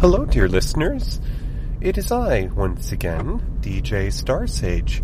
Hello, 0.00 0.24
dear 0.24 0.48
listeners. 0.48 1.20
It 1.82 1.98
is 1.98 2.10
I, 2.10 2.48
once 2.54 2.90
again, 2.90 3.58
DJ 3.60 4.06
Starsage, 4.06 5.02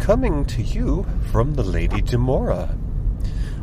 coming 0.00 0.44
to 0.46 0.62
you 0.62 1.06
from 1.30 1.54
the 1.54 1.62
Lady 1.62 2.02
Demora, 2.02 2.76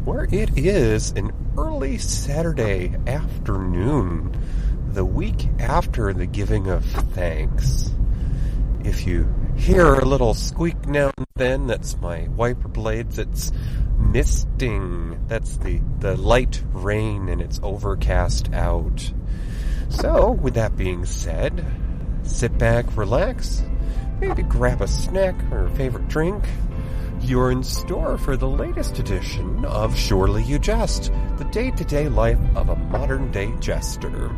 where 0.06 0.26
it 0.32 0.58
is 0.58 1.12
an 1.18 1.34
early 1.58 1.98
Saturday 1.98 2.96
afternoon, 3.08 4.32
the 4.94 5.04
week 5.04 5.50
after 5.60 6.14
the 6.14 6.26
giving 6.26 6.70
of 6.70 6.86
thanks. 6.86 7.94
If 8.82 9.06
you 9.06 9.28
hear 9.58 9.96
a 9.96 10.06
little 10.06 10.34
squeak 10.34 10.88
now 10.88 11.12
and 11.18 11.28
then, 11.36 11.68
that's 11.68 12.00
my 12.00 12.30
wiper 12.30 12.70
blades. 12.70 13.20
It's 13.20 13.52
misting. 13.98 15.26
That's 15.28 15.58
the, 15.58 15.82
the 16.00 16.16
light 16.16 16.64
rain 16.72 17.28
and 17.28 17.42
it's 17.42 17.60
overcast 17.62 18.54
out. 18.54 19.12
So, 19.90 20.32
with 20.32 20.54
that 20.54 20.78
being 20.78 21.04
said, 21.06 21.66
sit 22.24 22.58
back, 22.58 22.96
relax, 22.96 23.64
maybe 24.20 24.44
grab 24.44 24.82
a 24.82 24.88
snack 24.88 25.36
or 25.52 25.66
a 25.66 25.72
favorite 25.72 26.08
drink. 26.08 26.48
You're 27.22 27.52
in 27.52 27.64
store 27.64 28.18
for 28.18 28.38
the 28.38 28.48
latest 28.48 29.00
edition 29.00 29.66
of 29.66 29.98
Surely 29.98 30.44
You 30.44 30.58
Jest, 30.58 31.12
the 31.38 31.44
day 31.46 31.72
to 31.72 31.84
day 31.84 32.08
life 32.08 32.40
of 32.56 32.70
a 32.70 32.76
modern 32.76 33.32
day 33.32 33.52
jester. 33.60 34.30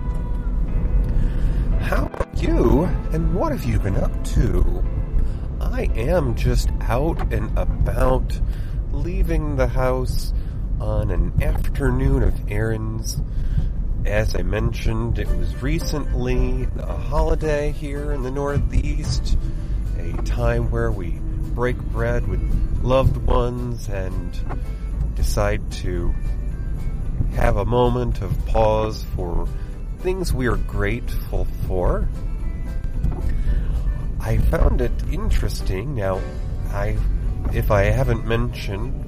How 1.81 2.09
are 2.13 2.27
you, 2.37 2.85
and 3.11 3.35
what 3.35 3.51
have 3.51 3.65
you 3.65 3.77
been 3.77 3.97
up 3.97 4.23
to? 4.29 4.83
I 5.59 5.89
am 5.95 6.35
just 6.35 6.69
out 6.81 7.33
and 7.33 7.55
about, 7.57 8.39
leaving 8.91 9.57
the 9.57 9.67
house 9.67 10.33
on 10.79 11.11
an 11.11 11.43
afternoon 11.43 12.23
of 12.23 12.51
errands. 12.51 13.21
As 14.05 14.35
I 14.35 14.41
mentioned, 14.41 15.19
it 15.19 15.27
was 15.27 15.61
recently 15.61 16.67
a 16.79 16.93
holiday 16.93 17.71
here 17.71 18.11
in 18.11 18.23
the 18.23 18.31
Northeast, 18.31 19.37
a 19.99 20.13
time 20.23 20.71
where 20.71 20.91
we 20.91 21.19
break 21.53 21.77
bread 21.77 22.27
with 22.27 22.41
loved 22.81 23.17
ones 23.17 23.87
and 23.89 24.39
decide 25.15 25.71
to 25.71 26.15
have 27.35 27.57
a 27.57 27.65
moment 27.65 28.23
of 28.23 28.45
pause 28.47 29.05
for 29.15 29.47
things 29.99 30.33
we 30.33 30.47
are 30.47 30.57
grateful 30.57 31.45
for. 31.67 32.09
I 34.19 34.37
found 34.37 34.81
it 34.81 34.91
interesting. 35.11 35.93
Now, 35.93 36.19
I, 36.69 36.97
if 37.53 37.69
I 37.69 37.83
haven't 37.83 38.25
mentioned 38.25 39.05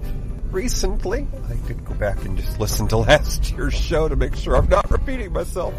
recently, 0.54 1.28
I 1.50 1.56
did 1.68 1.84
go 1.84 1.94
back 1.96 2.24
and 2.26 2.38
just 2.38 2.60
listen 2.60 2.88
to 2.90 2.98
last 3.10 3.52
year's 3.52 3.74
show 3.74 4.08
to 4.08 4.16
make 4.16 4.36
sure 4.36 4.56
I'm 4.56 4.70
not 4.70 4.90
repeating 4.90 5.34
myself. 5.34 5.74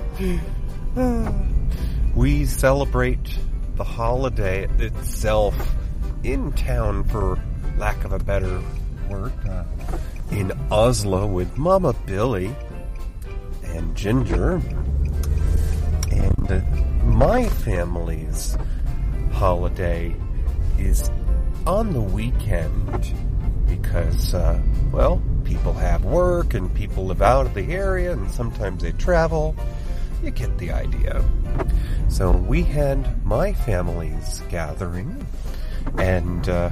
we 2.14 2.44
celebrate 2.44 3.38
the 3.76 3.84
holiday 3.84 4.66
itself 4.78 5.54
in 6.22 6.52
town, 6.52 7.04
for 7.04 7.38
lack 7.78 8.04
of 8.04 8.12
a 8.12 8.18
better 8.18 8.60
word, 9.08 9.32
uh, 9.48 9.64
in 10.30 10.52
Oslo 10.70 11.26
with 11.26 11.56
Mama 11.56 11.94
Billy 12.06 12.54
and 13.64 13.94
Ginger 13.96 14.60
and 16.10 17.04
my 17.04 17.48
family's 17.48 18.56
holiday 19.32 20.14
is 20.78 21.10
on 21.66 21.92
the 21.92 22.00
weekend 22.00 23.14
because, 23.94 24.34
uh, 24.34 24.60
well, 24.90 25.22
people 25.44 25.72
have 25.72 26.04
work 26.04 26.54
and 26.54 26.74
people 26.74 27.06
live 27.06 27.22
out 27.22 27.46
of 27.46 27.54
the 27.54 27.72
area 27.72 28.10
and 28.10 28.28
sometimes 28.28 28.82
they 28.82 28.90
travel. 28.90 29.54
You 30.20 30.32
get 30.32 30.58
the 30.58 30.72
idea. 30.72 31.24
So 32.08 32.32
we 32.32 32.64
had 32.64 33.24
my 33.24 33.52
family's 33.52 34.42
gathering 34.48 35.24
and, 35.96 36.48
uh, 36.48 36.70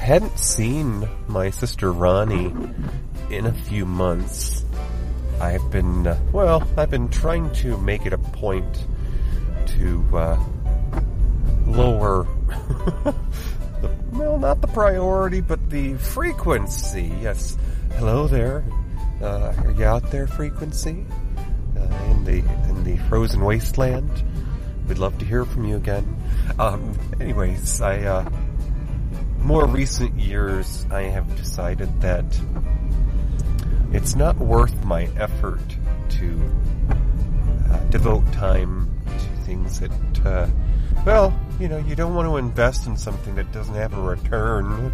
hadn't 0.00 0.36
seen 0.40 1.08
my 1.28 1.50
sister 1.50 1.92
Ronnie 1.92 2.52
in 3.30 3.46
a 3.46 3.52
few 3.52 3.86
months 3.86 4.64
I've 5.40 5.70
been, 5.70 6.08
uh, 6.08 6.18
well, 6.32 6.66
I've 6.76 6.90
been 6.90 7.10
trying 7.10 7.52
to 7.62 7.78
make 7.78 8.06
it 8.06 8.12
a 8.12 8.18
point 8.18 8.86
to 9.78 10.04
uh, 10.18 10.44
lower, 11.64 12.26
well, 14.12 14.38
not 14.38 14.60
the 14.60 14.68
priority, 14.68 15.40
but 15.40 15.70
the 15.70 15.94
frequency. 15.94 17.12
Yes, 17.20 17.56
hello 17.96 18.26
there. 18.26 18.64
Uh, 19.20 19.54
are 19.64 19.70
you 19.72 19.84
out 19.84 20.10
there, 20.10 20.26
frequency? 20.26 21.04
Uh, 21.76 22.10
in 22.10 22.24
the 22.24 22.38
in 22.68 22.84
the 22.84 22.96
frozen 23.08 23.40
wasteland. 23.40 24.10
We'd 24.88 24.98
love 24.98 25.18
to 25.18 25.24
hear 25.24 25.44
from 25.44 25.64
you 25.64 25.76
again. 25.76 26.16
Um, 26.58 26.98
anyways, 27.20 27.80
I 27.80 28.00
uh, 28.00 28.30
more 29.42 29.66
recent 29.66 30.18
years, 30.18 30.86
I 30.90 31.02
have 31.02 31.36
decided 31.36 32.00
that 32.00 32.24
it's 33.92 34.14
not 34.14 34.36
worth 34.38 34.84
my 34.84 35.08
effort 35.16 35.60
to 36.10 36.40
uh, 37.70 37.78
devote 37.90 38.30
time 38.32 38.88
to 39.06 39.42
things 39.44 39.80
that, 39.80 39.90
uh, 40.24 40.46
well, 41.04 41.38
you 41.58 41.68
know, 41.68 41.78
you 41.78 41.96
don't 41.96 42.14
want 42.14 42.28
to 42.28 42.36
invest 42.36 42.86
in 42.86 42.96
something 42.96 43.34
that 43.34 43.50
doesn't 43.52 43.74
have 43.74 43.92
a 43.94 44.00
return, 44.00 44.92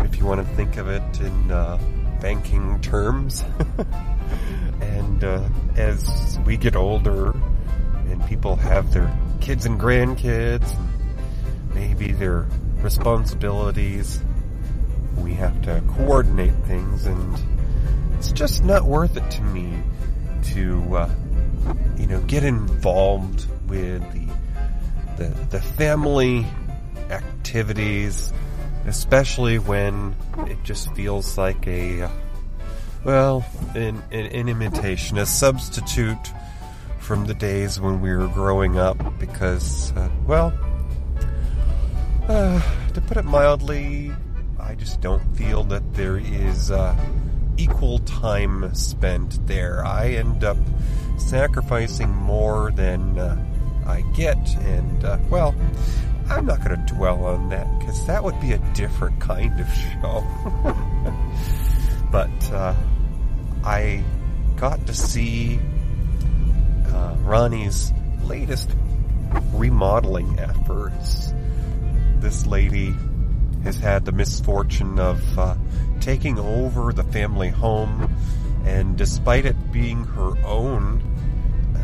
if 0.00 0.18
you 0.18 0.24
want 0.24 0.46
to 0.46 0.54
think 0.54 0.76
of 0.76 0.88
it 0.88 1.20
in 1.20 1.50
uh, 1.50 1.78
banking 2.20 2.80
terms. 2.80 3.44
and 4.80 5.22
uh, 5.22 5.46
as 5.76 6.38
we 6.46 6.56
get 6.56 6.76
older 6.76 7.30
and 8.08 8.24
people 8.26 8.56
have 8.56 8.92
their 8.92 9.14
kids 9.40 9.66
and 9.66 9.78
grandkids, 9.78 10.74
maybe 11.74 12.12
their 12.12 12.46
responsibilities, 12.78 14.20
we 15.18 15.34
have 15.34 15.60
to 15.62 15.82
coordinate 15.96 16.54
things 16.64 17.06
and 17.06 17.38
it's 18.18 18.32
just 18.32 18.64
not 18.64 18.84
worth 18.84 19.16
it 19.16 19.30
to 19.30 19.42
me 19.42 19.82
to, 20.44 20.96
uh, 20.96 21.10
you 21.98 22.06
know, 22.06 22.20
get 22.22 22.44
involved 22.44 23.46
with 23.68 24.02
the, 24.12 24.23
the, 25.16 25.26
the 25.50 25.60
family 25.60 26.46
activities, 27.10 28.32
especially 28.86 29.58
when 29.58 30.14
it 30.46 30.58
just 30.64 30.92
feels 30.94 31.38
like 31.38 31.66
a, 31.66 32.10
well, 33.04 33.44
an, 33.74 34.02
an, 34.10 34.26
an 34.26 34.48
imitation, 34.48 35.18
a 35.18 35.26
substitute 35.26 36.32
from 36.98 37.26
the 37.26 37.34
days 37.34 37.80
when 37.80 38.00
we 38.00 38.14
were 38.14 38.28
growing 38.28 38.78
up 38.78 38.96
because, 39.18 39.92
uh, 39.92 40.08
well, 40.26 40.52
uh, 42.28 42.60
to 42.94 43.00
put 43.02 43.16
it 43.16 43.24
mildly, 43.24 44.10
I 44.58 44.74
just 44.74 45.02
don't 45.02 45.36
feel 45.36 45.64
that 45.64 45.94
there 45.94 46.16
is 46.16 46.70
uh, 46.70 46.96
equal 47.58 47.98
time 48.00 48.74
spent 48.74 49.46
there. 49.46 49.84
I 49.84 50.12
end 50.12 50.42
up 50.42 50.56
sacrificing 51.18 52.10
more 52.10 52.72
than 52.72 53.18
uh, 53.18 53.53
I 53.86 54.02
get, 54.14 54.38
and 54.56 55.04
uh, 55.04 55.18
well, 55.30 55.54
I'm 56.28 56.46
not 56.46 56.64
going 56.64 56.84
to 56.84 56.94
dwell 56.94 57.24
on 57.26 57.50
that 57.50 57.66
because 57.78 58.06
that 58.06 58.24
would 58.24 58.40
be 58.40 58.52
a 58.52 58.58
different 58.74 59.20
kind 59.20 59.60
of 59.60 59.68
show. 59.74 60.24
but 62.10 62.52
uh, 62.52 62.74
I 63.64 64.02
got 64.56 64.86
to 64.86 64.94
see 64.94 65.58
uh, 66.88 67.16
Ronnie's 67.22 67.92
latest 68.22 68.70
remodeling 69.52 70.38
efforts. 70.38 71.32
This 72.20 72.46
lady 72.46 72.94
has 73.64 73.76
had 73.76 74.04
the 74.04 74.12
misfortune 74.12 74.98
of 74.98 75.38
uh, 75.38 75.56
taking 76.00 76.38
over 76.38 76.92
the 76.92 77.04
family 77.04 77.48
home, 77.48 78.14
and 78.64 78.96
despite 78.96 79.46
it 79.46 79.72
being 79.72 80.04
her 80.04 80.32
own 80.44 81.02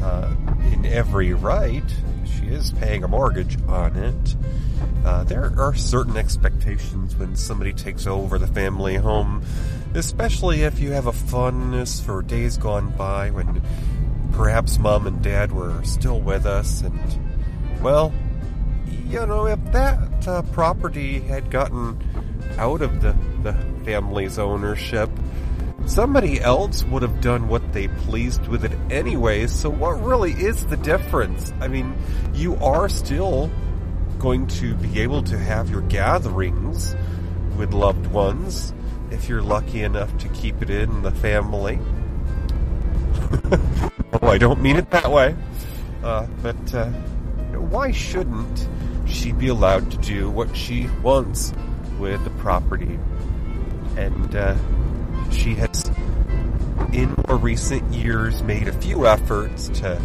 uh, 0.03 0.35
in 0.73 0.87
every 0.87 1.33
right, 1.33 1.85
she 2.25 2.47
is 2.47 2.73
paying 2.73 3.05
a 3.05 3.09
mortgage 3.09 3.59
on 3.69 3.97
it. 3.97 4.37
Uh, 5.05 5.25
there 5.25 5.53
are 5.59 5.75
certain 5.75 6.17
expectations 6.17 7.17
when 7.17 7.35
somebody 7.37 7.73
takes 7.73 8.07
over 8.07 8.39
the 8.39 8.47
family 8.47 8.97
home, 8.97 9.43
especially 9.95 10.63
if 10.63 10.79
you 10.79 10.93
have 10.93 11.07
a 11.07 11.13
fondness 11.13 12.01
for 12.01 12.23
days 12.23 12.57
gone 12.59 12.91
by 12.97 13.31
when 13.31 13.63
perhaps 14.33 14.79
mom 14.79 15.07
and 15.07 15.23
dad 15.23 15.53
were 15.53 15.83
still 15.85 16.21
with 16.21 16.47
us, 16.47 16.83
and 16.83 16.99
well, 17.83 18.13
you 19.09 19.27
know, 19.27 19.47
if 19.47 19.63
that 19.73 20.29
uh, 20.29 20.43
property 20.53 21.21
had 21.21 21.51
gotten 21.51 21.99
out 22.59 22.83
of 22.83 23.01
the, 23.01 23.17
the 23.43 23.55
family's 23.85 24.39
ownership, 24.39 25.11
somebody 25.87 26.41
else 26.41 26.85
would 26.85 27.03
have 27.03 27.21
done 27.21 27.49
what 27.49 27.73
they 27.73 27.89
pleased 27.89 28.47
with 28.47 28.65
it 28.65 28.73
anyway. 28.91 29.47
So, 29.47 29.71
what 29.71 30.03
really 30.03 30.33
is 30.33 30.67
the 30.67 30.77
difference? 30.77 31.53
I 31.61 31.69
mean, 31.69 31.97
you 32.35 32.57
are 32.57 32.89
still 32.89 33.51
going 34.19 34.47
to 34.47 34.75
be 34.75 35.01
able 35.01 35.23
to 35.25 35.39
have 35.39 35.71
your 35.71 35.81
gatherings 35.83 36.95
with 37.57 37.73
loved 37.73 38.07
ones 38.09 38.73
if 39.11 39.29
you're 39.29 39.43
lucky 39.43 39.83
enough 39.83 40.17
to 40.19 40.29
keep 40.29 40.63
it 40.63 40.71
in 40.71 41.03
the 41.03 41.11
family. 41.11 41.79
oh, 44.13 44.29
I 44.29 44.39
don't 44.39 44.61
mean 44.61 44.77
it 44.77 44.91
that 44.91 45.11
way. 45.11 45.35
Uh, 46.03 46.27
but 46.43 46.75
uh, 46.75 46.87
why 47.57 47.91
shouldn't 47.91 48.69
she 49.07 49.33
be 49.33 49.49
allowed 49.49 49.91
to 49.91 49.97
do 49.99 50.31
what 50.31 50.55
she 50.57 50.87
wants 51.03 51.53
with 51.99 52.23
the 52.25 52.31
property? 52.31 52.99
And 53.97 54.35
uh, 54.35 54.55
she 55.31 55.55
has, 55.55 55.91
in 56.93 57.15
more 57.27 57.37
recent 57.37 57.93
years, 57.93 58.43
made 58.43 58.69
a 58.69 58.73
few 58.73 59.07
efforts 59.07 59.69
to 59.69 60.01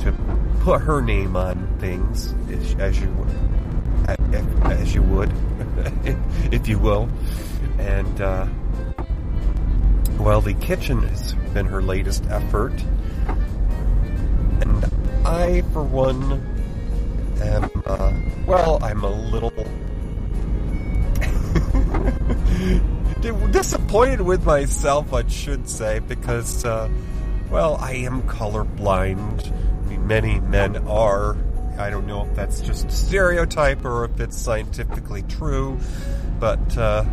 to 0.00 0.12
put 0.60 0.80
her 0.80 1.00
name 1.00 1.36
on 1.36 1.76
things, 1.78 2.34
as, 2.78 3.00
you 3.00 3.08
would, 3.10 3.28
as 4.66 4.94
you 4.94 5.02
would, 5.02 5.32
if 6.52 6.68
you 6.68 6.78
will. 6.78 7.08
And 7.78 8.20
uh, 8.20 8.46
well, 10.18 10.40
the 10.40 10.54
kitchen 10.54 11.02
has 11.02 11.34
been 11.54 11.66
her 11.66 11.82
latest 11.82 12.26
effort, 12.26 12.72
and 14.60 14.84
I, 15.24 15.62
for 15.72 15.82
one, 15.82 16.32
am 17.40 17.70
uh, 17.86 18.12
well. 18.46 18.78
I'm 18.82 19.04
a 19.04 19.10
little 19.10 19.52
disappointed 23.20 24.20
with 24.20 24.44
myself, 24.44 25.12
I 25.12 25.26
should 25.26 25.68
say, 25.68 25.98
because, 25.98 26.64
uh, 26.64 26.88
well, 27.50 27.76
I 27.76 27.92
am 27.92 28.22
colorblind. 28.22 29.52
I 29.52 29.88
mean, 29.88 30.06
many 30.06 30.40
men 30.40 30.76
are. 30.88 31.36
I 31.78 31.90
don't 31.90 32.06
know 32.06 32.24
if 32.24 32.34
that's 32.34 32.60
just 32.60 32.90
stereotype 32.90 33.84
or 33.84 34.04
if 34.04 34.18
it's 34.20 34.36
scientifically 34.36 35.22
true, 35.22 35.78
but 36.40 36.76
uh, 36.76 37.04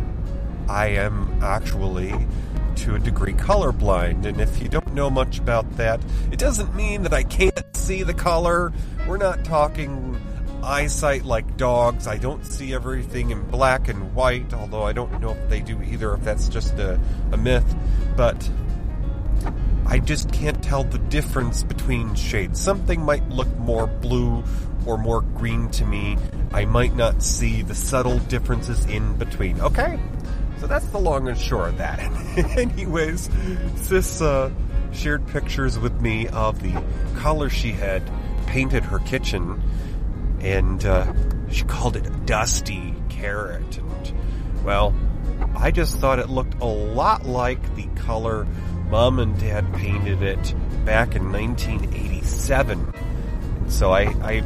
I 0.68 0.88
am 0.88 1.38
actually, 1.42 2.12
to 2.76 2.96
a 2.96 2.98
degree, 2.98 3.32
colorblind. 3.32 4.26
And 4.26 4.40
if 4.40 4.60
you 4.60 4.68
don't 4.68 4.92
know 4.92 5.08
much 5.08 5.38
about 5.38 5.76
that, 5.76 6.00
it 6.32 6.38
doesn't 6.38 6.74
mean 6.74 7.02
that 7.02 7.12
I 7.12 7.22
can't 7.22 7.76
see 7.76 8.02
the 8.02 8.14
color. 8.14 8.72
We're 9.06 9.18
not 9.18 9.44
talking 9.44 10.20
eyesight 10.66 11.24
like 11.24 11.56
dogs. 11.56 12.06
I 12.06 12.18
don't 12.18 12.44
see 12.44 12.74
everything 12.74 13.30
in 13.30 13.42
black 13.48 13.88
and 13.88 14.14
white, 14.14 14.52
although 14.52 14.82
I 14.82 14.92
don't 14.92 15.20
know 15.20 15.30
if 15.30 15.48
they 15.48 15.60
do 15.60 15.80
either, 15.82 16.14
if 16.14 16.24
that's 16.24 16.48
just 16.48 16.74
a, 16.78 17.00
a 17.32 17.36
myth. 17.36 17.74
But 18.16 18.50
I 19.86 20.00
just 20.00 20.32
can't 20.32 20.62
tell 20.62 20.84
the 20.84 20.98
difference 20.98 21.62
between 21.62 22.14
shades. 22.14 22.60
Something 22.60 23.02
might 23.02 23.28
look 23.28 23.48
more 23.58 23.86
blue 23.86 24.42
or 24.84 24.98
more 24.98 25.20
green 25.20 25.70
to 25.70 25.84
me. 25.84 26.18
I 26.52 26.64
might 26.64 26.96
not 26.96 27.22
see 27.22 27.62
the 27.62 27.74
subtle 27.74 28.18
differences 28.18 28.84
in 28.86 29.16
between. 29.16 29.60
Okay? 29.60 29.98
So 30.58 30.66
that's 30.66 30.86
the 30.86 30.98
long 30.98 31.28
and 31.28 31.38
short 31.38 31.70
of 31.70 31.78
that. 31.78 32.00
Anyways, 32.58 33.30
Sis 33.76 34.20
uh, 34.20 34.50
shared 34.92 35.26
pictures 35.28 35.78
with 35.78 36.00
me 36.00 36.28
of 36.28 36.62
the 36.62 36.82
color 37.16 37.50
she 37.50 37.72
had 37.72 38.02
painted 38.46 38.84
her 38.84 38.98
kitchen 39.00 39.62
and 40.40 40.84
uh, 40.84 41.12
she 41.50 41.64
called 41.64 41.96
it 41.96 42.06
a 42.06 42.10
Dusty 42.10 42.94
Carrot. 43.08 43.78
And, 43.78 44.12
well, 44.64 44.94
I 45.56 45.70
just 45.70 45.98
thought 45.98 46.18
it 46.18 46.28
looked 46.28 46.60
a 46.60 46.66
lot 46.66 47.26
like 47.26 47.74
the 47.76 47.86
color 47.96 48.46
Mom 48.90 49.18
and 49.18 49.38
Dad 49.38 49.74
painted 49.74 50.22
it 50.22 50.54
back 50.84 51.16
in 51.16 51.32
1987. 51.32 52.92
And 53.58 53.72
so 53.72 53.90
I, 53.90 54.02
I, 54.02 54.42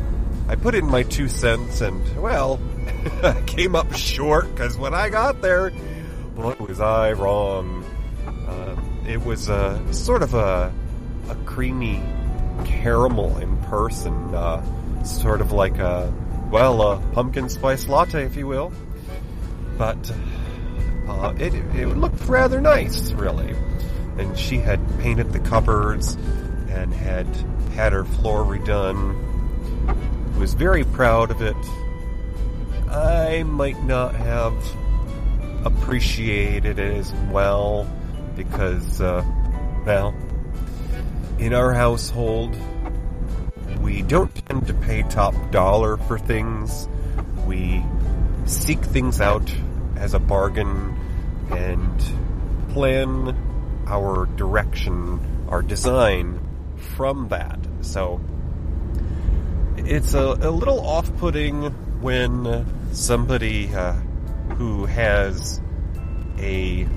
I 0.49 0.57
put 0.57 0.75
in 0.75 0.87
my 0.87 1.03
two 1.03 1.29
cents 1.29 1.81
and, 1.83 2.17
well, 2.21 2.59
I 3.23 3.43
came 3.47 3.77
up 3.77 3.93
short 3.95 4.51
because 4.51 4.79
when 4.79 4.95
I 4.95 5.11
got 5.11 5.43
there, 5.43 5.73
boy, 6.35 6.55
was 6.59 6.81
I 6.81 7.13
wrong. 7.13 7.85
Uh, 8.27 8.77
it 9.07 9.23
was 9.25 9.49
a 9.49 9.93
sort 9.93 10.23
of 10.23 10.35
a, 10.35 10.73
a 11.29 11.35
creamy 11.45 12.03
caramel 12.65 13.37
in 13.39 13.57
person. 13.65 14.35
Uh, 14.35 14.65
sort 15.05 15.41
of 15.41 15.53
like 15.53 15.79
a, 15.79 16.13
well, 16.51 16.83
a 16.83 17.01
pumpkin 17.13 17.49
spice 17.49 17.89
latte, 17.89 18.25
if 18.25 18.37
you 18.37 18.47
will. 18.47 18.73
But 19.79 20.13
uh, 21.09 21.35
it, 21.39 21.55
it 21.55 21.97
looked 21.97 22.27
rather 22.27 22.61
nice, 22.61 23.13
really. 23.13 23.55
And 24.19 24.39
she 24.39 24.59
had 24.59 24.81
painted 25.01 25.33
the 25.33 25.39
cupboards 25.41 26.15
and 26.69 26.93
had 26.93 27.27
had 27.75 27.93
her 27.93 28.05
floor 28.05 28.45
redone. 28.45 29.17
Was 30.39 30.55
very 30.55 30.85
proud 30.85 31.31
of 31.31 31.43
it. 31.43 31.57
I 32.91 33.43
might 33.45 33.83
not 33.85 34.15
have 34.15 34.55
appreciated 35.65 36.79
it 36.79 36.97
as 36.97 37.13
well 37.31 37.89
because, 38.37 39.01
uh, 39.01 39.25
well, 39.85 40.15
in 41.39 41.55
our 41.55 41.73
household, 41.73 42.57
we 44.01 44.07
don't 44.07 44.35
tend 44.47 44.67
to 44.67 44.73
pay 44.73 45.03
top 45.03 45.35
dollar 45.51 45.99
for 45.99 46.19
things. 46.19 46.89
We 47.45 47.85
seek 48.47 48.79
things 48.79 49.21
out 49.21 49.55
as 49.95 50.15
a 50.15 50.19
bargain 50.19 50.97
and 51.51 52.71
plan 52.71 53.37
our 53.87 54.25
direction, 54.37 55.21
our 55.51 55.61
design 55.61 56.41
from 56.97 57.29
that. 57.29 57.59
So 57.83 58.23
it's 59.77 60.15
a, 60.15 60.25
a 60.25 60.51
little 60.51 60.81
off 60.81 61.15
putting 61.19 61.65
when 62.01 62.65
somebody 62.95 63.75
uh, 63.75 63.93
who 64.57 64.87
has 64.87 65.61
a 66.39 66.89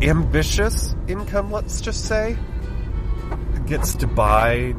ambitious 0.00 0.96
income, 1.06 1.52
let's 1.52 1.82
just 1.82 2.06
say, 2.06 2.38
gets 3.66 3.96
to 3.96 4.06
buy 4.06 4.74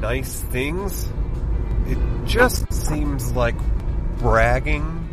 nice 0.00 0.40
things, 0.40 1.08
it 1.86 1.98
just 2.26 2.72
seems 2.72 3.32
like 3.32 3.54
bragging. 4.18 5.08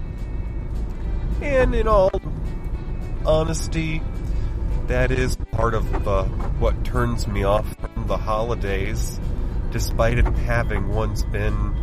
And 1.42 1.76
in 1.76 1.88
all 1.88 2.12
honesty, 3.26 4.02
that 4.88 5.12
is 5.12 5.36
part 5.52 5.76
of 5.76 6.08
uh, 6.08 6.24
what 6.60 6.84
turns 6.84 7.28
me 7.28 7.44
off 7.44 7.76
from 7.76 8.08
the 8.08 8.18
holidays, 8.18 9.20
despite 9.72 10.18
it 10.18 10.26
having 10.26 10.90
once 10.90 11.24
been 11.24 11.76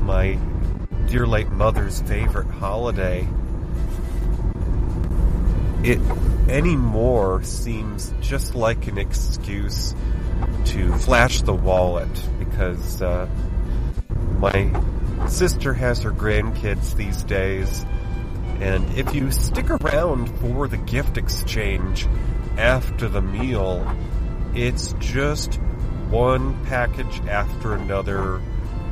my 0.00 0.38
dear 1.06 1.26
late 1.26 1.50
mother's 1.50 2.00
favorite 2.02 2.46
holiday. 2.46 3.26
It 5.82 6.00
anymore 6.48 7.42
seems 7.42 8.14
just 8.20 8.54
like 8.54 8.86
an 8.86 8.98
excuse 8.98 9.94
to 10.66 10.92
flash 10.98 11.42
the 11.42 11.54
wallet 11.54 12.08
because 12.38 13.00
uh, 13.02 13.28
my 14.38 14.70
sister 15.28 15.72
has 15.72 16.02
her 16.02 16.10
grandkids 16.10 16.94
these 16.96 17.22
days, 17.24 17.84
and 18.60 18.84
if 18.96 19.14
you 19.14 19.30
stick 19.30 19.70
around 19.70 20.28
for 20.40 20.68
the 20.68 20.76
gift 20.76 21.16
exchange 21.16 22.06
after 22.58 23.08
the 23.08 23.22
meal, 23.22 23.86
it's 24.54 24.94
just 24.98 25.54
one 26.10 26.64
package 26.66 27.20
after 27.28 27.74
another 27.74 28.40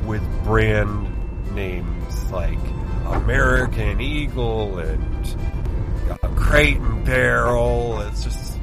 with 0.05 0.23
brand 0.43 1.11
names 1.55 2.31
like 2.31 2.59
American 3.07 4.01
Eagle 4.01 4.79
and 4.79 5.35
Crate 6.35 6.77
and 6.77 7.05
Barrel. 7.05 8.01
It's 8.01 8.23
just 8.23 8.59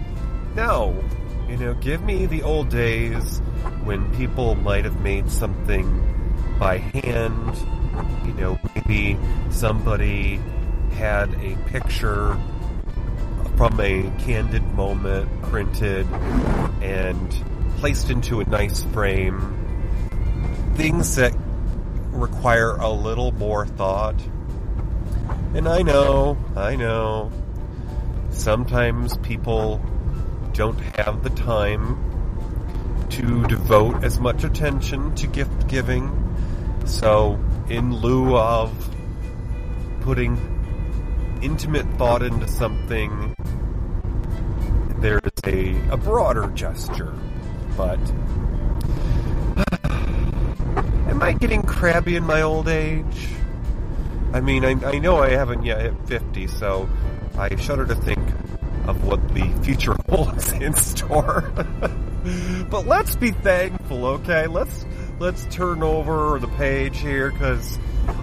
no. 0.54 1.02
You 1.48 1.56
know, 1.58 1.74
give 1.74 2.02
me 2.02 2.26
the 2.26 2.42
old 2.42 2.70
days 2.70 3.38
when 3.84 4.14
people 4.16 4.54
might 4.54 4.84
have 4.84 5.00
made 5.00 5.30
something 5.30 6.56
by 6.58 6.78
hand. 6.78 7.56
You 8.26 8.32
know, 8.34 8.58
maybe 8.74 9.18
somebody 9.50 10.40
had 10.92 11.34
a 11.34 11.56
picture 11.66 12.38
from 13.56 13.78
a 13.80 14.10
candid 14.20 14.64
moment 14.74 15.28
printed 15.42 16.06
and 16.82 17.30
placed 17.78 18.10
into 18.10 18.40
a 18.40 18.44
nice 18.44 18.82
frame. 18.84 19.58
Things 20.76 21.16
that 21.16 21.34
require 22.12 22.76
a 22.76 22.90
little 22.90 23.32
more 23.32 23.66
thought. 23.66 24.20
And 25.54 25.68
I 25.68 25.82
know, 25.82 26.38
I 26.56 26.76
know, 26.76 27.30
sometimes 28.30 29.16
people 29.18 29.80
don't 30.52 30.78
have 30.96 31.22
the 31.22 31.30
time 31.30 31.96
to 33.10 33.46
devote 33.46 34.04
as 34.04 34.18
much 34.18 34.44
attention 34.44 35.14
to 35.14 35.26
gift 35.26 35.68
giving. 35.68 36.10
So, 36.84 37.38
in 37.68 37.94
lieu 37.94 38.36
of 38.36 38.72
putting 40.00 40.36
intimate 41.42 41.86
thought 41.94 42.22
into 42.22 42.46
something, 42.48 43.34
there's 44.98 45.20
a, 45.46 45.76
a 45.90 45.96
broader 45.96 46.48
gesture. 46.54 47.14
But 47.76 47.98
am 51.08 51.22
I 51.22 51.32
getting 51.32 51.62
crabby 51.62 52.16
in 52.16 52.24
my 52.24 52.42
old 52.42 52.68
age? 52.68 53.28
I 54.32 54.40
mean, 54.40 54.64
I, 54.64 54.70
I 54.84 54.98
know 54.98 55.18
I 55.18 55.30
haven't 55.30 55.64
yet 55.64 55.80
hit 55.80 55.94
50, 56.06 56.46
so 56.46 56.88
I 57.36 57.54
shudder 57.56 57.86
to 57.86 57.94
think 57.94 58.20
of 58.86 59.04
what 59.04 59.26
the 59.34 59.48
future 59.62 59.94
holds 60.08 60.52
in 60.52 60.74
store. 60.74 61.52
but 62.70 62.86
let's 62.86 63.16
be 63.16 63.30
thankful, 63.30 64.06
okay? 64.06 64.46
Let's 64.46 64.86
let's 65.18 65.44
turn 65.46 65.82
over 65.82 66.38
the 66.38 66.48
page 66.48 66.98
here 66.98 67.30
because 67.30 67.78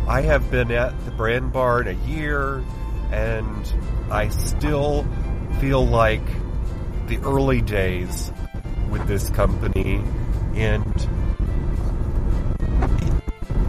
I 0.08 0.22
have 0.22 0.50
been 0.51 0.72
at 0.72 1.06
the 1.06 1.12
Brand 1.12 1.54
Barn 1.54 1.88
a 1.88 1.94
year, 2.08 2.63
and 3.12 3.74
I 4.12 4.30
still 4.30 5.06
feel 5.60 5.86
like 5.86 6.25
the 7.08 7.18
early 7.20 7.62
days 7.62 8.32
with 8.89 9.08
this 9.08 9.30
company, 9.30 10.01
and 10.56 11.08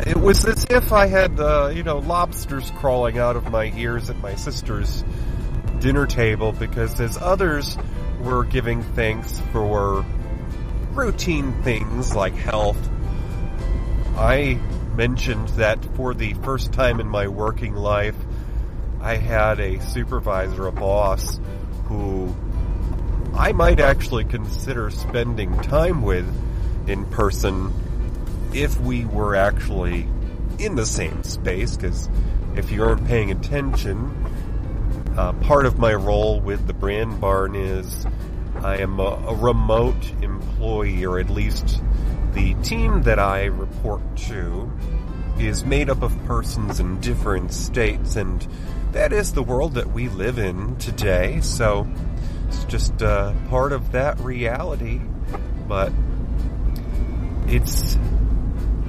it 0.07 0.17
was 0.17 0.45
as 0.45 0.67
if 0.71 0.93
I 0.93 1.07
had, 1.07 1.39
uh, 1.39 1.71
you 1.75 1.83
know, 1.83 1.99
lobsters 1.99 2.71
crawling 2.77 3.19
out 3.19 3.37
of 3.37 3.51
my 3.51 3.73
ears 3.77 4.11
at 4.11 4.17
my 4.19 4.35
sister's 4.35 5.05
dinner 5.81 6.07
table 6.07 6.53
because 6.53 7.01
as 7.01 7.17
others 7.17 7.77
were 8.21 8.45
giving 8.45 8.83
thanks 8.83 9.41
for 9.53 10.05
routine 10.93 11.53
things 11.63 12.15
like 12.15 12.35
health, 12.35 12.79
I 14.17 14.61
mentioned 14.95 15.49
that 15.51 15.83
for 15.97 16.13
the 16.13 16.35
first 16.35 16.73
time 16.73 17.01
in 17.01 17.09
my 17.09 17.29
working 17.29 17.75
life, 17.75 18.17
I 19.01 19.17
had 19.17 19.61
a 19.61 19.81
supervisor, 19.81 20.67
a 20.67 20.73
boss, 20.73 21.41
who 21.87 22.35
I 23.35 23.53
might 23.53 23.81
actually 23.81 24.25
consider 24.25 24.91
spending 24.91 25.59
time 25.63 26.03
with 26.03 26.27
in 26.87 27.07
person 27.07 27.73
if 28.53 28.79
we 28.81 29.07
were 29.07 29.37
actually 29.37 30.07
in 30.59 30.75
the 30.75 30.85
same 30.85 31.23
space, 31.23 31.77
because 31.77 32.11
if 32.57 32.71
you 32.71 32.85
aren't 32.85 33.07
paying 33.07 33.31
attention, 33.31 34.15
uh, 35.17 35.33
part 35.35 35.67
of 35.67 35.79
my 35.79 35.95
role 35.95 36.41
with 36.41 36.67
the 36.67 36.73
brand 36.73 37.21
barn 37.21 37.55
is 37.55 38.07
I 38.63 38.79
am 38.79 39.01
a, 39.01 39.03
a 39.03 39.35
remote 39.35 40.13
employee, 40.23 41.05
or 41.05 41.19
at 41.19 41.31
least 41.31 41.83
the 42.33 42.55
team 42.63 43.03
that 43.03 43.19
I 43.19 43.47
report 43.47 44.03
to 44.29 44.71
is 45.39 45.65
made 45.65 45.89
up 45.89 46.03
of 46.03 46.17
persons 46.27 46.81
in 46.81 47.01
different 47.01 47.53
states, 47.53 48.17
and 48.17 48.47
that 48.93 49.13
is 49.13 49.33
the 49.33 49.43
world 49.43 49.75
that 49.75 49.91
we 49.93 50.09
live 50.09 50.39
in 50.39 50.77
today. 50.77 51.41
So 51.41 51.89
it's 52.49 52.65
just 52.65 53.03
uh, 53.03 53.33
part 53.49 53.73
of 53.73 53.93
that 53.93 54.21
reality, 54.21 55.01
but 55.67 55.93
it's 57.47 57.97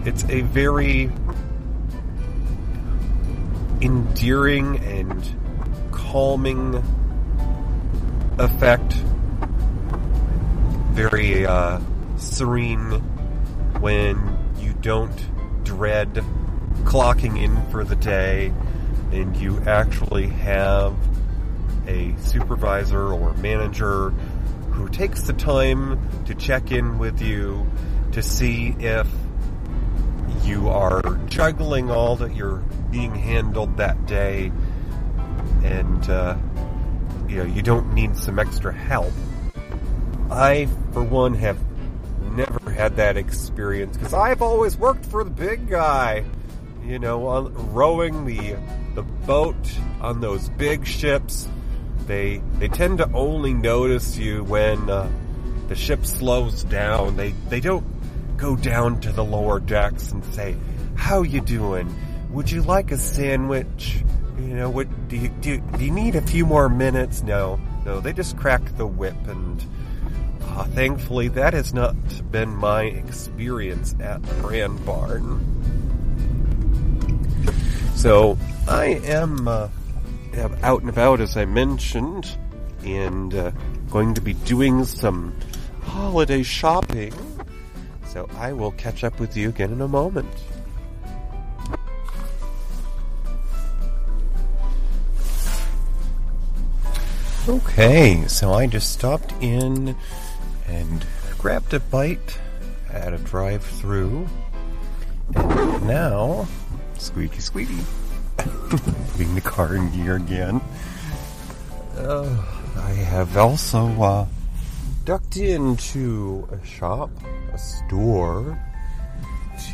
it's 0.06 0.24
a 0.26 0.42
very 0.42 1.12
endearing 3.82 4.78
and 4.80 5.41
calming 6.12 6.76
effect. 8.38 8.92
Very 10.92 11.46
uh, 11.46 11.80
serene 12.18 13.00
when 13.80 14.38
you 14.60 14.74
don't 14.74 15.64
dread 15.64 16.14
clocking 16.84 17.42
in 17.42 17.66
for 17.70 17.86
the 17.86 17.96
day 17.96 18.52
and 19.14 19.38
you 19.38 19.58
actually 19.62 20.28
have 20.28 20.94
a 21.88 22.14
supervisor 22.18 23.14
or 23.14 23.34
manager 23.36 24.10
who 24.72 24.90
takes 24.90 25.22
the 25.22 25.34
time 25.34 26.26
to 26.26 26.36
check 26.36 26.74
in 26.74 27.00
with 27.00 27.22
you 27.22 27.66
to 28.12 28.22
see 28.22 28.76
if 28.80 29.08
you 30.44 30.68
are 30.68 31.22
juggling 31.28 31.90
all 31.90 32.18
that 32.18 32.36
you're 32.36 32.62
being 32.92 33.16
handled 33.16 33.78
that 33.78 34.06
day 34.06 34.52
and 35.64 36.10
uh, 36.10 36.36
you 37.28 37.38
know 37.38 37.44
you 37.44 37.62
don't 37.62 37.94
need 37.94 38.16
some 38.16 38.40
extra 38.40 38.74
help 38.74 39.14
i 40.30 40.68
for 40.94 41.04
one 41.04 41.34
have 41.34 41.58
never 42.34 42.70
had 42.72 42.96
that 42.96 43.18
experience 43.18 43.98
because 43.98 44.14
i've 44.14 44.42
always 44.42 44.78
worked 44.78 45.06
for 45.06 45.24
the 45.24 45.30
big 45.30 45.68
guy 45.70 46.24
you 46.86 46.98
know 46.98 47.28
on 47.28 47.54
rowing 47.74 48.26
the 48.26 48.56
the 48.96 49.04
boat 49.04 49.56
on 50.02 50.22
those 50.22 50.50
big 50.50 50.86
ships 50.86 51.48
they 52.08 52.42
they 52.60 52.68
tend 52.68 52.98
to 52.98 53.12
only 53.14 53.54
notice 53.54 54.18
you 54.18 54.44
when 54.46 54.90
uh, 54.90 55.10
the 55.68 55.76
ship 55.76 56.06
slows 56.06 56.64
down 56.64 57.16
they 57.16 57.32
they 57.50 57.60
don't 57.60 57.86
go 58.42 58.56
down 58.56 59.00
to 59.00 59.12
the 59.12 59.24
lower 59.24 59.60
decks 59.60 60.12
and 60.12 60.26
say, 60.34 60.56
"How 60.96 61.22
you 61.22 61.42
doing? 61.42 61.94
Would 62.32 62.50
you 62.50 62.64
like 62.64 62.92
a 62.92 62.98
sandwich? 62.98 64.04
You 64.42 64.56
know, 64.56 64.70
what 64.70 64.88
do 65.08 65.18
you 65.18 65.30
do? 65.30 65.60
Do 65.60 65.86
you 65.86 65.92
need 65.92 66.16
a 66.16 66.22
few 66.22 66.46
more 66.46 66.70
minutes?" 66.70 67.24
No, 67.24 67.60
no. 67.86 68.00
They 68.00 68.14
just 68.14 68.38
crack 68.38 68.62
the 68.78 68.88
whip, 68.88 69.16
and 69.28 69.64
uh, 70.44 70.66
thankfully, 70.66 71.28
that 71.30 71.54
has 71.54 71.74
not 71.74 71.96
been 72.32 72.50
my 72.50 72.84
experience 72.84 73.96
at 74.00 74.22
Brand 74.42 74.86
Barn. 74.86 75.40
So 77.96 78.38
I 78.68 79.00
am, 79.04 79.48
uh, 79.48 79.70
out 80.64 80.82
and 80.82 80.90
about, 80.90 81.22
as 81.22 81.38
I 81.38 81.46
mentioned, 81.46 82.36
and 82.84 83.34
uh, 83.34 83.52
going 83.90 84.16
to 84.16 84.22
be 84.22 84.34
doing 84.34 84.86
some 84.86 85.36
holiday 85.84 86.42
shopping 86.42 87.14
so 88.12 88.28
I 88.36 88.52
will 88.52 88.72
catch 88.72 89.06
up 89.06 89.22
with 89.22 89.38
you 89.38 89.50
again 89.50 89.72
in 89.72 89.80
a 89.80 89.88
moment. 89.88 90.28
Okay, 97.52 98.24
so 98.30 98.54
I 98.54 98.66
just 98.66 98.94
stopped 98.94 99.34
in 99.42 99.94
and 100.70 101.06
grabbed 101.38 101.74
a 101.74 101.82
bite 101.82 102.40
at 102.90 103.12
a 103.12 103.18
drive 103.18 103.62
through. 103.62 104.26
And 105.36 105.86
now, 105.86 106.48
squeaky 106.98 107.42
squeaky, 107.42 107.80
putting 108.38 109.36
the 109.36 109.42
car 109.44 109.76
in 109.76 109.92
gear 109.92 110.16
again. 110.16 110.62
Uh, 111.98 112.42
I 112.78 112.92
have 112.92 113.36
also 113.36 113.86
uh, 114.02 114.26
ducked 115.04 115.36
into 115.36 116.48
a 116.54 116.66
shop 116.66 117.10
a 117.52 117.58
store 117.58 118.58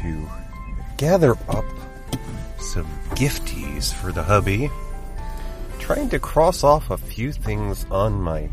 to 0.01 0.27
gather 0.97 1.37
up 1.47 1.65
some 2.57 2.87
gifties 3.11 3.93
for 3.93 4.11
the 4.11 4.23
hubby. 4.23 4.71
Trying 5.87 6.09
to 6.09 6.19
cross 6.19 6.65
off 6.65 6.91
a 6.91 6.97
few 6.97 7.31
things 7.31 7.85
on 7.89 8.21
my 8.21 8.49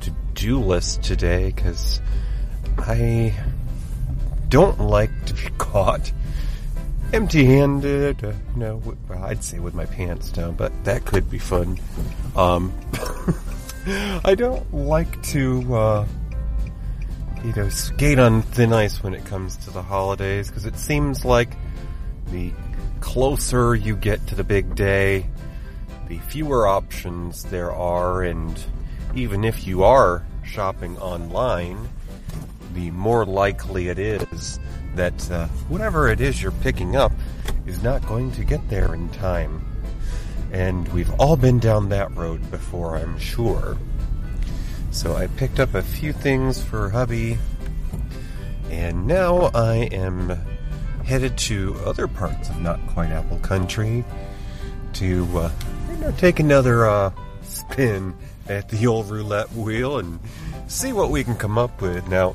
to-do 0.00 0.58
list 0.58 1.04
today 1.04 1.52
because 1.54 2.00
I 2.76 3.32
don't 4.48 4.80
like 4.80 5.12
to 5.26 5.34
be 5.34 5.42
caught 5.58 6.12
empty-handed. 7.12 8.24
Uh, 8.24 8.32
no, 8.56 8.82
well, 9.08 9.22
I'd 9.22 9.44
say 9.44 9.60
with 9.60 9.74
my 9.74 9.86
pants 9.86 10.32
down, 10.32 10.56
but 10.56 10.72
that 10.82 11.04
could 11.04 11.30
be 11.30 11.38
fun. 11.38 11.78
Um, 12.34 12.72
I 14.24 14.34
don't 14.34 14.74
like 14.74 15.22
to 15.26 15.74
uh, 15.76 16.06
you 17.44 17.52
know, 17.52 17.68
skate 17.68 18.18
on 18.18 18.42
thin 18.42 18.72
ice 18.72 19.04
when 19.04 19.14
it 19.14 19.24
comes 19.24 19.56
to 19.58 19.70
the 19.70 19.82
holidays 19.82 20.48
because 20.48 20.66
it 20.66 20.76
seems 20.76 21.24
like 21.24 21.50
the 22.32 22.50
closer 22.98 23.76
you 23.76 23.94
get 23.94 24.26
to 24.26 24.34
the 24.34 24.42
big 24.42 24.74
day, 24.74 25.28
the 26.12 26.18
fewer 26.26 26.66
options 26.66 27.44
there 27.44 27.72
are, 27.72 28.22
and 28.22 28.62
even 29.14 29.44
if 29.44 29.66
you 29.66 29.82
are 29.82 30.22
shopping 30.44 30.98
online, 30.98 31.88
the 32.74 32.90
more 32.90 33.24
likely 33.24 33.88
it 33.88 33.98
is 33.98 34.60
that 34.94 35.30
uh, 35.30 35.46
whatever 35.70 36.08
it 36.08 36.20
is 36.20 36.42
you're 36.42 36.52
picking 36.52 36.96
up 36.96 37.12
is 37.64 37.82
not 37.82 38.06
going 38.06 38.30
to 38.30 38.44
get 38.44 38.60
there 38.68 38.92
in 38.92 39.08
time. 39.08 39.64
And 40.52 40.86
we've 40.88 41.10
all 41.18 41.38
been 41.38 41.58
down 41.58 41.88
that 41.88 42.14
road 42.14 42.50
before, 42.50 42.98
I'm 42.98 43.18
sure. 43.18 43.78
So 44.90 45.16
I 45.16 45.28
picked 45.28 45.60
up 45.60 45.72
a 45.72 45.80
few 45.80 46.12
things 46.12 46.62
for 46.62 46.90
hubby, 46.90 47.38
and 48.68 49.06
now 49.06 49.50
I 49.54 49.88
am 49.90 50.38
headed 51.06 51.38
to 51.38 51.74
other 51.86 52.06
parts 52.06 52.50
of 52.50 52.60
Not 52.60 52.86
Quite 52.88 53.08
Apple 53.08 53.38
Country 53.38 54.04
to 54.92 55.26
uh, 55.38 55.50
take 56.10 56.40
another 56.40 56.86
uh, 56.86 57.12
spin 57.42 58.14
at 58.48 58.68
the 58.68 58.86
old 58.86 59.08
roulette 59.10 59.52
wheel 59.52 59.98
and 59.98 60.18
see 60.66 60.92
what 60.92 61.10
we 61.10 61.22
can 61.22 61.36
come 61.36 61.58
up 61.58 61.80
with. 61.80 62.08
Now, 62.08 62.34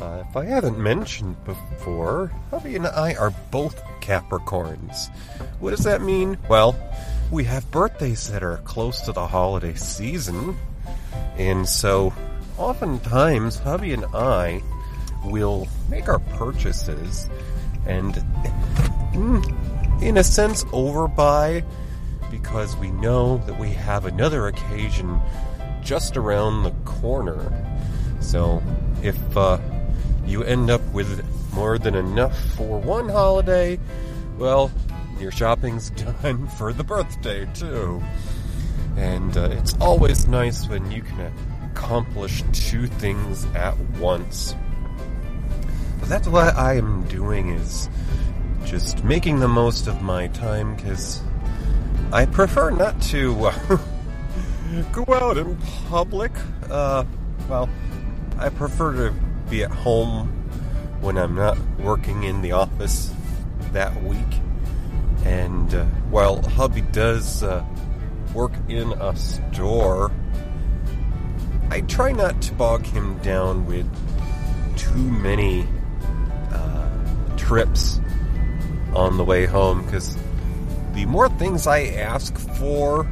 uh, 0.00 0.24
if 0.28 0.36
I 0.36 0.44
haven't 0.46 0.78
mentioned 0.78 1.36
before, 1.44 2.32
hubby 2.50 2.76
and 2.76 2.86
I 2.86 3.14
are 3.14 3.32
both 3.50 3.82
Capricorns. 4.00 5.10
What 5.60 5.70
does 5.70 5.84
that 5.84 6.00
mean? 6.00 6.38
Well, 6.48 6.78
we 7.30 7.44
have 7.44 7.70
birthdays 7.70 8.30
that 8.30 8.42
are 8.42 8.58
close 8.58 9.00
to 9.02 9.12
the 9.12 9.26
holiday 9.26 9.74
season. 9.74 10.56
And 11.36 11.68
so, 11.68 12.14
oftentimes, 12.56 13.58
hubby 13.58 13.92
and 13.92 14.04
I 14.14 14.62
will 15.24 15.68
make 15.90 16.08
our 16.08 16.20
purchases 16.20 17.28
and, 17.86 18.14
mm, 19.12 20.02
in 20.02 20.16
a 20.16 20.24
sense, 20.24 20.64
overbuy 20.64 21.64
because 22.30 22.76
we 22.76 22.90
know 22.90 23.38
that 23.38 23.58
we 23.58 23.70
have 23.70 24.04
another 24.04 24.46
occasion 24.46 25.20
just 25.82 26.16
around 26.16 26.62
the 26.62 26.70
corner. 26.84 27.52
So 28.20 28.62
if 29.02 29.36
uh, 29.36 29.58
you 30.26 30.42
end 30.42 30.70
up 30.70 30.82
with 30.92 31.24
more 31.54 31.78
than 31.78 31.94
enough 31.94 32.38
for 32.54 32.78
one 32.78 33.08
holiday, 33.08 33.78
well, 34.36 34.70
your 35.18 35.30
shopping's 35.30 35.90
done 36.22 36.46
for 36.48 36.72
the 36.72 36.84
birthday 36.84 37.46
too. 37.54 38.02
And 38.96 39.36
uh, 39.36 39.48
it's 39.52 39.74
always 39.80 40.26
nice 40.26 40.66
when 40.68 40.90
you 40.90 41.02
can 41.02 41.32
accomplish 41.70 42.42
two 42.52 42.86
things 42.86 43.44
at 43.54 43.78
once. 43.98 44.54
But 46.00 46.08
that's 46.08 46.28
what 46.28 46.56
I 46.56 46.76
am 46.76 47.04
doing 47.04 47.50
is 47.50 47.88
just 48.64 49.04
making 49.04 49.40
the 49.40 49.48
most 49.48 49.86
of 49.86 50.02
my 50.02 50.26
time 50.28 50.74
because 50.76 51.22
I 52.10 52.24
prefer 52.24 52.70
not 52.70 53.02
to 53.02 53.48
uh, 53.48 53.78
go 54.92 55.04
out 55.12 55.36
in 55.36 55.58
public. 55.90 56.32
Uh, 56.70 57.04
well, 57.50 57.68
I 58.38 58.48
prefer 58.48 59.10
to 59.10 59.14
be 59.50 59.62
at 59.62 59.70
home 59.70 60.28
when 61.02 61.18
I'm 61.18 61.34
not 61.34 61.58
working 61.78 62.22
in 62.22 62.40
the 62.40 62.52
office 62.52 63.12
that 63.72 64.02
week. 64.02 64.18
And 65.26 65.74
uh, 65.74 65.84
while 66.10 66.40
hubby 66.40 66.80
does 66.80 67.42
uh, 67.42 67.62
work 68.32 68.52
in 68.70 68.92
a 68.92 69.14
store, 69.14 70.10
I 71.70 71.82
try 71.82 72.12
not 72.12 72.40
to 72.40 72.54
bog 72.54 72.86
him 72.86 73.18
down 73.18 73.66
with 73.66 73.86
too 74.78 74.96
many 74.96 75.68
uh, 76.52 77.36
trips 77.36 78.00
on 78.94 79.18
the 79.18 79.24
way 79.24 79.44
home 79.44 79.84
because 79.84 80.16
the 80.98 81.06
more 81.06 81.28
things 81.28 81.68
I 81.68 81.84
ask 81.84 82.36
for 82.58 83.08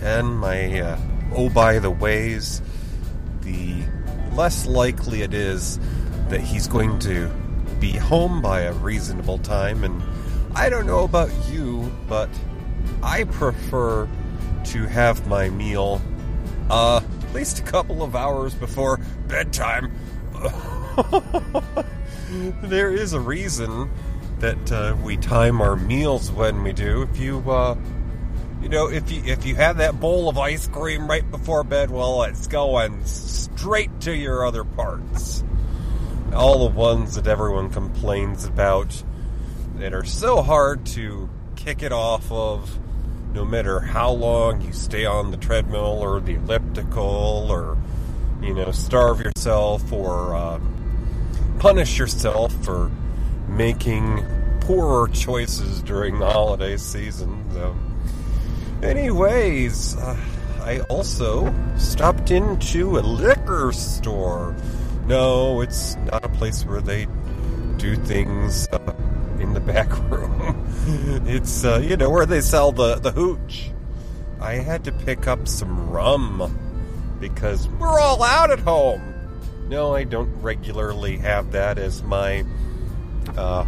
and 0.00 0.38
my 0.38 0.80
uh, 0.80 0.98
oh 1.34 1.50
by 1.50 1.78
the 1.78 1.90
ways, 1.90 2.62
the 3.42 3.82
less 4.32 4.66
likely 4.66 5.20
it 5.20 5.34
is 5.34 5.78
that 6.30 6.40
he's 6.40 6.66
going 6.66 6.98
to 7.00 7.28
be 7.78 7.92
home 7.92 8.40
by 8.40 8.62
a 8.62 8.72
reasonable 8.72 9.36
time. 9.36 9.84
And 9.84 10.02
I 10.54 10.70
don't 10.70 10.86
know 10.86 11.04
about 11.04 11.30
you, 11.50 11.92
but 12.08 12.30
I 13.02 13.24
prefer 13.24 14.08
to 14.64 14.86
have 14.86 15.26
my 15.26 15.50
meal 15.50 16.00
uh, 16.70 17.02
at 17.24 17.34
least 17.34 17.58
a 17.58 17.62
couple 17.62 18.02
of 18.02 18.16
hours 18.16 18.54
before 18.54 18.98
bedtime. 19.28 19.92
there 22.62 22.90
is 22.90 23.12
a 23.12 23.20
reason 23.20 23.90
that 24.42 24.72
uh, 24.72 24.96
we 25.04 25.16
time 25.16 25.60
our 25.62 25.76
meals 25.76 26.30
when 26.32 26.64
we 26.64 26.72
do. 26.72 27.02
If 27.02 27.18
you, 27.18 27.48
uh, 27.48 27.76
you 28.60 28.68
know, 28.68 28.88
if 28.88 29.10
you 29.10 29.22
if 29.24 29.46
you 29.46 29.54
have 29.54 29.76
that 29.78 29.98
bowl 30.00 30.28
of 30.28 30.36
ice 30.36 30.66
cream 30.66 31.08
right 31.08 31.28
before 31.30 31.62
bed, 31.62 31.90
well, 31.90 32.24
it's 32.24 32.48
going 32.48 33.04
straight 33.04 34.00
to 34.00 34.12
your 34.12 34.44
other 34.44 34.64
parts. 34.64 35.44
All 36.34 36.68
the 36.68 36.74
ones 36.74 37.14
that 37.14 37.28
everyone 37.28 37.70
complains 37.70 38.44
about 38.44 39.02
that 39.76 39.94
are 39.94 40.04
so 40.04 40.42
hard 40.42 40.86
to 40.86 41.30
kick 41.54 41.84
it 41.84 41.92
off 41.92 42.30
of 42.32 42.80
no 43.32 43.44
matter 43.44 43.78
how 43.78 44.10
long 44.10 44.60
you 44.60 44.72
stay 44.72 45.04
on 45.04 45.30
the 45.30 45.36
treadmill 45.36 46.02
or 46.02 46.20
the 46.20 46.34
elliptical 46.34 47.46
or 47.48 47.78
you 48.42 48.54
know 48.54 48.72
starve 48.72 49.20
yourself 49.20 49.92
or 49.92 50.34
uh, 50.34 50.60
punish 51.60 51.96
yourself 51.96 52.52
for 52.64 52.90
making 53.56 54.24
poorer 54.60 55.08
choices 55.08 55.82
during 55.82 56.18
the 56.18 56.30
holiday 56.30 56.76
season 56.76 57.44
so 57.52 57.76
anyways 58.82 59.96
uh, 59.96 60.16
i 60.60 60.80
also 60.82 61.52
stopped 61.76 62.30
into 62.30 62.98
a 62.98 63.00
liquor 63.00 63.72
store 63.72 64.54
no 65.06 65.60
it's 65.60 65.96
not 65.96 66.24
a 66.24 66.28
place 66.28 66.64
where 66.64 66.80
they 66.80 67.06
do 67.76 67.96
things 67.96 68.68
uh, 68.68 68.94
in 69.40 69.52
the 69.52 69.60
back 69.60 69.88
room 70.10 70.62
it's 71.26 71.64
uh, 71.64 71.78
you 71.78 71.96
know 71.96 72.10
where 72.10 72.26
they 72.26 72.40
sell 72.40 72.72
the 72.72 72.96
the 72.96 73.12
hooch. 73.12 73.70
I 74.40 74.54
had 74.54 74.84
to 74.84 74.92
pick 74.92 75.28
up 75.28 75.46
some 75.46 75.90
rum 75.90 76.58
because 77.20 77.68
we're 77.68 78.00
all 78.00 78.22
out 78.22 78.50
at 78.50 78.58
home. 78.58 79.00
No, 79.68 79.94
I 79.94 80.02
don't 80.02 80.34
regularly 80.42 81.18
have 81.18 81.52
that 81.52 81.78
as 81.78 82.02
my 82.02 82.44
uh, 83.36 83.66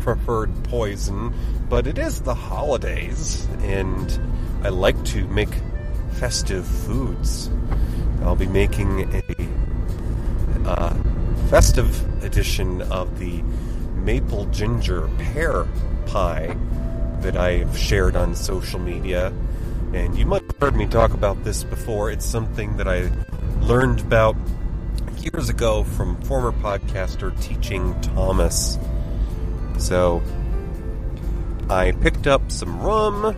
preferred 0.00 0.52
poison, 0.64 1.34
but 1.68 1.86
it 1.86 1.98
is 1.98 2.20
the 2.20 2.34
holidays, 2.34 3.46
and 3.62 4.20
I 4.62 4.68
like 4.68 5.02
to 5.06 5.26
make 5.28 5.50
festive 6.12 6.66
foods. 6.66 7.50
I'll 8.22 8.36
be 8.36 8.46
making 8.46 9.14
a 9.14 10.68
uh, 10.68 10.94
festive 11.48 12.24
edition 12.24 12.82
of 12.82 13.18
the 13.18 13.42
maple 13.94 14.46
ginger 14.46 15.08
pear 15.18 15.66
pie 16.06 16.56
that 17.20 17.36
I've 17.36 17.76
shared 17.76 18.16
on 18.16 18.34
social 18.34 18.78
media. 18.78 19.32
And 19.92 20.16
you 20.16 20.26
might 20.26 20.42
have 20.42 20.58
heard 20.58 20.76
me 20.76 20.86
talk 20.86 21.12
about 21.12 21.42
this 21.44 21.64
before. 21.64 22.10
It's 22.10 22.24
something 22.24 22.76
that 22.76 22.88
I 22.88 23.10
learned 23.60 24.00
about 24.00 24.36
years 25.34 25.48
ago 25.48 25.82
from 25.82 26.20
former 26.22 26.52
podcaster 26.52 27.38
Teaching 27.42 28.00
Thomas. 28.00 28.78
So 29.78 30.22
I 31.68 31.92
picked 31.92 32.26
up 32.26 32.52
some 32.52 32.80
rum, 32.80 33.36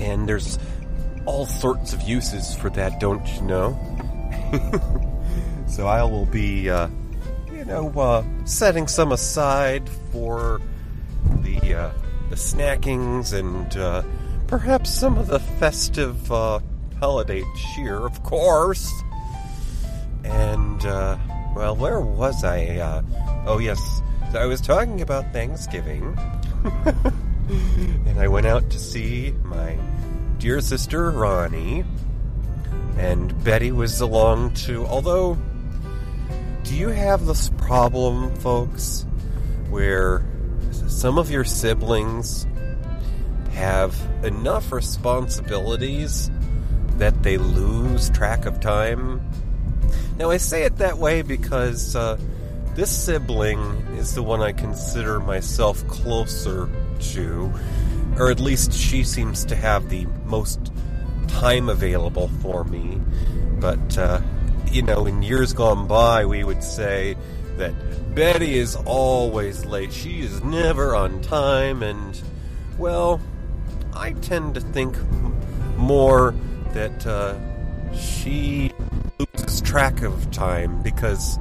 and 0.00 0.28
there's 0.28 0.58
all 1.24 1.46
sorts 1.46 1.92
of 1.92 2.02
uses 2.02 2.54
for 2.54 2.70
that, 2.70 2.98
don't 2.98 3.26
you 3.34 3.42
know? 3.42 3.78
so 5.68 5.86
I 5.86 6.02
will 6.02 6.26
be, 6.26 6.68
uh, 6.68 6.88
you 7.52 7.64
know, 7.64 7.90
uh, 7.90 8.24
setting 8.44 8.88
some 8.88 9.12
aside 9.12 9.88
for 10.10 10.60
the 11.42 11.74
uh, 11.74 11.92
the 12.30 12.36
snackings 12.36 13.32
and 13.32 13.76
uh, 13.76 14.02
perhaps 14.48 14.90
some 14.90 15.16
of 15.16 15.28
the 15.28 15.38
festive 15.38 16.32
uh, 16.32 16.58
holiday 16.98 17.44
cheer, 17.74 17.98
of 17.98 18.22
course. 18.24 18.90
And 20.26 20.84
uh, 20.84 21.16
well, 21.54 21.76
where 21.76 22.00
was 22.00 22.44
I? 22.44 22.76
Uh, 22.76 23.02
oh 23.46 23.58
yes, 23.58 23.80
I 24.34 24.46
was 24.46 24.60
talking 24.60 25.00
about 25.00 25.32
Thanksgiving, 25.32 26.18
and 28.06 28.18
I 28.18 28.28
went 28.28 28.46
out 28.46 28.68
to 28.70 28.78
see 28.78 29.32
my 29.44 29.78
dear 30.38 30.60
sister 30.60 31.10
Ronnie, 31.10 31.84
and 32.98 33.44
Betty 33.44 33.72
was 33.72 34.00
along 34.00 34.54
too. 34.54 34.84
Although, 34.86 35.38
do 36.64 36.76
you 36.76 36.88
have 36.88 37.26
this 37.26 37.50
problem, 37.56 38.34
folks, 38.36 39.06
where 39.70 40.24
some 40.88 41.18
of 41.18 41.30
your 41.30 41.44
siblings 41.44 42.46
have 43.56 43.96
enough 44.22 44.70
responsibilities 44.70 46.30
that 46.98 47.22
they 47.22 47.38
lose 47.38 48.10
track 48.10 48.44
of 48.44 48.60
time. 48.60 49.20
Now, 50.18 50.30
I 50.30 50.38
say 50.38 50.62
it 50.62 50.78
that 50.78 50.96
way 50.96 51.20
because 51.20 51.94
uh, 51.94 52.18
this 52.74 52.90
sibling 52.90 53.60
is 53.98 54.14
the 54.14 54.22
one 54.22 54.40
I 54.40 54.52
consider 54.52 55.20
myself 55.20 55.86
closer 55.88 56.70
to, 57.12 57.52
or 58.18 58.30
at 58.30 58.40
least 58.40 58.72
she 58.72 59.04
seems 59.04 59.44
to 59.44 59.54
have 59.54 59.90
the 59.90 60.06
most 60.24 60.72
time 61.28 61.68
available 61.68 62.28
for 62.40 62.64
me. 62.64 62.98
But, 63.60 63.98
uh, 63.98 64.22
you 64.70 64.80
know, 64.80 65.04
in 65.04 65.22
years 65.22 65.52
gone 65.52 65.86
by, 65.86 66.24
we 66.24 66.44
would 66.44 66.62
say 66.62 67.16
that 67.58 67.74
Betty 68.14 68.58
is 68.58 68.74
always 68.74 69.66
late. 69.66 69.92
She 69.92 70.20
is 70.20 70.42
never 70.42 70.96
on 70.96 71.20
time, 71.20 71.82
and, 71.82 72.18
well, 72.78 73.20
I 73.92 74.12
tend 74.12 74.54
to 74.54 74.60
think 74.62 74.96
more 75.76 76.34
that 76.72 77.06
uh, 77.06 77.36
she 77.94 78.72
track 79.66 80.02
of 80.02 80.30
time 80.30 80.80
because 80.82 81.38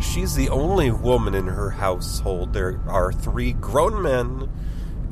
she's 0.00 0.34
the 0.34 0.48
only 0.48 0.90
woman 0.90 1.34
in 1.34 1.46
her 1.46 1.70
household. 1.70 2.52
There 2.52 2.80
are 2.88 3.12
three 3.12 3.52
grown 3.52 4.02
men, 4.02 4.50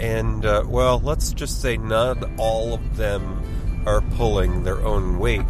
and, 0.01 0.45
uh, 0.45 0.65
well, 0.67 0.99
let's 0.99 1.33
just 1.33 1.63
say 1.63 1.77
not 1.77 2.19
all 2.37 2.75
of 2.75 2.97
them 2.97 3.43
are 3.87 4.01
pulling 4.17 4.65
their 4.65 4.85
own 4.85 5.21
weight. 5.21 5.47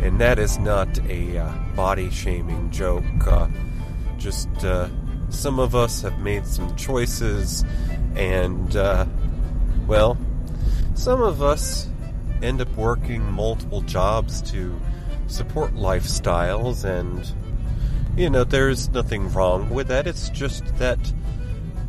And 0.00 0.20
that 0.20 0.38
is 0.38 0.58
not 0.58 0.98
a 1.08 1.38
uh, 1.38 1.52
body 1.74 2.10
shaming 2.10 2.70
joke. 2.70 3.26
Uh, 3.26 3.48
just 4.18 4.48
uh, 4.62 4.88
some 5.30 5.58
of 5.58 5.74
us 5.74 6.02
have 6.02 6.18
made 6.18 6.46
some 6.46 6.76
choices, 6.76 7.64
and 8.16 8.76
uh, 8.76 9.06
well, 9.86 10.18
some 10.94 11.22
of 11.22 11.42
us 11.42 11.88
end 12.42 12.60
up 12.60 12.74
working 12.76 13.22
multiple 13.32 13.80
jobs 13.82 14.42
to 14.52 14.78
support 15.30 15.74
lifestyles, 15.74 16.84
and 16.84 17.30
you 18.16 18.28
know, 18.28 18.44
there's 18.44 18.88
nothing 18.90 19.32
wrong 19.32 19.70
with 19.70 19.88
that. 19.88 20.06
It's 20.06 20.28
just 20.30 20.64
that 20.76 20.98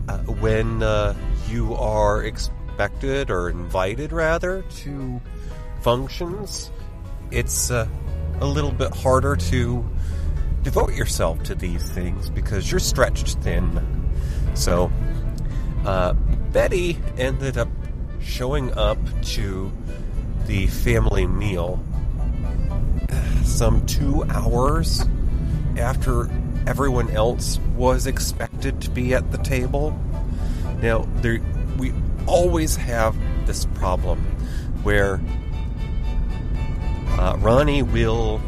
uh, 0.07 0.17
when 0.19 0.83
uh, 0.83 1.15
you 1.49 1.73
are 1.75 2.23
expected 2.23 3.29
or 3.29 3.49
invited, 3.49 4.11
rather, 4.11 4.61
to 4.61 5.21
functions, 5.81 6.71
it's 7.31 7.71
uh, 7.71 7.87
a 8.39 8.45
little 8.45 8.71
bit 8.71 8.93
harder 8.95 9.35
to 9.35 9.85
devote 10.63 10.93
yourself 10.93 11.41
to 11.43 11.55
these 11.55 11.83
things 11.91 12.29
because 12.29 12.69
you're 12.69 12.79
stretched 12.79 13.39
thin. 13.39 14.11
So, 14.53 14.91
uh, 15.85 16.13
Betty 16.13 16.97
ended 17.17 17.57
up 17.57 17.69
showing 18.21 18.71
up 18.73 18.99
to 19.23 19.71
the 20.45 20.67
family 20.67 21.25
meal 21.25 21.83
some 23.43 23.85
two 23.85 24.23
hours 24.29 25.05
after 25.77 26.29
everyone 26.67 27.09
else 27.11 27.59
was 27.75 28.07
expected 28.07 28.81
to 28.81 28.89
be 28.89 29.13
at 29.13 29.31
the 29.31 29.37
table. 29.39 29.97
Now, 30.81 31.07
there, 31.17 31.39
we 31.77 31.93
always 32.27 32.75
have 32.75 33.15
this 33.45 33.65
problem 33.65 34.19
where 34.83 35.19
uh, 37.19 37.37
Ronnie 37.39 37.83
will 37.83 38.41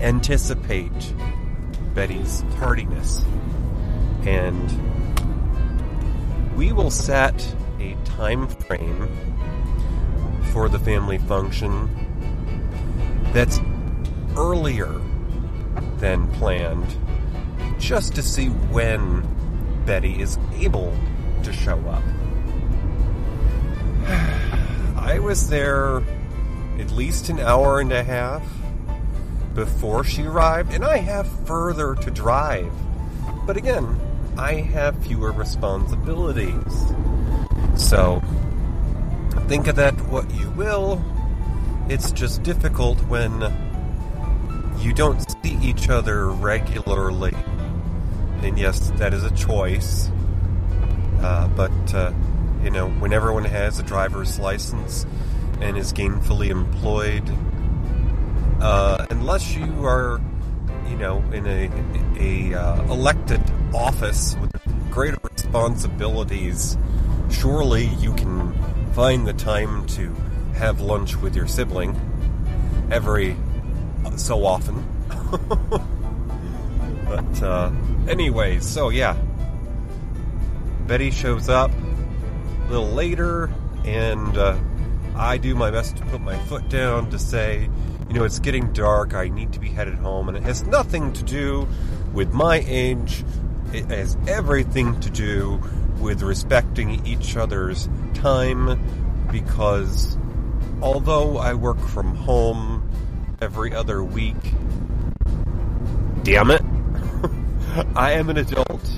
anticipate 0.00 1.14
Betty's 1.94 2.44
tardiness, 2.56 3.24
and 4.26 4.72
we 6.56 6.72
will 6.72 6.90
set 6.90 7.54
a 7.78 7.96
time 8.04 8.48
frame 8.48 9.08
for 10.52 10.68
the 10.68 10.78
family 10.78 11.18
function 11.18 11.88
that's 13.34 13.60
earlier 14.36 15.00
than 15.98 16.28
planned 16.34 16.96
just 17.78 18.14
to 18.14 18.22
see 18.22 18.46
when 18.46 19.26
Betty 19.84 20.20
is 20.20 20.38
able 20.54 20.96
to 21.42 21.52
show 21.52 21.78
up. 21.80 22.02
I 24.96 25.18
was 25.18 25.48
there 25.48 25.96
at 26.78 26.92
least 26.92 27.28
an 27.28 27.40
hour 27.40 27.80
and 27.80 27.92
a 27.92 28.04
half 28.04 28.42
before 29.52 30.04
she 30.04 30.22
arrived, 30.22 30.72
and 30.72 30.84
I 30.84 30.98
have 30.98 31.28
further 31.44 31.96
to 31.96 32.10
drive. 32.10 32.72
But 33.46 33.56
again, 33.56 34.00
I 34.38 34.54
have 34.54 34.96
fewer 35.04 35.32
responsibilities. 35.32 36.54
So, 37.76 38.22
think 39.48 39.66
of 39.66 39.76
that 39.76 39.94
what 40.06 40.30
you 40.34 40.50
will. 40.50 41.02
It's 41.86 42.12
just 42.12 42.42
difficult 42.42 42.98
when 43.08 43.42
you 44.78 44.94
don't 44.94 45.20
see 45.42 45.58
each 45.62 45.90
other 45.90 46.30
regularly. 46.30 47.34
And 48.42 48.58
yes, 48.58 48.90
that 48.96 49.12
is 49.12 49.22
a 49.22 49.30
choice. 49.32 50.10
Uh, 51.20 51.46
but, 51.48 51.94
uh, 51.94 52.12
you 52.62 52.70
know, 52.70 52.88
when 52.88 53.12
everyone 53.12 53.44
has 53.44 53.78
a 53.78 53.82
driver's 53.82 54.38
license 54.38 55.04
and 55.60 55.76
is 55.76 55.92
gainfully 55.92 56.48
employed, 56.48 57.30
uh, 58.62 59.06
unless 59.10 59.54
you 59.54 59.84
are, 59.84 60.22
you 60.88 60.96
know, 60.96 61.22
in 61.32 61.46
a, 61.46 61.70
a 62.18 62.58
uh, 62.58 62.82
elected 62.84 63.42
office 63.74 64.36
with 64.40 64.52
greater 64.90 65.18
responsibilities, 65.22 66.78
surely 67.30 67.86
you 67.98 68.14
can 68.14 68.54
find 68.94 69.26
the 69.26 69.34
time 69.34 69.86
to 69.88 70.14
have 70.54 70.80
lunch 70.80 71.16
with 71.16 71.36
your 71.36 71.46
sibling 71.46 71.98
every 72.90 73.36
so 74.16 74.44
often. 74.44 74.84
but 77.06 77.42
uh, 77.42 77.70
anyway, 78.08 78.60
so 78.60 78.88
yeah, 78.88 79.16
Betty 80.86 81.10
shows 81.10 81.48
up 81.48 81.70
a 82.66 82.70
little 82.70 82.88
later, 82.88 83.50
and 83.84 84.36
uh, 84.36 84.58
I 85.16 85.38
do 85.38 85.54
my 85.54 85.70
best 85.70 85.96
to 85.96 86.04
put 86.06 86.20
my 86.20 86.38
foot 86.44 86.68
down 86.68 87.10
to 87.10 87.18
say, 87.18 87.68
you 88.08 88.14
know, 88.14 88.24
it's 88.24 88.38
getting 88.38 88.72
dark. 88.72 89.14
I 89.14 89.28
need 89.28 89.52
to 89.54 89.60
be 89.60 89.68
headed 89.68 89.94
home, 89.94 90.28
and 90.28 90.36
it 90.36 90.42
has 90.42 90.62
nothing 90.64 91.12
to 91.14 91.22
do 91.22 91.68
with 92.12 92.32
my 92.32 92.64
age. 92.66 93.24
It 93.72 93.86
has 93.86 94.16
everything 94.28 95.00
to 95.00 95.10
do 95.10 95.60
with 96.00 96.22
respecting 96.22 97.06
each 97.06 97.36
other's 97.36 97.88
time 98.14 98.78
because 99.30 100.16
although 100.82 101.38
I 101.38 101.54
work 101.54 101.80
from 101.80 102.14
home 102.14 102.90
every 103.40 103.74
other 103.74 104.02
week, 104.02 104.36
damn 106.22 106.50
it, 106.50 106.62
I 107.96 108.12
am 108.12 108.30
an 108.30 108.38
adult 108.38 108.88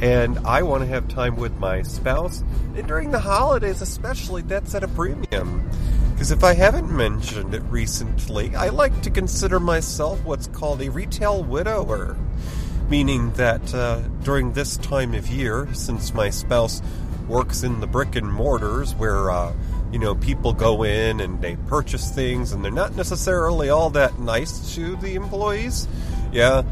and 0.00 0.38
I 0.46 0.62
want 0.62 0.82
to 0.82 0.86
have 0.86 1.08
time 1.08 1.36
with 1.36 1.54
my 1.58 1.82
spouse. 1.82 2.42
And 2.74 2.86
during 2.86 3.10
the 3.10 3.18
holidays, 3.18 3.82
especially, 3.82 4.42
that's 4.42 4.74
at 4.74 4.82
a 4.82 4.88
premium. 4.88 5.68
Because 6.12 6.30
if 6.30 6.42
I 6.42 6.54
haven't 6.54 6.90
mentioned 6.90 7.54
it 7.54 7.62
recently, 7.64 8.54
I 8.54 8.68
like 8.68 9.02
to 9.02 9.10
consider 9.10 9.60
myself 9.60 10.22
what's 10.24 10.46
called 10.48 10.80
a 10.80 10.90
retail 10.90 11.42
widower. 11.44 12.16
Meaning 12.88 13.32
that 13.34 13.74
uh, 13.74 14.00
during 14.22 14.52
this 14.52 14.76
time 14.78 15.14
of 15.14 15.28
year, 15.28 15.68
since 15.74 16.14
my 16.14 16.30
spouse 16.30 16.82
works 17.28 17.62
in 17.62 17.80
the 17.80 17.86
brick 17.86 18.16
and 18.16 18.32
mortars 18.32 18.94
where, 18.94 19.30
uh, 19.30 19.52
you 19.92 19.98
know, 19.98 20.14
people 20.14 20.52
go 20.52 20.84
in 20.84 21.20
and 21.20 21.40
they 21.40 21.56
purchase 21.66 22.10
things 22.10 22.52
and 22.52 22.64
they're 22.64 22.70
not 22.70 22.94
necessarily 22.94 23.70
all 23.70 23.90
that 23.90 24.18
nice 24.18 24.74
to 24.74 24.96
the 24.96 25.14
employees. 25.14 25.88
Yeah. 26.32 26.62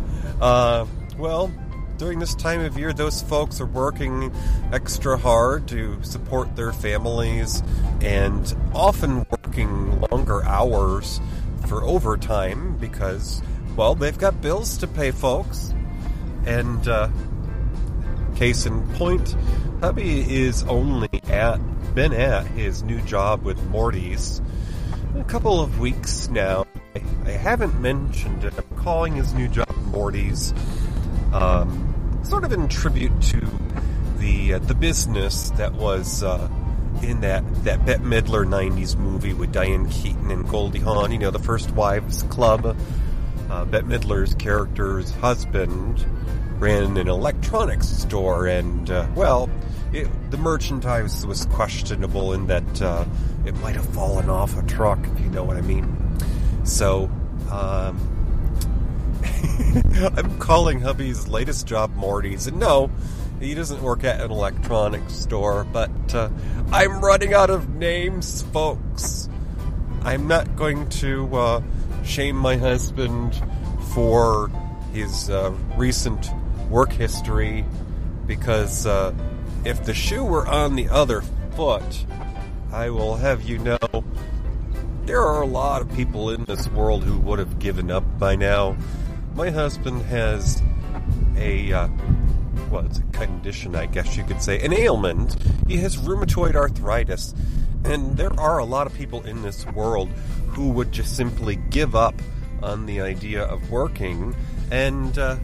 Uh, 0.41 0.87
well, 1.17 1.51
during 1.97 2.21
this 2.21 2.35
time 2.35 2.61
of 2.61 2.79
year, 2.79 2.93
those 2.93 3.23
folks 3.23 3.61
are 3.61 3.67
working 3.67 4.33
extra 4.73 5.19
hard 5.19 5.67
to 5.69 6.01
support 6.05 6.55
their 6.55 6.73
families 6.73 7.63
and 8.01 8.57
often 8.73 9.27
working 9.31 10.01
longer 10.03 10.45
hours 10.45 11.21
for 11.67 11.83
overtime 11.83 12.77
because, 12.79 13.43
well, 13.75 13.97
they've 13.97 14.17
got 14.17 14.41
bills 14.41 14.79
to 14.79 14.87
pay, 14.87 15.11
folks. 15.11 15.75
And, 16.47 16.87
uh, 16.87 17.09
case 18.37 18.65
in 18.67 18.87
point, 18.95 19.35
hubby 19.81 20.21
is 20.33 20.63
only 20.65 21.09
at, 21.29 21.59
been 21.95 22.13
at 22.13 22.47
his 22.49 22.83
new 22.83 23.01
job 23.03 23.43
with 23.43 23.63
Morty's 23.67 24.41
a 25.19 25.25
couple 25.25 25.61
of 25.61 25.79
weeks 25.79 26.29
now. 26.29 26.67
I 27.25 27.31
haven't 27.31 27.81
mentioned 27.81 28.45
it. 28.45 28.55
I'm 28.57 28.77
calling 28.79 29.15
his 29.15 29.35
new 29.35 29.49
job 29.49 29.75
Morty's. 29.87 30.53
Um, 31.33 32.21
sort 32.23 32.45
of 32.45 32.53
in 32.53 32.69
tribute 32.69 33.21
to 33.23 33.41
the 34.19 34.55
uh, 34.55 34.59
the 34.59 34.75
business 34.75 35.51
that 35.51 35.73
was 35.75 36.23
uh, 36.23 36.49
in 37.03 37.21
that 37.21 37.43
that 37.65 37.85
Bette 37.85 38.03
Midler 38.03 38.47
'90s 38.47 38.97
movie 38.97 39.33
with 39.33 39.53
Diane 39.53 39.89
Keaton 39.89 40.31
and 40.31 40.49
Goldie 40.49 40.81
Hawn. 40.81 41.13
You 41.13 41.19
know, 41.19 41.31
the 41.31 41.39
First 41.39 41.71
Wives 41.73 42.23
Club. 42.25 42.77
Uh, 43.51 43.65
Bette 43.65 43.87
Midler's 43.87 44.35
character's 44.35 45.11
husband 45.11 46.05
ran 46.59 46.97
an 46.97 47.09
electronics 47.09 47.89
store, 47.89 48.47
and 48.47 48.91
uh, 48.91 49.07
well, 49.15 49.49
it, 49.93 50.09
the 50.31 50.37
merchandise 50.37 51.27
was 51.27 51.47
questionable 51.47 52.33
in 52.33 52.47
that 52.49 52.83
uh, 52.83 53.05
it 53.45 53.55
might 53.57 53.75
have 53.75 53.89
fallen 53.95 54.29
off 54.29 54.59
a 54.59 54.63
truck, 54.63 54.99
if 55.15 55.21
you 55.21 55.31
know 55.31 55.45
what 55.45 55.57
I 55.57 55.63
mean. 55.63 55.97
So. 56.65 57.11
Um, 57.51 58.15
I'm 60.17 60.39
calling 60.39 60.81
hubby's 60.81 61.29
latest 61.29 61.67
job 61.67 61.95
Morty's, 61.97 62.47
and 62.47 62.59
no, 62.59 62.91
he 63.41 63.55
doesn't 63.55 63.83
work 63.83 64.05
at 64.05 64.21
an 64.21 64.31
electronics 64.31 65.15
store, 65.15 65.65
but 65.65 66.15
uh, 66.15 66.29
I'm 66.73 67.01
running 67.01 67.35
out 67.35 67.51
of 67.51 67.69
names, 67.71 68.43
folks. 68.53 69.29
I'm 70.03 70.27
not 70.27 70.57
going 70.57 70.89
to 70.91 71.37
uh, 71.37 71.63
shame 72.05 72.37
my 72.37 72.57
husband 72.57 73.41
for 73.95 74.51
his 74.93 75.31
uh, 75.31 75.55
recent 75.77 76.31
work 76.69 76.93
history 76.93 77.65
because 78.27 78.87
uh, 78.87 79.13
if 79.65 79.85
the 79.85 79.95
shoe 79.95 80.25
were 80.25 80.47
on 80.47 80.77
the 80.77 80.89
other 80.89 81.23
foot, 81.57 82.05
I 82.73 82.91
will 82.91 83.17
have 83.17 83.43
you 83.43 83.59
know 83.59 83.79
there 85.05 85.23
are 85.23 85.43
a 85.43 85.47
lot 85.47 85.81
of 85.81 85.93
people 85.95 86.31
in 86.31 86.45
this 86.45 86.69
world 86.69 87.03
who 87.03 87.19
would 87.21 87.39
have 87.39 87.59
given 87.59 87.91
up 87.91 88.05
by 88.19 88.37
now 88.37 88.77
my 89.35 89.51
husband 89.51 90.03
has 90.03 90.61
a 91.37 91.73
uh, 91.73 91.89
well, 92.71 92.85
it's 92.85 92.99
a 92.99 93.03
condition, 93.13 93.75
I 93.75 93.87
guess 93.87 94.17
you 94.17 94.25
could 94.25 94.43
say, 94.43 94.61
an 94.61 94.73
ailment. 94.73 95.37
He 95.67 95.79
has 95.79 95.97
rheumatoid 95.97 96.55
arthritis, 96.55 97.35
and 97.85 98.17
there 98.17 98.33
are 98.39 98.59
a 98.59 98.65
lot 98.65 98.87
of 98.87 98.95
people 98.95 99.23
in 99.25 99.43
this 99.43 99.65
world 99.69 100.09
who 100.49 100.71
would 100.71 100.93
just 100.93 101.17
simply 101.17 101.57
give 101.57 101.95
up 101.95 102.15
on 102.63 102.87
the 102.87 103.01
idea 103.01 103.45
of 103.45 103.71
working 103.71 104.35
and, 104.71 105.17
uh, 105.19 105.37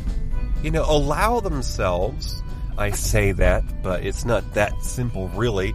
you 0.62 0.70
know, 0.70 0.84
allow 0.86 1.40
themselves. 1.40 2.42
I 2.76 2.90
say 2.90 3.32
that, 3.32 3.82
but 3.82 4.04
it's 4.04 4.24
not 4.24 4.54
that 4.54 4.82
simple, 4.82 5.28
really. 5.28 5.74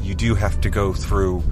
You 0.00 0.14
do 0.14 0.34
have 0.34 0.60
to 0.62 0.70
go 0.70 0.92
through 0.92 1.42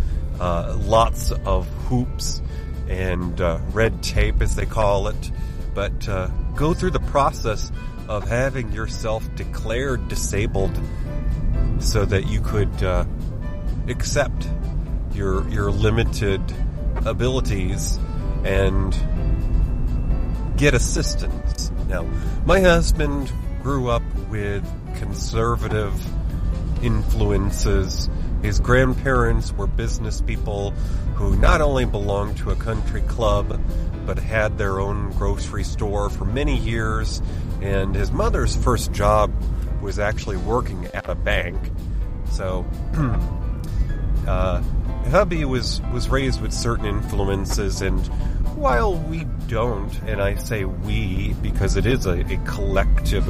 uh, 0.40 0.76
lots 0.80 1.30
of 1.30 1.68
hoops 1.88 2.42
and 2.88 3.40
uh, 3.40 3.58
red 3.72 4.02
tape, 4.02 4.40
as 4.40 4.56
they 4.56 4.66
call 4.66 5.08
it 5.08 5.30
but 5.74 6.08
uh, 6.08 6.28
go 6.54 6.74
through 6.74 6.90
the 6.90 7.00
process 7.00 7.70
of 8.08 8.28
having 8.28 8.72
yourself 8.72 9.24
declared 9.36 10.08
disabled 10.08 10.78
so 11.78 12.04
that 12.04 12.26
you 12.26 12.40
could 12.40 12.82
uh, 12.82 13.04
accept 13.88 14.48
your 15.12 15.48
your 15.48 15.70
limited 15.70 16.42
abilities 17.06 17.98
and 18.44 18.94
get 20.56 20.74
assistance. 20.74 21.70
Now, 21.88 22.06
my 22.44 22.60
husband 22.60 23.32
grew 23.62 23.88
up 23.88 24.02
with 24.28 24.64
conservative 24.96 25.94
influences. 26.82 28.08
His 28.42 28.60
grandparents 28.60 29.52
were 29.52 29.66
business 29.66 30.20
people 30.20 30.70
who 31.14 31.36
not 31.36 31.60
only 31.60 31.84
belonged 31.84 32.38
to 32.38 32.50
a 32.50 32.56
country 32.56 33.02
club, 33.02 33.60
but 34.06 34.18
had 34.18 34.58
their 34.58 34.80
own 34.80 35.10
grocery 35.12 35.64
store 35.64 36.08
for 36.08 36.24
many 36.24 36.56
years. 36.56 37.20
And 37.60 37.94
his 37.94 38.10
mother's 38.10 38.56
first 38.56 38.92
job 38.92 39.32
was 39.82 39.98
actually 39.98 40.38
working 40.38 40.86
at 40.94 41.08
a 41.08 41.14
bank. 41.14 41.58
So, 42.30 42.64
uh, 44.26 44.62
hubby 45.10 45.44
was, 45.44 45.80
was 45.92 46.08
raised 46.08 46.40
with 46.40 46.52
certain 46.52 46.86
influences, 46.86 47.82
and 47.82 48.00
while 48.56 48.94
we 48.94 49.24
don't, 49.48 49.92
and 50.02 50.20
I 50.20 50.34
say 50.36 50.64
we 50.64 51.34
because 51.42 51.76
it 51.76 51.86
is 51.86 52.06
a, 52.06 52.20
a 52.20 52.36
collective, 52.44 53.28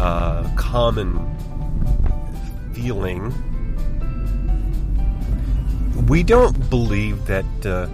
uh, 0.00 0.48
common 0.56 1.20
feeling, 2.72 3.32
we 6.08 6.22
don't 6.22 6.70
believe 6.70 7.26
that, 7.26 7.44
uh, 7.66 7.86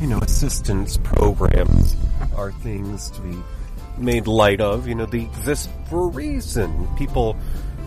you 0.00 0.06
know, 0.06 0.18
assistance 0.18 0.98
programs 0.98 1.96
are 2.36 2.52
things 2.52 3.10
to 3.12 3.22
be 3.22 3.38
made 3.96 4.26
light 4.26 4.60
of. 4.60 4.86
You 4.86 4.94
know, 4.94 5.06
they 5.06 5.22
exist 5.22 5.70
for 5.88 6.04
a 6.04 6.08
reason. 6.08 6.86
People 6.96 7.32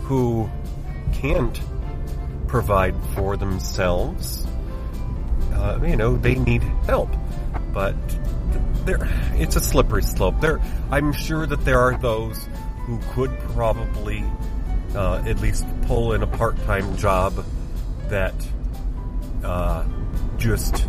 who 0.02 0.50
can't 1.12 1.60
provide 2.48 2.94
for 3.14 3.36
themselves, 3.36 4.44
uh, 5.52 5.78
you 5.86 5.96
know, 5.96 6.16
they 6.16 6.34
need 6.34 6.62
help. 6.86 7.10
But 7.72 7.94
there, 8.84 8.98
it's 9.34 9.54
a 9.54 9.60
slippery 9.60 10.02
slope. 10.02 10.40
There, 10.40 10.60
I'm 10.90 11.12
sure 11.12 11.46
that 11.46 11.64
there 11.64 11.78
are 11.78 11.96
those 11.96 12.48
who 12.86 12.98
could 13.12 13.36
probably 13.54 14.24
uh, 14.94 15.22
at 15.26 15.40
least 15.40 15.66
pull 15.86 16.12
in 16.12 16.22
a 16.22 16.26
part-time 16.26 16.96
job 16.96 17.44
that 18.08 18.34
uh, 19.42 19.84
just 20.36 20.86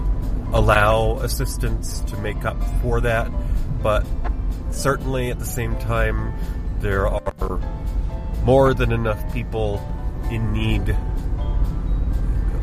allow 0.53 1.17
assistance 1.19 2.01
to 2.01 2.17
make 2.17 2.45
up 2.45 2.61
for 2.81 3.01
that. 3.01 3.31
But 3.81 4.05
certainly 4.71 5.31
at 5.31 5.39
the 5.39 5.45
same 5.45 5.77
time, 5.79 6.33
there 6.79 7.07
are 7.07 7.59
more 8.43 8.73
than 8.73 8.91
enough 8.91 9.33
people 9.33 9.81
in 10.29 10.51
need 10.53 10.95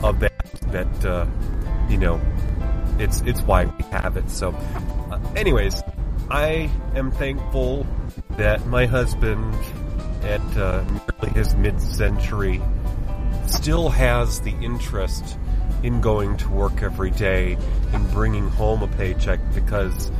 of 0.02 0.20
that. 0.20 0.32
That 0.72 1.04
uh, 1.04 1.26
you 1.88 1.98
know, 1.98 2.20
it's 2.98 3.20
it's 3.22 3.42
why 3.42 3.66
we 3.66 3.84
have 3.90 4.16
it. 4.16 4.30
So, 4.30 4.50
uh, 5.10 5.20
anyways, 5.36 5.82
I 6.30 6.70
am 6.94 7.10
thankful 7.10 7.86
that 8.36 8.66
my 8.66 8.86
husband, 8.86 9.54
at 10.22 10.40
uh, 10.56 10.84
nearly 10.84 11.34
his 11.34 11.54
mid-century, 11.54 12.60
still 13.46 13.88
has 13.88 14.40
the 14.40 14.52
interest 14.62 15.38
in 15.82 16.00
going 16.00 16.36
to 16.36 16.48
work 16.48 16.82
every 16.82 17.10
day 17.10 17.56
and 17.92 18.10
bringing 18.12 18.48
home 18.48 18.82
a 18.82 18.88
paycheck 18.88 19.40
because 19.54 20.10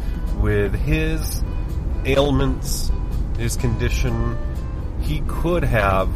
with 0.40 0.74
his 0.74 1.42
ailments, 2.04 2.90
his 3.38 3.56
condition, 3.56 4.36
he 5.00 5.20
could 5.28 5.62
have 5.62 6.08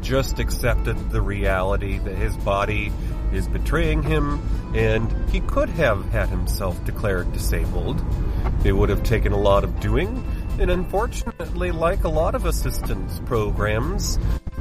just 0.00 0.38
accepted 0.38 1.10
the 1.10 1.20
reality 1.20 1.98
that 1.98 2.14
his 2.16 2.36
body 2.38 2.92
is 3.32 3.46
betraying 3.48 4.02
him 4.02 4.42
and 4.74 5.30
he 5.30 5.40
could 5.40 5.68
have 5.70 6.04
had 6.10 6.28
himself 6.28 6.82
declared 6.84 7.32
disabled. 7.32 8.02
It 8.64 8.72
would 8.72 8.88
have 8.88 9.02
taken 9.02 9.32
a 9.32 9.38
lot 9.38 9.64
of 9.64 9.80
doing, 9.80 10.24
and 10.58 10.70
unfortunately, 10.70 11.70
like 11.70 12.04
a 12.04 12.08
lot 12.08 12.34
of 12.34 12.44
assistance 12.44 13.20
programs, 13.26 14.18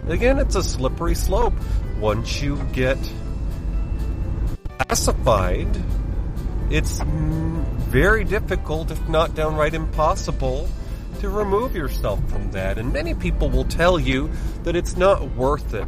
again, 0.08 0.40
it's 0.40 0.56
a 0.56 0.64
slippery 0.64 1.16
slope. 1.16 1.54
Once 2.00 2.42
you 2.42 2.58
get 2.74 2.98
classified, 4.80 5.68
it's 6.70 7.02
very 7.02 8.24
difficult, 8.24 8.92
if 8.92 9.10
not 9.10 9.36
downright 9.36 9.74
impossible, 9.74 10.68
to 11.20 11.30
remove 11.30 11.76
yourself 11.76 12.20
from 12.30 12.52
that. 12.52 12.78
And 12.78 12.92
many 12.92 13.14
people 13.14 13.50
will 13.50 13.66
tell 13.66 14.00
you 14.00 14.32
that 14.64 14.76
it's 14.76 14.98
not 14.98 15.36
worth 15.36 15.74
it 15.74 15.88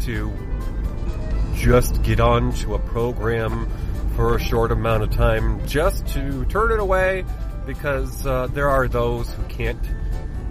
to 0.00 0.32
just 1.54 2.02
get 2.02 2.20
on 2.20 2.52
to 2.54 2.74
a 2.74 2.78
program 2.78 3.68
for 4.16 4.34
a 4.34 4.40
short 4.40 4.72
amount 4.72 5.02
of 5.02 5.10
time 5.10 5.64
just 5.66 6.06
to 6.08 6.44
turn 6.46 6.72
it 6.72 6.80
away 6.80 7.24
because 7.66 8.26
uh, 8.26 8.48
there 8.48 8.68
are 8.68 8.88
those 8.88 9.30
who 9.30 9.42
can't 9.44 9.80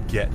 get 0.08 0.30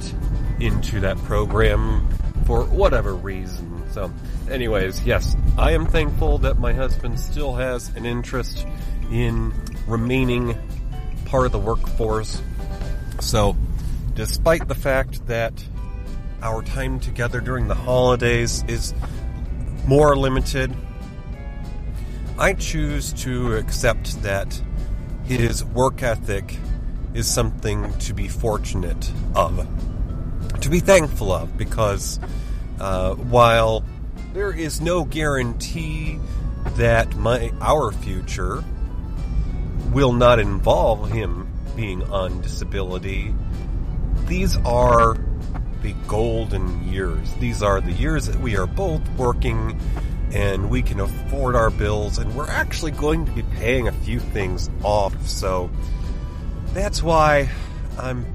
into 0.61 1.01
that 1.01 1.17
program 1.19 2.09
for 2.47 2.65
whatever 2.65 3.15
reason. 3.15 3.83
So, 3.93 4.13
anyways, 4.51 5.05
yes, 5.05 5.37
I 5.57 5.73
am 5.73 5.87
thankful 5.87 6.39
that 6.39 6.59
my 6.59 6.73
husband 6.73 7.19
still 7.19 7.55
has 7.55 7.89
an 7.97 8.07
interest 8.07 8.67
in 9.11 9.53
remaining 9.87 10.59
part 11.27 11.47
of 11.47 11.53
the 11.53 11.59
workforce. 11.59 12.43
So, 13.21 13.57
despite 14.15 14.69
the 14.69 14.75
fact 14.75 15.27
that 15.27 15.53
our 16.43 16.63
time 16.63 17.01
together 17.01 17.41
during 17.41 17.69
the 17.69 17.75
holidays 17.75 18.65
is 18.69 18.95
more 19.87 20.17
limited, 20.17 20.75
I 22.39 22.55
choose 22.55 23.13
to 23.25 23.55
accept 23.57 24.23
that 24.23 24.61
his 25.25 25.65
work 25.65 26.03
ethic 26.03 26.59
is 27.15 27.27
something 27.27 27.93
to 27.99 28.13
be 28.13 28.29
fortunate 28.29 29.11
of, 29.35 29.67
to 30.61 30.69
be 30.69 30.81
thankful 30.81 31.33
of, 31.33 31.57
because 31.57 32.19
uh, 32.81 33.15
while 33.15 33.85
there 34.33 34.53
is 34.53 34.81
no 34.81 35.05
guarantee 35.05 36.19
that 36.77 37.15
my 37.17 37.53
our 37.61 37.93
future 37.93 38.65
will 39.93 40.13
not 40.13 40.41
involve 40.41 41.11
him 41.11 41.49
being 41.77 42.03
on 42.05 42.41
disability, 42.41 43.35
these 44.27 44.57
are 44.59 45.17
the 45.83 45.93
golden 46.09 46.91
years. 46.91 47.33
These 47.35 47.63
are 47.63 47.81
the 47.81 47.93
years 47.93 48.27
that 48.27 48.41
we 48.41 48.57
are 48.57 48.67
both 48.67 49.07
working 49.11 49.79
and 50.33 50.71
we 50.71 50.83
can 50.83 51.01
afford 51.01 51.55
our 51.55 51.71
bills 51.71 52.19
and 52.19 52.35
we're 52.35 52.49
actually 52.49 52.91
going 52.91 53.25
to 53.27 53.33
be 53.33 53.43
paying 53.43 53.89
a 53.89 53.93
few 53.93 54.21
things 54.21 54.71
off. 54.83 55.27
So 55.27 55.71
that's 56.73 57.03
why 57.03 57.51
I'm 57.99 58.27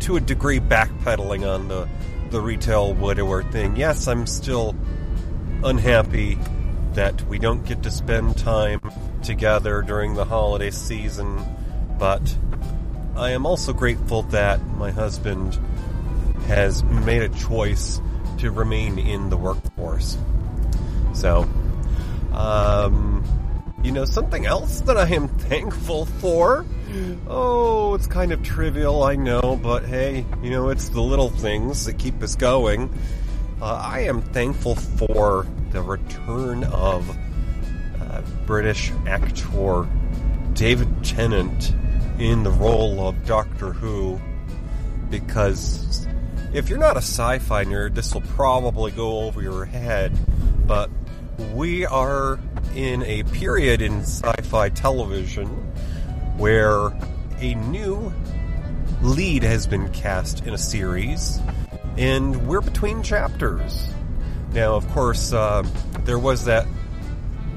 to 0.00 0.16
a 0.16 0.20
degree 0.20 0.60
backpedaling 0.60 1.48
on 1.48 1.68
the 1.68 1.88
the 2.30 2.40
retail 2.40 2.94
widower 2.94 3.42
thing. 3.42 3.74
Yes, 3.76 4.06
I'm 4.06 4.26
still 4.26 4.76
unhappy 5.64 6.38
that 6.94 7.22
we 7.26 7.38
don't 7.38 7.64
get 7.64 7.82
to 7.82 7.90
spend 7.90 8.38
time 8.38 8.80
together 9.22 9.82
during 9.82 10.14
the 10.14 10.24
holiday 10.24 10.70
season, 10.70 11.44
but 11.98 12.36
I 13.16 13.30
am 13.30 13.46
also 13.46 13.72
grateful 13.72 14.22
that 14.24 14.64
my 14.76 14.90
husband 14.90 15.58
has 16.46 16.82
made 16.84 17.22
a 17.22 17.28
choice 17.28 18.00
to 18.38 18.50
remain 18.50 18.98
in 18.98 19.28
the 19.28 19.36
workforce. 19.36 20.16
So, 21.12 21.48
um, 22.32 23.24
you 23.82 23.92
know, 23.92 24.04
something 24.04 24.46
else 24.46 24.80
that 24.82 24.96
I 24.96 25.08
am 25.08 25.28
thankful 25.28 26.06
for. 26.06 26.64
Oh, 27.28 27.94
it's 27.94 28.06
kind 28.06 28.32
of 28.32 28.42
trivial, 28.42 29.04
I 29.04 29.14
know, 29.14 29.58
but 29.62 29.84
hey, 29.84 30.26
you 30.42 30.50
know, 30.50 30.70
it's 30.70 30.88
the 30.88 31.00
little 31.00 31.30
things 31.30 31.84
that 31.84 31.98
keep 31.98 32.20
us 32.22 32.34
going. 32.34 32.92
Uh, 33.62 33.80
I 33.84 34.00
am 34.00 34.22
thankful 34.22 34.74
for 34.74 35.46
the 35.70 35.82
return 35.82 36.64
of 36.64 37.08
uh, 38.00 38.22
British 38.46 38.90
actor 39.06 39.86
David 40.54 41.04
Tennant 41.04 41.74
in 42.18 42.42
the 42.42 42.50
role 42.50 43.06
of 43.06 43.24
Doctor 43.24 43.72
Who 43.72 44.20
because 45.10 46.06
if 46.52 46.68
you're 46.68 46.78
not 46.78 46.96
a 46.96 47.02
sci 47.02 47.38
fi 47.38 47.64
nerd, 47.64 47.94
this 47.94 48.12
will 48.14 48.22
probably 48.22 48.90
go 48.90 49.20
over 49.20 49.42
your 49.42 49.64
head, 49.64 50.12
but 50.66 50.90
we 51.54 51.86
are 51.86 52.38
in 52.74 53.02
a 53.04 53.22
period 53.24 53.80
in 53.82 54.00
sci 54.00 54.42
fi 54.42 54.68
television 54.68 55.46
where 56.36 56.88
a 57.38 57.54
new 57.54 58.12
lead 59.02 59.42
has 59.42 59.66
been 59.66 59.88
cast 59.92 60.46
in 60.46 60.54
a 60.54 60.58
series, 60.58 61.40
and 61.96 62.46
we're 62.46 62.60
between 62.60 63.02
chapters. 63.02 63.88
Now, 64.52 64.74
of 64.74 64.88
course, 64.88 65.32
uh, 65.32 65.62
there 66.04 66.18
was 66.18 66.44
that 66.46 66.66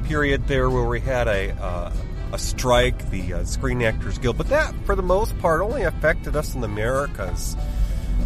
period 0.06 0.48
there 0.48 0.70
where 0.70 0.86
we 0.86 1.00
had 1.00 1.28
a 1.28 1.52
uh, 1.54 1.92
a 2.34 2.38
strike, 2.38 3.10
the 3.12 3.34
uh, 3.34 3.44
Screen 3.44 3.82
Actors 3.84 4.18
Guild, 4.18 4.38
but 4.38 4.50
that, 4.50 4.74
for 4.86 4.96
the 4.96 5.04
most 5.04 5.38
part, 5.38 5.62
only 5.62 5.84
affected 5.84 6.36
us 6.36 6.56
in 6.56 6.62
the 6.62 6.68
Americas. 6.68 7.56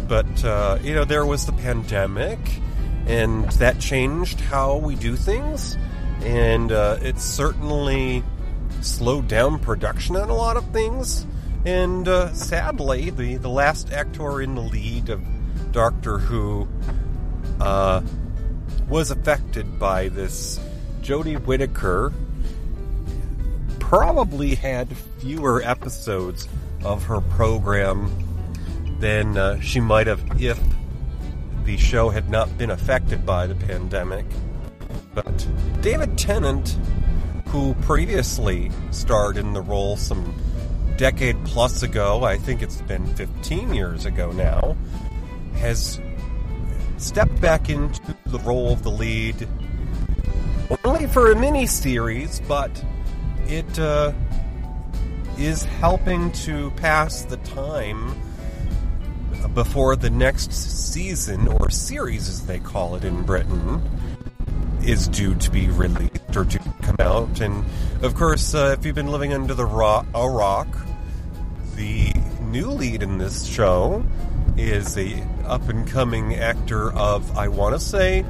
But 0.08 0.44
uh, 0.44 0.78
you 0.82 0.94
know, 0.94 1.04
there 1.04 1.26
was 1.26 1.44
the 1.44 1.52
pandemic, 1.52 2.38
and 3.06 3.48
that 3.52 3.78
changed 3.78 4.40
how 4.40 4.78
we 4.78 4.94
do 4.96 5.16
things, 5.16 5.76
and 6.22 6.72
uh, 6.72 6.98
it 7.02 7.18
certainly 7.18 8.24
slowed 8.80 9.28
down 9.28 9.58
production 9.58 10.16
on 10.16 10.30
a 10.30 10.34
lot 10.34 10.56
of 10.56 10.64
things. 10.72 11.26
And 11.64 12.08
uh, 12.08 12.32
sadly, 12.32 13.10
the, 13.10 13.36
the 13.36 13.48
last 13.48 13.92
actor 13.92 14.40
in 14.40 14.54
the 14.54 14.62
lead 14.62 15.10
of 15.10 15.22
Doctor 15.72 16.18
Who 16.18 16.66
uh, 17.60 18.00
was 18.88 19.10
affected 19.10 19.78
by 19.78 20.08
this. 20.08 20.58
Jodie 21.02 21.42
Whittaker 21.44 22.12
probably 23.78 24.54
had 24.54 24.96
fewer 25.18 25.62
episodes 25.62 26.48
of 26.84 27.04
her 27.04 27.20
program 27.20 28.27
than 29.00 29.36
uh, 29.36 29.60
she 29.60 29.80
might 29.80 30.06
have 30.06 30.22
if 30.40 30.60
the 31.64 31.76
show 31.76 32.08
had 32.08 32.30
not 32.30 32.56
been 32.58 32.70
affected 32.70 33.24
by 33.26 33.46
the 33.46 33.54
pandemic. 33.54 34.24
But 35.14 35.46
David 35.80 36.16
Tennant, 36.16 36.76
who 37.48 37.74
previously 37.82 38.70
starred 38.90 39.36
in 39.36 39.52
the 39.52 39.60
role 39.60 39.96
some 39.96 40.34
decade 40.96 41.36
plus 41.44 41.82
ago, 41.82 42.24
I 42.24 42.38
think 42.38 42.62
it's 42.62 42.80
been 42.82 43.06
15 43.14 43.74
years 43.74 44.06
ago 44.06 44.32
now, 44.32 44.76
has 45.56 46.00
stepped 46.96 47.40
back 47.40 47.68
into 47.68 48.16
the 48.26 48.38
role 48.40 48.72
of 48.72 48.82
the 48.82 48.90
lead 48.90 49.48
only 50.84 51.06
for 51.06 51.32
a 51.32 51.36
mini 51.36 51.66
series, 51.66 52.40
but 52.48 52.84
it 53.46 53.78
uh, 53.78 54.12
is 55.38 55.64
helping 55.64 56.30
to 56.32 56.70
pass 56.72 57.22
the 57.24 57.36
time 57.38 58.14
before 59.54 59.96
the 59.96 60.10
next 60.10 60.52
season 60.52 61.48
or 61.48 61.70
series, 61.70 62.28
as 62.28 62.46
they 62.46 62.58
call 62.58 62.94
it 62.96 63.04
in 63.04 63.22
Britain, 63.22 63.82
is 64.82 65.08
due 65.08 65.34
to 65.34 65.50
be 65.50 65.68
released 65.68 66.36
or 66.36 66.44
to 66.44 66.58
come 66.82 66.96
out. 67.00 67.40
And 67.40 67.64
of 68.02 68.14
course, 68.14 68.54
uh, 68.54 68.76
if 68.78 68.84
you've 68.84 68.94
been 68.94 69.10
living 69.10 69.32
under 69.32 69.54
the 69.54 69.66
rock, 69.66 70.06
a 70.14 70.28
rock, 70.28 70.68
the 71.76 72.12
new 72.42 72.70
lead 72.70 73.02
in 73.02 73.18
this 73.18 73.46
show 73.46 74.04
is 74.56 74.96
a 74.96 75.22
up 75.44 75.68
and 75.68 75.86
coming 75.86 76.34
actor 76.34 76.92
of 76.92 77.36
I 77.36 77.48
want 77.48 77.74
to 77.74 77.80
say 77.80 78.24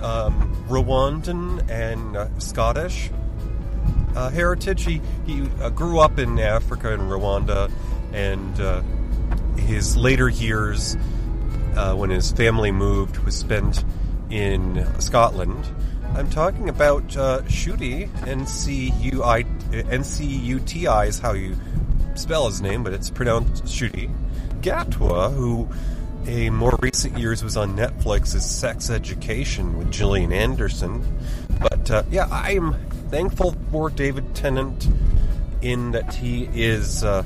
um, 0.00 0.64
Rwandan 0.68 1.68
and 1.68 2.16
uh, 2.16 2.38
Scottish 2.38 3.10
uh, 4.14 4.30
heritage. 4.30 4.84
He 4.84 5.00
he 5.26 5.48
uh, 5.60 5.70
grew 5.70 6.00
up 6.00 6.18
in 6.18 6.38
Africa 6.38 6.92
in 6.92 7.00
Rwanda, 7.00 7.70
and 8.12 8.60
uh, 8.60 8.82
his 9.58 9.96
later 9.96 10.28
years, 10.28 10.96
uh, 11.76 11.94
when 11.94 12.10
his 12.10 12.32
family 12.32 12.72
moved, 12.72 13.18
was 13.18 13.36
spent 13.36 13.84
in 14.30 14.86
Scotland. 15.00 15.66
I'm 16.14 16.30
talking 16.30 16.68
about 16.68 17.16
uh, 17.16 17.42
Ncuti, 17.42 18.08
N-C-U-I, 18.26 19.44
N-C-U-T-I 19.72 21.04
is 21.04 21.18
how 21.18 21.32
you 21.32 21.56
spell 22.14 22.46
his 22.46 22.60
name, 22.60 22.82
but 22.82 22.92
it's 22.92 23.10
pronounced 23.10 23.64
Ncuti. 23.64 24.10
Gatwa, 24.60 25.32
who 25.32 25.68
in 26.26 26.54
more 26.54 26.76
recent 26.82 27.16
years 27.18 27.42
was 27.42 27.56
on 27.56 27.76
Netflix's 27.76 28.44
Sex 28.44 28.90
Education 28.90 29.78
with 29.78 29.90
Gillian 29.90 30.32
Anderson. 30.32 31.02
But 31.60 31.90
uh, 31.90 32.02
yeah, 32.10 32.26
I'm 32.30 32.74
thankful 33.10 33.54
for 33.70 33.88
David 33.90 34.34
Tennant 34.34 34.88
in 35.62 35.92
that 35.92 36.14
he 36.14 36.48
is 36.52 37.02
uh, 37.04 37.24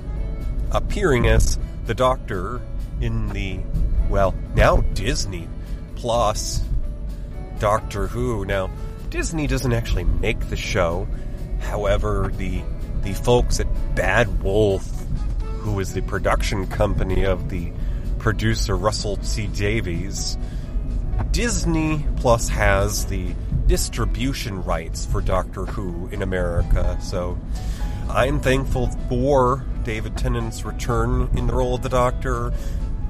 appearing 0.71 1.27
as 1.27 1.59
the 1.87 1.95
Doctor 1.95 2.61
in 3.01 3.29
the, 3.29 3.61
well, 4.09 4.35
now 4.55 4.79
Disney 4.95 5.49
Plus 5.97 6.62
Doctor 7.59 8.07
Who. 8.07 8.45
Now, 8.45 8.71
Disney 9.11 9.47
doesn't 9.47 9.73
actually 9.73 10.05
make 10.05 10.49
the 10.49 10.57
show. 10.57 11.07
However, 11.61 12.33
the 12.37 12.62
the 13.03 13.12
folks 13.12 13.59
at 13.59 13.66
Bad 13.95 14.42
Wolf, 14.42 14.88
who 15.59 15.81
is 15.81 15.92
the 15.92 16.03
production 16.03 16.66
company 16.68 17.25
of 17.25 17.51
the 17.51 17.73
producer 18.18 18.77
Russell 18.77 19.16
T 19.16 19.49
Davies, 19.49 20.38
Disney 21.31 22.05
Plus 22.16 22.49
has 22.49 23.07
the 23.07 23.35
distribution 23.66 24.62
rights 24.62 25.05
for 25.05 25.21
Doctor 25.21 25.66
Who 25.66 26.09
in 26.09 26.23
America. 26.23 26.99
So 27.01 27.38
I'm 28.09 28.40
thankful 28.40 28.88
for 29.09 29.64
David 29.85 30.16
Tennant's 30.16 30.64
return 30.64 31.29
in 31.37 31.47
the 31.47 31.53
role 31.53 31.75
of 31.75 31.83
the 31.83 31.88
Doctor, 31.88 32.53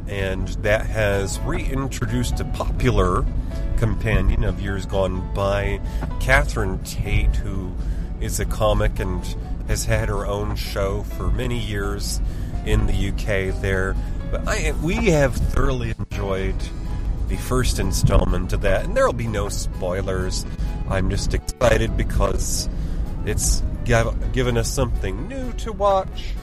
and 0.08 0.48
that 0.62 0.86
has 0.86 1.38
reintroduced 1.40 2.40
a 2.40 2.44
popular 2.46 3.24
companion 3.76 4.44
of 4.44 4.60
years 4.60 4.86
gone 4.86 5.32
by, 5.34 5.80
Catherine 6.20 6.82
Tate, 6.84 7.36
who 7.36 7.72
is 8.20 8.40
a 8.40 8.44
comic 8.44 8.98
and 9.00 9.24
has 9.68 9.84
had 9.84 10.08
her 10.08 10.26
own 10.26 10.56
show 10.56 11.02
for 11.02 11.30
many 11.30 11.58
years 11.58 12.20
in 12.64 12.86
the 12.86 13.08
UK 13.08 13.60
there. 13.60 13.96
But 14.30 14.46
I, 14.46 14.72
we 14.82 14.94
have 15.06 15.34
thoroughly 15.34 15.94
enjoyed 15.98 16.56
the 17.28 17.36
first 17.36 17.78
installment 17.78 18.52
of 18.52 18.60
that, 18.62 18.84
and 18.84 18.96
there 18.96 19.06
will 19.06 19.12
be 19.12 19.26
no 19.26 19.48
spoilers. 19.48 20.46
I'm 20.88 21.10
just 21.10 21.34
excited 21.34 21.96
because 21.96 22.68
it's 23.24 23.62
given 23.84 24.56
us 24.56 24.70
something 24.70 25.28
new 25.28 25.52
to 25.54 25.72
watch. 25.72 26.34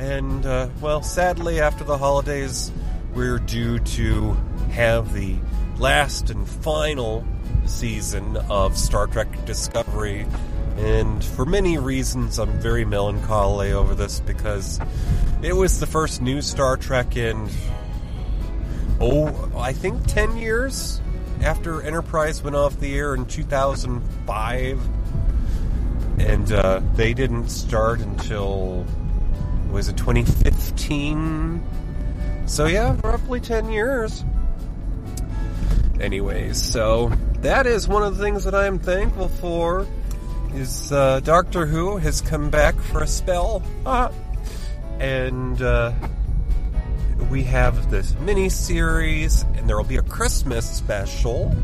And, 0.00 0.46
uh, 0.46 0.70
well, 0.80 1.02
sadly, 1.02 1.60
after 1.60 1.84
the 1.84 1.98
holidays, 1.98 2.72
we're 3.12 3.38
due 3.38 3.78
to 3.80 4.32
have 4.70 5.12
the 5.12 5.36
last 5.76 6.30
and 6.30 6.48
final 6.48 7.22
season 7.66 8.38
of 8.48 8.78
Star 8.78 9.08
Trek 9.08 9.44
Discovery. 9.44 10.26
And 10.78 11.22
for 11.22 11.44
many 11.44 11.76
reasons, 11.76 12.38
I'm 12.38 12.58
very 12.60 12.86
melancholy 12.86 13.72
over 13.72 13.94
this 13.94 14.20
because 14.20 14.80
it 15.42 15.52
was 15.52 15.80
the 15.80 15.86
first 15.86 16.22
new 16.22 16.40
Star 16.40 16.78
Trek 16.78 17.18
in, 17.18 17.50
oh, 19.00 19.52
I 19.54 19.74
think 19.74 20.06
10 20.06 20.38
years 20.38 21.02
after 21.42 21.82
Enterprise 21.82 22.42
went 22.42 22.56
off 22.56 22.80
the 22.80 22.96
air 22.96 23.14
in 23.14 23.26
2005. 23.26 24.80
And 26.18 26.52
uh, 26.52 26.80
they 26.94 27.12
didn't 27.12 27.50
start 27.50 28.00
until 28.00 28.86
was 29.70 29.88
it 29.88 29.96
2015? 29.96 31.62
So 32.46 32.66
yeah, 32.66 32.96
roughly 33.02 33.40
10 33.40 33.70
years. 33.70 34.24
Anyways, 36.00 36.60
so 36.60 37.12
that 37.42 37.66
is 37.66 37.86
one 37.86 38.02
of 38.02 38.16
the 38.16 38.24
things 38.24 38.44
that 38.44 38.54
I 38.54 38.66
am 38.66 38.78
thankful 38.78 39.28
for. 39.28 39.86
Is 40.54 40.90
uh, 40.90 41.20
Doctor 41.20 41.66
Who 41.66 41.98
has 41.98 42.20
come 42.20 42.50
back 42.50 42.74
for 42.74 43.02
a 43.02 43.06
spell, 43.06 43.62
ah. 43.86 44.10
and 44.98 45.62
uh, 45.62 45.92
we 47.30 47.44
have 47.44 47.88
this 47.90 48.16
mini 48.18 48.48
series, 48.48 49.44
and 49.54 49.68
there 49.68 49.76
will 49.76 49.84
be 49.84 49.98
a 49.98 50.02
Christmas 50.02 50.68
special. 50.68 51.54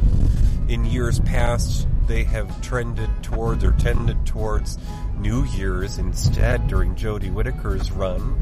In 0.69 0.85
years 0.85 1.19
past, 1.21 1.88
they 2.07 2.23
have 2.25 2.61
trended 2.62 3.11
towards 3.23 3.64
or 3.64 3.73
tended 3.73 4.25
towards 4.25 4.79
New 5.18 5.44
Year's 5.44 5.98
instead 5.98 6.66
during 6.68 6.94
Jodie 6.94 7.33
Whittaker's 7.33 7.90
run. 7.92 8.40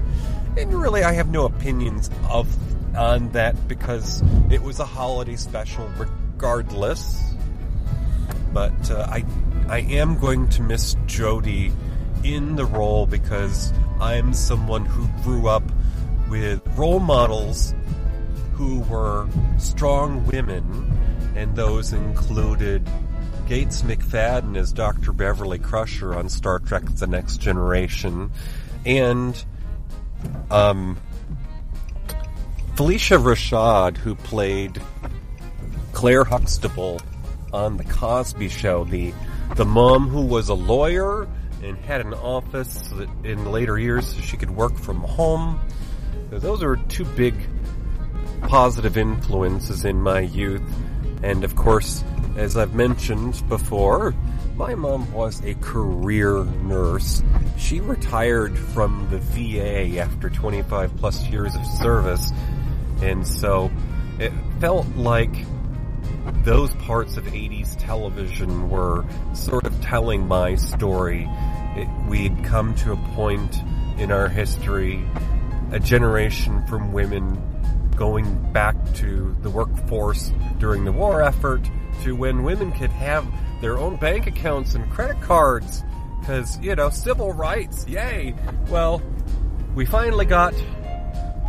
And 0.57 0.73
really, 0.73 1.03
I 1.03 1.13
have 1.13 1.29
no 1.29 1.47
opinions 1.47 2.11
of 2.31 2.49
on 2.97 3.31
that 3.31 3.67
because 3.67 4.23
it 4.51 4.63
was 4.63 4.79
a 4.79 4.85
holiday 4.85 5.37
special 5.37 5.89
regardless. 5.99 7.35
But 8.53 8.91
uh, 8.91 9.07
I, 9.09 9.25
I 9.69 9.81
am 9.81 10.19
going 10.19 10.49
to 10.51 10.63
miss 10.63 10.95
Jodie 11.07 11.73
in 12.23 12.57
the 12.57 12.65
role 12.65 13.07
because 13.07 13.73
I'm 14.01 14.33
someone 14.33 14.85
who 14.85 15.09
grew 15.23 15.49
up 15.49 15.65
with 16.29 16.63
role 16.77 17.01
models 17.01 17.75
who 18.55 18.81
were 18.83 19.29
strong 19.59 20.25
women, 20.27 20.93
and 21.35 21.57
those 21.57 21.93
included 21.93 22.89
Gates 23.47 23.83
McFadden 23.83 24.57
as 24.57 24.73
Dr. 24.73 25.13
Beverly 25.13 25.59
Crusher 25.59 26.15
on 26.15 26.29
Star 26.29 26.59
Trek 26.59 26.85
The 26.97 27.07
Next 27.07 27.39
Generation, 27.39 28.31
and 28.87 29.45
um, 30.51 30.99
Phylicia 32.75 33.23
Rashad, 33.23 33.97
who 33.99 34.15
played 34.15 34.81
Claire 35.93 36.25
Huxtable 36.25 37.01
on 37.53 37.77
The 37.77 37.85
Cosby 37.85 38.49
Show, 38.49 38.85
the, 38.85 39.13
the 39.57 39.65
mom 39.65 40.09
who 40.09 40.23
was 40.23 40.49
a 40.49 40.55
lawyer 40.55 41.29
and 41.63 41.79
had 41.79 42.01
an 42.01 42.15
office 42.15 42.93
in 43.23 43.51
later 43.51 43.79
years 43.79 44.15
so 44.15 44.21
she 44.21 44.37
could 44.37 44.51
work 44.51 44.77
from 44.77 45.01
home. 45.01 45.61
Those 46.31 46.63
are 46.63 46.77
two 46.77 47.05
big 47.05 47.35
positive 48.43 48.97
influences 48.97 49.85
in 49.85 50.01
my 50.01 50.21
youth. 50.21 50.63
And 51.23 51.45
of 51.45 51.57
course, 51.57 52.05
as 52.37 52.57
I've 52.57 52.75
mentioned 52.75 53.43
before, 53.49 54.15
my 54.57 54.75
mom 54.75 55.11
was 55.13 55.45
a 55.45 55.55
career 55.55 56.45
nurse. 56.45 57.23
She 57.59 57.81
retired 57.81 58.59
from 58.59 59.09
the 59.11 59.19
VA 59.19 59.99
after 59.99 60.31
25 60.31 60.97
plus 60.97 61.27
years 61.29 61.55
of 61.55 61.67
service, 61.67 62.33
and 63.03 63.27
so 63.27 63.71
it 64.19 64.33
felt 64.61 64.87
like 64.97 65.35
those 66.45 66.73
parts 66.75 67.17
of 67.17 67.25
80s 67.25 67.77
television 67.79 68.71
were 68.71 69.05
sort 69.35 69.67
of 69.67 69.81
telling 69.81 70.27
my 70.27 70.55
story 70.55 71.29
it, 71.77 71.89
we'd 72.09 72.45
come 72.45 72.75
to 72.77 72.93
a 72.93 72.97
point 73.15 73.57
in 73.99 74.11
our 74.11 74.29
history, 74.29 75.05
a 75.73 75.81
generation 75.81 76.65
from 76.67 76.93
women 76.93 77.41
going 77.97 78.53
back 78.53 78.77
to 78.95 79.37
the 79.43 79.51
workforce 79.51 80.33
during 80.59 80.85
the 80.85 80.93
war 80.93 81.23
effort 81.23 81.61
to 82.03 82.15
when 82.15 82.43
women 82.43 82.73
could 82.73 82.91
have 82.91 83.27
their 83.61 83.79
own 83.79 83.97
bank 83.97 84.27
accounts 84.27 84.75
and 84.75 84.89
credit 84.91 85.21
cards. 85.21 85.83
Because, 86.21 86.59
you 86.61 86.75
know, 86.75 86.91
civil 86.91 87.33
rights, 87.33 87.87
yay! 87.87 88.35
Well, 88.69 89.03
we 89.75 89.85
finally 89.85 90.25
got 90.25 90.55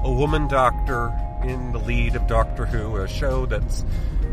a 0.04 0.12
woman 0.12 0.48
doctor 0.48 1.14
in 1.44 1.72
the 1.72 1.80
lead 1.80 2.16
of 2.16 2.28
Doctor 2.28 2.66
Who, 2.66 2.98
a 2.98 3.08
show 3.08 3.46
that's 3.46 3.86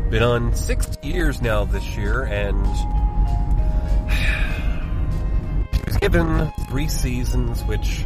been 0.09 0.23
on 0.23 0.55
six 0.55 0.89
years 1.01 1.41
now 1.41 1.63
this 1.63 1.95
year, 1.95 2.23
and 2.23 2.65
she 5.75 5.83
was 5.85 5.97
given 5.97 6.51
three 6.69 6.87
seasons, 6.87 7.61
which, 7.63 8.05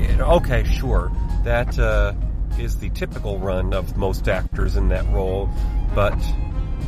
okay, 0.00 0.64
sure, 0.64 1.12
that 1.44 1.78
uh, 1.78 2.14
is 2.58 2.78
the 2.78 2.90
typical 2.90 3.38
run 3.38 3.72
of 3.72 3.96
most 3.96 4.28
actors 4.28 4.76
in 4.76 4.88
that 4.88 5.08
role, 5.12 5.48
but 5.94 6.16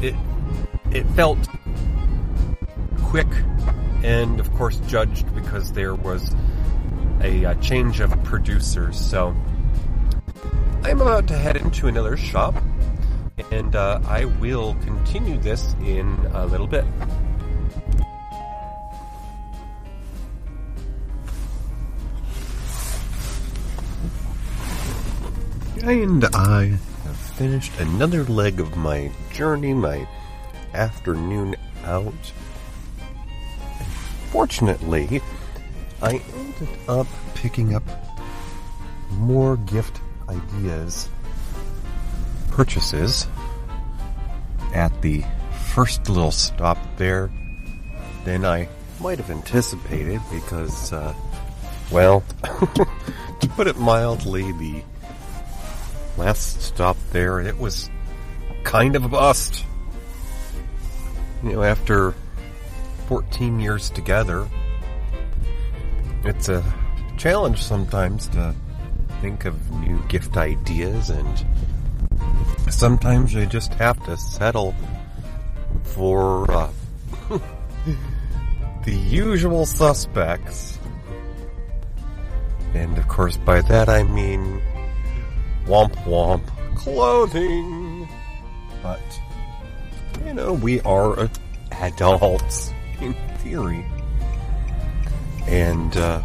it 0.01 0.15
it 0.91 1.05
felt 1.11 1.39
quick 3.03 3.29
and 4.03 4.41
of 4.41 4.53
course 4.55 4.79
judged 4.87 5.33
because 5.35 5.73
there 5.73 5.95
was 5.95 6.35
a, 7.21 7.45
a, 7.45 7.55
change 7.57 8.01
of 8.01 8.11
producers. 8.25 8.99
So 8.99 9.35
I'm 10.83 11.01
about 11.01 11.27
to 11.29 11.39
head 11.39 11.57
into 11.57 11.87
another 11.87 12.17
shop 12.17 12.55
and 13.51 13.75
uh, 13.75 14.01
I 14.07 14.27
will 14.27 14.75
continue 14.83 15.39
this 15.39 15.75
in 15.85 16.19
a 16.33 16.47
little 16.47 16.67
bit. 16.67 16.85
And 25.83 26.25
I 26.35 26.79
have 27.05 27.17
finished 27.17 27.73
another 27.79 28.25
leg 28.25 28.59
of 28.59 28.77
my 28.77 29.11
journey, 29.33 29.75
my 29.75 30.09
afternoon 30.75 31.57
out. 31.85 32.33
Fortunately, 34.31 35.21
I 36.03 36.21
ended 36.35 36.69
up 36.89 37.07
picking 37.35 37.75
up 37.75 37.83
more 39.11 39.57
gift 39.57 40.01
ideas, 40.29 41.09
purchases 42.51 43.27
at 44.75 45.01
the 45.03 45.25
first 45.75 46.09
little 46.09 46.33
stop 46.33 46.79
there 46.97 47.31
than 48.25 48.45
I 48.45 48.69
might 49.01 49.19
have 49.19 49.31
anticipated 49.31 50.21
because, 50.31 50.93
uh, 50.93 51.15
well, 51.91 52.23
to 52.43 53.49
put 53.57 53.67
it 53.67 53.77
mildly, 53.77 54.51
the 54.53 54.83
last 56.17 56.63
stop 56.63 56.97
there, 57.13 57.41
it 57.41 57.59
was 57.59 57.91
kind 58.63 58.97
of 58.97 59.05
a 59.05 59.09
bust. 59.09 59.65
You 61.45 61.53
know, 61.53 61.63
after 61.63 62.15
14 63.07 63.61
years 63.61 63.91
together, 63.91 64.49
it's 66.25 66.49
a 66.49 66.65
challenge 67.19 67.63
sometimes 67.63 68.29
to 68.29 68.55
think 69.21 69.45
of 69.45 69.71
new 69.73 70.03
gift 70.09 70.39
ideas 70.39 71.11
and 71.11 71.47
sometimes 72.71 73.35
you 73.35 73.45
just 73.45 73.75
have 73.75 74.03
to 74.07 74.17
settle 74.17 74.75
for 75.83 76.51
uh, 76.51 76.71
the 78.85 78.95
usual 78.95 79.67
suspects. 79.67 80.79
And 82.73 82.97
of 82.97 83.07
course, 83.07 83.37
by 83.37 83.61
that 83.61 83.91
I 83.91 84.03
mean 84.03 84.63
womp 85.67 85.95
womp 86.05 86.45
clothing. 86.75 88.09
But, 88.83 89.01
you 90.25 90.35
know, 90.35 90.53
we 90.53 90.81
are 90.83 91.29
adults 91.73 92.73
in 93.01 93.15
theory. 93.39 93.85
And, 95.47 95.97
uh, 95.97 96.23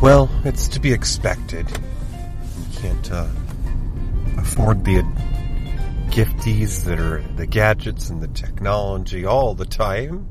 well, 0.00 0.30
it's 0.44 0.68
to 0.68 0.80
be 0.80 0.92
expected. 0.92 1.68
You 1.70 2.80
can't, 2.80 3.12
uh, 3.12 3.28
afford 4.38 4.84
the 4.84 5.02
gifties 6.08 6.84
that 6.84 6.98
are 6.98 7.22
the 7.36 7.46
gadgets 7.46 8.10
and 8.10 8.20
the 8.20 8.28
technology 8.28 9.24
all 9.24 9.54
the 9.54 9.66
time. 9.66 10.26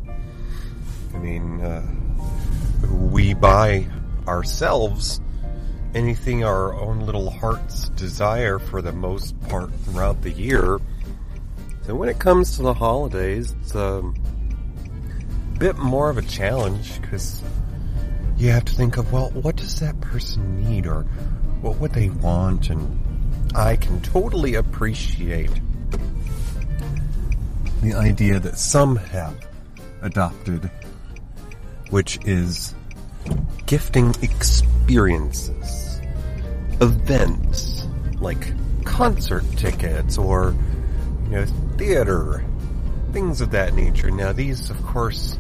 I 1.14 1.18
mean, 1.18 1.62
uh, 1.62 1.86
we 2.90 3.34
buy 3.34 3.88
ourselves 4.28 5.22
anything 5.94 6.44
our 6.44 6.74
own 6.74 7.02
little 7.02 7.30
hearts 7.30 7.90
desire 7.90 8.60
for 8.60 8.82
the 8.82 8.92
most 8.92 9.40
part 9.50 9.74
throughout 9.84 10.22
the 10.22 10.32
year. 10.32 10.80
So 11.84 11.96
when 11.96 12.10
it 12.10 12.20
comes 12.20 12.56
to 12.58 12.62
the 12.62 12.74
holidays, 12.74 13.56
it's 13.62 13.76
um, 13.76 14.16
a 15.56 15.60
bit 15.60 15.78
more 15.78 16.10
of 16.10 16.18
a 16.18 16.22
challenge 16.22 17.02
because 17.02 17.42
you 18.38 18.52
have 18.52 18.66
to 18.66 18.74
think 18.74 18.98
of, 18.98 19.12
well, 19.12 19.30
what 19.32 19.56
does 19.56 19.80
that 19.80 20.00
person 20.02 20.64
need 20.64 20.88
or 20.88 21.04
what 21.62 21.78
would 21.78 21.94
they 21.94 22.10
want? 22.10 22.70
And 22.70 23.00
I 23.56 23.76
can 23.76 24.02
totally 24.02 24.56
appreciate 24.56 25.52
the 27.82 27.94
idea 27.94 28.40
that 28.40 28.58
some 28.58 28.96
have 28.96 29.36
adopted, 30.02 30.70
which 31.90 32.20
is 32.26 32.76
gifting 33.66 34.14
experiences, 34.22 35.81
events, 36.82 37.86
like 38.20 38.54
concert 38.84 39.44
tickets 39.56 40.18
or, 40.18 40.56
you 41.26 41.30
know, 41.30 41.46
theater, 41.78 42.44
things 43.14 43.42
of 43.42 43.52
that 43.52 43.74
nature. 43.74 44.12
Now, 44.12 44.32
these, 44.32 44.70
of 44.70 44.84
course, 44.84 45.38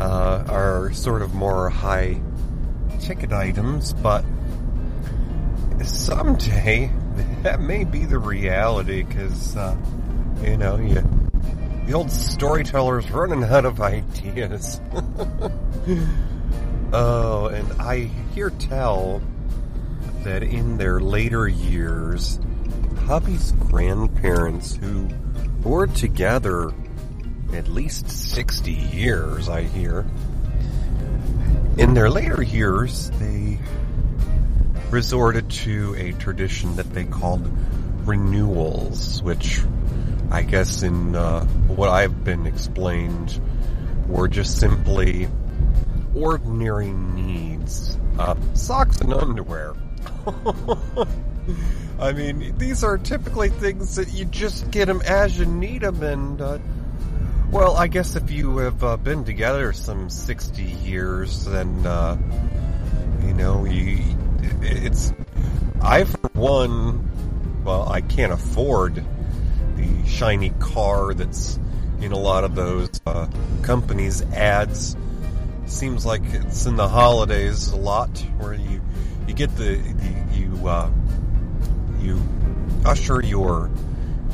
uh, 0.00 0.44
are 0.48 0.92
sort 0.92 1.22
of 1.22 1.34
more 1.34 1.68
high 1.68 2.20
ticket 3.00 3.32
items, 3.32 3.92
but 3.92 4.24
someday 5.84 6.90
that 7.42 7.60
may 7.60 7.84
be 7.84 8.04
the 8.06 8.18
reality 8.18 9.02
because, 9.02 9.56
uh, 9.56 9.76
you 10.42 10.56
know, 10.56 10.76
you, 10.76 11.02
the 11.86 11.92
old 11.92 12.10
storyteller's 12.10 13.10
running 13.10 13.44
out 13.44 13.64
of 13.64 13.80
ideas. 13.80 14.80
Oh, 16.96 17.48
and 17.48 17.72
I 17.82 18.08
hear 18.34 18.50
tell 18.50 19.20
that 20.24 20.42
in 20.42 20.78
their 20.78 21.00
later 21.00 21.46
years, 21.46 22.40
Hubby's 23.06 23.52
grandparents, 23.52 24.74
who 24.74 25.08
were 25.62 25.86
together 25.86 26.72
at 27.52 27.68
least 27.68 28.08
60 28.08 28.72
years, 28.72 29.48
I 29.50 29.62
hear, 29.62 30.06
in 31.76 31.92
their 31.92 32.08
later 32.08 32.42
years, 32.42 33.10
they 33.20 33.58
resorted 34.90 35.50
to 35.50 35.94
a 35.98 36.12
tradition 36.12 36.76
that 36.76 36.90
they 36.94 37.04
called 37.04 37.46
renewals, 38.06 39.22
which 39.22 39.60
I 40.30 40.42
guess 40.42 40.82
in 40.82 41.14
uh, 41.14 41.44
what 41.44 41.90
I've 41.90 42.24
been 42.24 42.46
explained 42.46 43.40
were 44.08 44.28
just 44.28 44.58
simply 44.58 45.28
ordinary 46.14 46.92
needs. 46.92 47.98
Uh, 48.18 48.36
socks 48.54 48.98
and 48.98 49.12
underwear. 49.12 49.74
I 51.98 52.12
mean, 52.12 52.56
these 52.58 52.82
are 52.82 52.98
typically 52.98 53.50
things 53.50 53.96
that 53.96 54.12
you 54.12 54.24
just 54.24 54.70
get 54.70 54.86
them 54.86 55.00
as 55.02 55.38
you 55.38 55.46
need 55.46 55.82
them, 55.82 56.02
and, 56.02 56.40
uh, 56.40 56.58
well, 57.50 57.76
I 57.76 57.86
guess 57.86 58.16
if 58.16 58.30
you 58.30 58.58
have 58.58 58.82
uh, 58.82 58.96
been 58.96 59.24
together 59.24 59.72
some 59.72 60.10
60 60.10 60.62
years, 60.62 61.44
then, 61.44 61.86
uh, 61.86 62.16
you 63.24 63.34
know, 63.34 63.64
you, 63.64 64.02
it's, 64.60 65.12
I 65.80 66.04
for 66.04 66.28
one, 66.32 67.62
well, 67.64 67.88
I 67.88 68.00
can't 68.00 68.32
afford 68.32 69.04
the 69.76 70.06
shiny 70.06 70.50
car 70.50 71.14
that's 71.14 71.58
in 72.00 72.12
a 72.12 72.18
lot 72.18 72.44
of 72.44 72.54
those, 72.54 72.90
uh, 73.06 73.28
companies' 73.62 74.22
ads. 74.22 74.96
Seems 75.66 76.04
like 76.04 76.22
it's 76.24 76.66
in 76.66 76.76
the 76.76 76.88
holidays 76.88 77.68
a 77.68 77.76
lot 77.76 78.18
where 78.38 78.54
you 78.54 78.82
you 79.26 79.34
get 79.34 79.54
the, 79.56 79.76
the 79.76 80.36
you 80.36 80.68
uh, 80.68 80.90
you 82.00 82.20
usher 82.84 83.22
your 83.22 83.70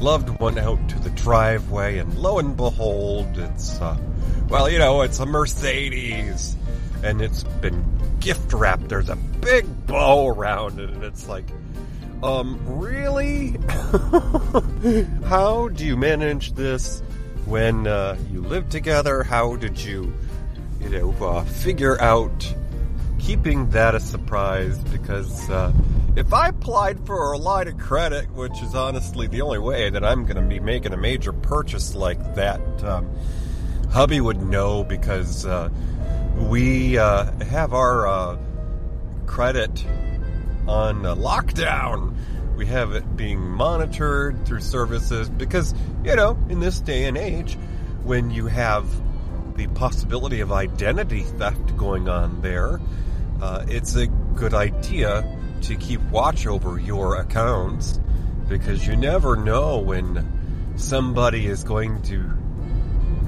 loved 0.01 0.29
one 0.41 0.59
out 0.59 0.89
to 0.89 0.99
the 1.01 1.11
driveway 1.11 1.99
and 1.99 2.19
lo 2.19 2.39
and 2.39 2.57
behold 2.57 3.27
it's 3.37 3.79
uh, 3.81 3.97
well 4.49 4.69
you 4.69 4.79
know 4.79 5.03
it's 5.03 5.19
a 5.19 5.27
Mercedes 5.27 6.57
and 7.03 7.23
it's 7.23 7.45
been 7.45 7.85
gift 8.21 8.53
wrapped. 8.53 8.89
There's 8.89 9.09
a 9.09 9.17
big 9.17 9.87
bow 9.87 10.29
around 10.29 10.79
it 10.81 10.91
and 10.91 11.03
it's 11.05 11.29
like 11.29 11.47
um 12.23 12.61
really? 12.67 13.57
How 15.25 15.69
do 15.69 15.87
you 15.87 15.97
manage 15.97 16.53
this 16.53 17.03
when 17.47 17.87
uh, 17.87 18.19
you 18.31 18.43
live 18.43 18.69
together? 18.69 19.23
How 19.23 19.57
did 19.57 19.81
you 19.81 20.13
you 20.81 20.89
know, 20.89 21.13
uh, 21.21 21.45
figure 21.45 22.01
out 22.01 22.55
keeping 23.21 23.71
that 23.71 23.95
a 23.95 24.01
surprise 24.01 24.79
because 24.79 25.49
uh, 25.51 25.73
if 26.17 26.33
I 26.33 26.49
applied 26.49 27.07
for 27.07 27.33
a 27.33 27.39
line 27.39 27.69
of 27.69 27.79
credit, 27.79 28.31
which 28.33 28.61
is 28.63 28.75
honestly 28.75 29.27
the 29.27 29.43
only 29.43 29.59
way 29.59 29.91
that 29.91 30.05
I'm 30.05 30.25
going 30.25 30.37
to 30.37 30.43
be 30.43 30.59
making 30.59 30.93
a 30.93 30.97
major 30.97 31.33
purchase 31.33 31.95
like 31.95 32.35
that, 32.35 32.61
um, 32.83 33.09
hubby 33.91 34.21
would 34.21 34.43
know 34.43 34.85
because 34.85 35.47
uh, 35.47 35.69
we 36.37 36.99
uh, 36.99 37.31
have 37.45 37.75
our 37.75 38.07
uh, 38.07 38.39
credit 39.27 39.85
on 40.67 41.03
lockdown. 41.03 42.17
We 42.57 42.67
have 42.67 42.93
it 42.93 43.17
being 43.17 43.41
monitored 43.41 44.47
through 44.47 44.61
services 44.61 45.29
because, 45.29 45.75
you 46.05 46.17
know, 46.17 46.39
in 46.49 46.61
this 46.61 46.81
day 46.81 47.05
and 47.05 47.17
age, 47.17 47.57
when 48.03 48.31
you 48.31 48.47
have 48.47 48.87
the 49.57 49.67
possibility 49.69 50.41
of 50.41 50.53
identity 50.53 51.23
theft 51.23 51.77
going 51.77 52.09
on 52.09 52.43
there, 52.43 52.81
uh, 53.41 53.65
it's 53.69 53.97
a 53.97 54.07
good 54.07 54.55
idea 54.55 55.39
to 55.63 55.77
keep 55.77 56.01
watch 56.11 56.47
over 56.47 56.79
your 56.79 57.17
accounts 57.17 58.01
because 58.49 58.87
you 58.87 58.97
never 58.97 59.37
know 59.37 59.79
when 59.79 60.75
somebody 60.77 61.47
is 61.47 61.65
going 61.65 62.03
to 62.03 62.31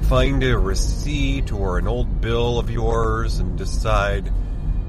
find 0.09 0.43
a 0.43 0.59
receipt 0.59 1.53
or 1.53 1.79
an 1.79 1.87
old 1.87 2.21
bill 2.21 2.59
of 2.59 2.71
yours 2.71 3.39
and 3.39 3.57
decide, 3.57 4.31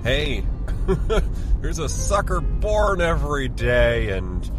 hey, 0.03 0.43
there's 1.61 1.79
a 1.79 1.87
sucker 1.87 2.41
born 2.41 2.99
every 2.99 3.47
day 3.47 4.09
and 4.09 4.49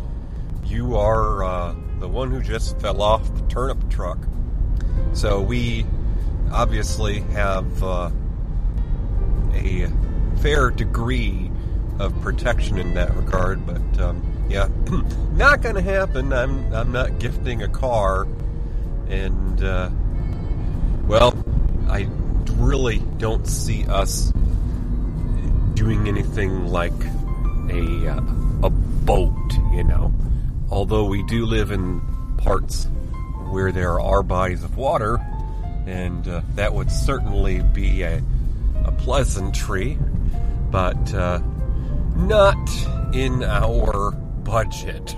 you 0.64 0.96
are 0.96 1.44
uh, 1.44 1.74
the 2.00 2.08
one 2.08 2.30
who 2.30 2.40
just 2.40 2.78
fell 2.80 3.02
off 3.02 3.34
the 3.34 3.42
turnip 3.48 3.90
truck. 3.90 4.18
So 5.12 5.40
we 5.40 5.84
obviously 6.50 7.20
have 7.20 7.82
uh, 7.82 8.10
a 9.54 9.90
fair 10.40 10.70
degree 10.70 11.50
of 11.98 12.18
protection 12.20 12.78
in 12.78 12.94
that 12.94 13.14
regard, 13.14 13.64
but 13.66 14.00
um, 14.00 14.46
yeah, 14.48 14.68
not 15.32 15.62
going 15.62 15.74
to 15.74 15.82
happen. 15.82 16.32
I'm 16.32 16.72
I'm 16.74 16.92
not 16.92 17.18
gifting 17.18 17.62
a 17.62 17.68
car, 17.68 18.26
and 19.08 19.62
uh, 19.62 19.90
well, 21.06 21.34
I 21.88 22.08
really 22.52 22.98
don't 23.18 23.46
see 23.46 23.86
us 23.86 24.32
doing 25.74 26.08
anything 26.08 26.66
like 26.66 26.92
a 27.70 28.08
uh, 28.08 28.20
a 28.64 28.70
boat, 28.70 29.52
you 29.72 29.84
know. 29.84 30.12
Although 30.70 31.04
we 31.04 31.22
do 31.24 31.46
live 31.46 31.70
in 31.70 32.00
parts 32.38 32.86
where 33.50 33.70
there 33.70 34.00
are 34.00 34.22
bodies 34.22 34.64
of 34.64 34.76
water, 34.76 35.18
and 35.86 36.26
uh, 36.26 36.42
that 36.54 36.74
would 36.74 36.90
certainly 36.90 37.62
be 37.62 38.02
a 38.02 38.22
a 38.84 38.92
pleasantry 38.92 39.98
but 40.74 41.14
uh, 41.14 41.38
not 42.16 42.58
in 43.12 43.44
our 43.44 44.10
budget. 44.42 45.10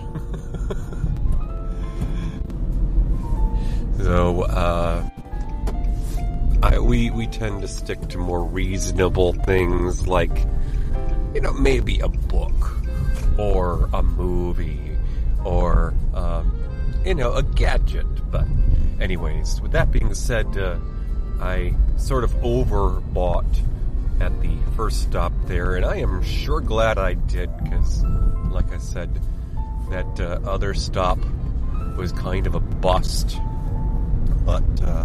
so 3.96 4.42
uh, 4.42 5.08
I, 6.62 6.78
we 6.78 7.08
we 7.08 7.26
tend 7.28 7.62
to 7.62 7.68
stick 7.68 8.06
to 8.08 8.18
more 8.18 8.44
reasonable 8.44 9.32
things 9.32 10.06
like 10.06 10.46
you 11.32 11.40
know 11.40 11.54
maybe 11.54 12.00
a 12.00 12.08
book 12.08 12.76
or 13.38 13.88
a 13.94 14.02
movie 14.02 14.90
or 15.42 15.94
um, 16.12 16.52
you 17.06 17.14
know 17.14 17.32
a 17.32 17.42
gadget. 17.42 18.30
But 18.30 18.46
anyways, 19.00 19.62
with 19.62 19.72
that 19.72 19.90
being 19.90 20.12
said, 20.12 20.54
uh, 20.58 20.78
I 21.40 21.74
sort 21.96 22.24
of 22.24 22.32
overbought 22.42 23.46
at 24.20 24.40
the 24.40 24.56
first 24.76 25.02
stop 25.02 25.32
there, 25.46 25.76
and 25.76 25.84
I 25.84 25.96
am 25.96 26.22
sure 26.22 26.60
glad 26.60 26.98
I 26.98 27.14
did 27.14 27.50
because, 27.62 28.02
like 28.50 28.72
I 28.72 28.78
said, 28.78 29.20
that 29.90 30.20
uh, 30.20 30.40
other 30.48 30.74
stop 30.74 31.18
was 31.96 32.12
kind 32.12 32.46
of 32.46 32.54
a 32.54 32.60
bust. 32.60 33.38
But 34.44 34.82
uh, 34.82 35.04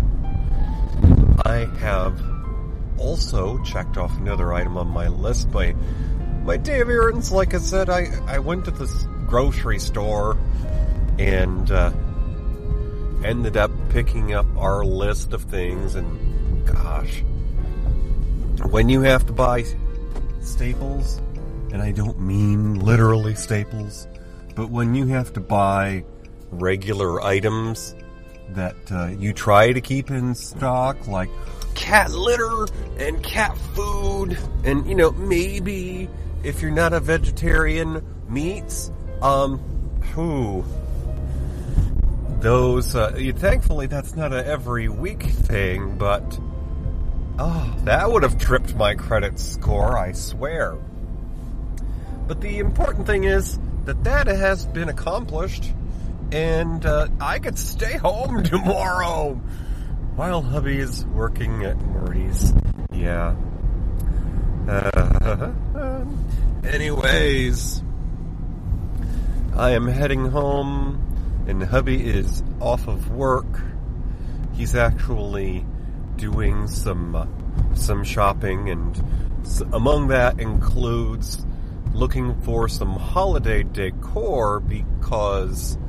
I 1.45 1.69
have 1.79 2.21
also 2.97 3.61
checked 3.63 3.97
off 3.97 4.15
another 4.17 4.53
item 4.53 4.77
on 4.77 4.87
my 4.87 5.07
list. 5.07 5.49
My 5.49 5.75
my 6.43 6.57
day 6.57 6.79
of 6.81 6.89
errands, 6.89 7.31
like 7.31 7.53
I 7.53 7.59
said, 7.59 7.89
I 7.89 8.07
I 8.27 8.39
went 8.39 8.65
to 8.65 8.71
this 8.71 9.03
grocery 9.27 9.79
store 9.79 10.37
and 11.19 11.69
uh, 11.71 11.91
ended 13.23 13.57
up 13.57 13.71
picking 13.89 14.33
up 14.33 14.45
our 14.57 14.83
list 14.85 15.33
of 15.33 15.43
things, 15.43 15.95
and 15.95 16.65
gosh 16.65 17.23
when 18.69 18.89
you 18.89 19.01
have 19.01 19.25
to 19.27 19.33
buy 19.33 19.65
staples, 20.41 21.21
and 21.71 21.81
I 21.81 21.91
don't 21.91 22.19
mean 22.19 22.79
literally 22.79 23.35
staples, 23.35 24.07
but 24.55 24.69
when 24.69 24.95
you 24.95 25.07
have 25.07 25.33
to 25.33 25.39
buy 25.39 26.03
regular 26.51 27.21
items 27.21 27.95
that 28.49 28.75
uh, 28.91 29.07
you 29.07 29.33
try 29.33 29.71
to 29.71 29.81
keep 29.81 30.11
in 30.11 30.35
stock, 30.35 31.07
like 31.07 31.29
cat 31.75 32.11
litter 32.11 32.67
and 32.97 33.23
cat 33.23 33.57
food, 33.73 34.37
and 34.63 34.85
you 34.87 34.95
know, 34.95 35.11
maybe 35.11 36.09
if 36.43 36.61
you're 36.61 36.71
not 36.71 36.93
a 36.93 36.99
vegetarian, 36.99 38.05
meats, 38.27 38.91
um, 39.21 39.57
who 40.13 40.63
those, 42.41 42.95
uh, 42.95 43.11
thankfully 43.35 43.87
that's 43.87 44.15
not 44.15 44.33
a 44.33 44.45
every 44.45 44.89
week 44.89 45.23
thing, 45.23 45.97
but 45.97 46.39
Oh, 47.43 47.75
that 47.85 48.11
would 48.11 48.21
have 48.21 48.37
tripped 48.37 48.75
my 48.75 48.93
credit 48.93 49.39
score, 49.39 49.97
I 49.97 50.11
swear. 50.11 50.77
But 52.27 52.39
the 52.39 52.59
important 52.59 53.07
thing 53.07 53.23
is 53.23 53.57
that 53.85 54.03
that 54.03 54.27
has 54.27 54.67
been 54.67 54.89
accomplished, 54.89 55.73
and 56.31 56.85
uh, 56.85 57.07
I 57.19 57.39
could 57.39 57.57
stay 57.57 57.97
home 57.97 58.43
tomorrow 58.43 59.41
while 60.15 60.43
hubby's 60.43 61.03
working 61.07 61.63
at 61.63 61.81
Murray's. 61.81 62.53
Yeah. 62.93 63.35
Uh, 64.69 65.51
anyways, 66.63 67.81
I 69.55 69.71
am 69.71 69.87
heading 69.87 70.27
home, 70.27 71.43
and 71.47 71.63
hubby 71.63 72.07
is 72.07 72.43
off 72.59 72.87
of 72.87 73.09
work. 73.09 73.47
He's 74.53 74.75
actually 74.75 75.65
doing 76.21 76.67
some 76.67 77.15
uh, 77.15 77.25
some 77.73 78.03
shopping, 78.03 78.69
and 78.69 79.03
among 79.73 80.07
that 80.09 80.39
includes 80.39 81.43
looking 81.93 82.39
for 82.43 82.69
some 82.69 82.95
holiday 82.95 83.63
decor 83.63 84.59
because, 84.59 85.79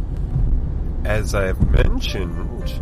as 1.04 1.34
I've 1.34 1.70
mentioned, 1.70 2.80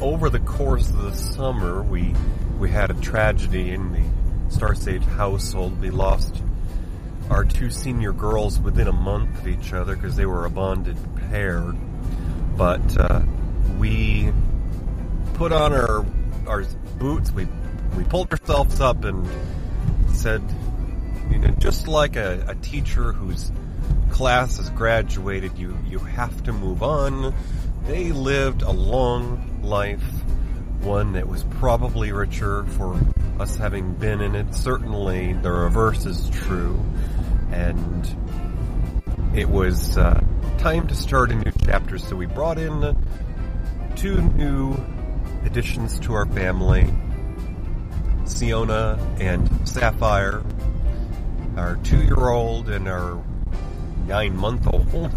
over 0.00 0.30
the 0.30 0.38
course 0.38 0.88
of 0.88 1.02
the 1.02 1.14
summer, 1.14 1.82
we 1.82 2.14
we 2.60 2.70
had 2.70 2.92
a 2.92 2.94
tragedy 2.94 3.72
in 3.72 3.92
the 3.92 4.54
Star 4.54 4.76
Sage 4.76 5.02
household. 5.02 5.80
We 5.80 5.90
lost 5.90 6.40
our 7.28 7.44
two 7.44 7.70
senior 7.70 8.12
girls 8.12 8.60
within 8.60 8.86
a 8.86 8.92
month 8.92 9.36
of 9.40 9.48
each 9.48 9.72
other 9.72 9.96
because 9.96 10.14
they 10.14 10.26
were 10.26 10.44
a 10.44 10.50
bonded 10.50 10.96
pair. 11.28 11.74
But 12.56 12.96
uh, 12.96 13.22
we 13.78 14.32
put 15.34 15.50
on 15.50 15.72
our 15.72 16.04
our 16.46 16.64
boots. 16.98 17.30
We 17.32 17.46
we 17.96 18.04
pulled 18.04 18.30
ourselves 18.32 18.80
up 18.80 19.04
and 19.04 19.26
said, 20.14 20.42
you 21.30 21.38
know, 21.38 21.48
just 21.58 21.88
like 21.88 22.16
a, 22.16 22.44
a 22.48 22.54
teacher 22.56 23.12
whose 23.12 23.50
class 24.10 24.58
has 24.58 24.70
graduated, 24.70 25.58
you 25.58 25.76
you 25.86 25.98
have 25.98 26.42
to 26.44 26.52
move 26.52 26.82
on. 26.82 27.34
They 27.86 28.12
lived 28.12 28.62
a 28.62 28.70
long 28.70 29.60
life, 29.62 30.04
one 30.80 31.14
that 31.14 31.26
was 31.26 31.44
probably 31.44 32.12
richer 32.12 32.64
for 32.64 33.00
us 33.40 33.56
having 33.56 33.94
been 33.94 34.20
in 34.20 34.34
it. 34.34 34.54
Certainly, 34.54 35.34
the 35.34 35.50
reverse 35.50 36.06
is 36.06 36.30
true, 36.30 36.80
and 37.50 38.16
it 39.34 39.48
was 39.48 39.96
uh, 39.96 40.22
time 40.58 40.86
to 40.86 40.94
start 40.94 41.32
a 41.32 41.34
new 41.34 41.52
chapter. 41.64 41.98
So 41.98 42.14
we 42.14 42.26
brought 42.26 42.58
in 42.58 42.96
two 43.96 44.20
new 44.20 44.76
additions 45.44 45.98
to 46.00 46.14
our 46.14 46.26
family 46.26 46.86
Siona 48.24 48.98
and 49.20 49.68
Sapphire, 49.68 50.42
our 51.56 51.76
two 51.84 52.02
year 52.02 52.28
old 52.28 52.68
and 52.68 52.88
our 52.88 53.22
nine 54.06 54.36
month 54.36 54.66
old. 54.66 55.10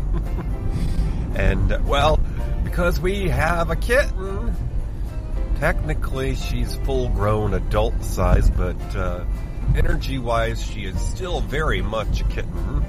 and, 1.36 1.88
well, 1.88 2.20
because 2.64 3.00
we 3.00 3.30
have 3.30 3.70
a 3.70 3.76
kitten, 3.76 4.56
technically 5.60 6.36
she's 6.36 6.76
full 6.78 7.10
grown 7.10 7.54
adult 7.54 8.04
size, 8.04 8.50
but 8.50 8.96
uh, 8.96 9.24
energy 9.76 10.20
wise, 10.20 10.66
she 10.66 10.86
is 10.86 11.00
still 11.00 11.42
very 11.42 11.82
much 11.82 12.22
a 12.22 12.26
kitten. 12.26 12.84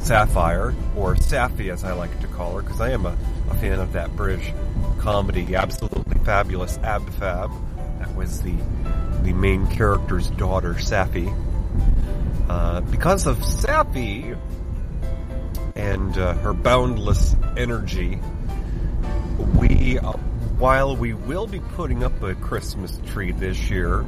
Sapphire, 0.00 0.74
or 0.96 1.16
Saffy 1.16 1.70
as 1.70 1.82
I 1.82 1.92
like 1.92 2.20
to 2.20 2.26
call 2.26 2.56
her, 2.56 2.62
because 2.62 2.80
I 2.80 2.90
am 2.90 3.06
a, 3.06 3.16
a 3.50 3.54
fan 3.54 3.80
of 3.80 3.94
that 3.94 4.14
British 4.14 4.52
comedy, 4.98 5.54
absolutely 5.54 6.13
fabulous 6.24 6.78
Abfab. 6.78 7.52
That 7.98 8.14
was 8.14 8.40
the 8.40 8.54
the 9.22 9.32
main 9.32 9.66
character's 9.68 10.30
daughter, 10.30 10.74
Saffy. 10.74 11.32
Uh, 12.48 12.82
because 12.82 13.26
of 13.26 13.38
Saffy 13.38 14.36
and 15.74 16.16
uh, 16.18 16.34
her 16.34 16.52
boundless 16.52 17.34
energy, 17.56 18.20
we, 19.58 19.98
uh, 19.98 20.12
while 20.58 20.94
we 20.94 21.14
will 21.14 21.46
be 21.46 21.60
putting 21.60 22.04
up 22.04 22.22
a 22.22 22.34
Christmas 22.34 23.00
tree 23.06 23.32
this 23.32 23.70
year, 23.70 24.04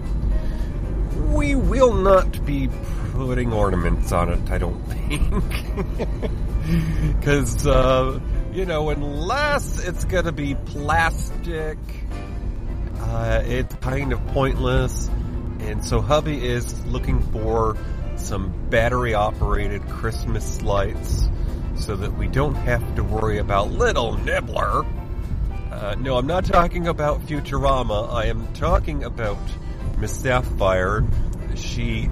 we 1.30 1.54
will 1.54 1.94
not 1.94 2.44
be 2.44 2.68
putting 3.12 3.54
ornaments 3.54 4.12
on 4.12 4.28
it, 4.28 4.50
I 4.50 4.58
don't 4.58 4.80
think. 4.88 5.22
Because, 7.18 7.66
uh, 7.66 8.20
you 8.56 8.64
know, 8.64 8.88
unless 8.88 9.86
it's 9.86 10.06
gonna 10.06 10.32
be 10.32 10.54
plastic, 10.54 11.76
uh, 13.00 13.42
it's 13.44 13.74
kind 13.76 14.14
of 14.14 14.26
pointless. 14.28 15.10
And 15.60 15.84
so 15.84 16.00
hubby 16.00 16.42
is 16.42 16.86
looking 16.86 17.20
for 17.32 17.76
some 18.16 18.50
battery 18.70 19.12
operated 19.12 19.86
Christmas 19.90 20.62
lights 20.62 21.28
so 21.76 21.96
that 21.96 22.16
we 22.16 22.28
don't 22.28 22.54
have 22.54 22.94
to 22.94 23.04
worry 23.04 23.36
about 23.36 23.72
little 23.72 24.16
Nibbler. 24.16 24.86
Uh, 25.70 25.94
no, 25.98 26.16
I'm 26.16 26.26
not 26.26 26.46
talking 26.46 26.88
about 26.88 27.26
Futurama. 27.26 28.10
I 28.10 28.24
am 28.26 28.50
talking 28.54 29.04
about 29.04 29.36
Miss 29.98 30.16
Sapphire. 30.16 31.04
She 31.56 32.08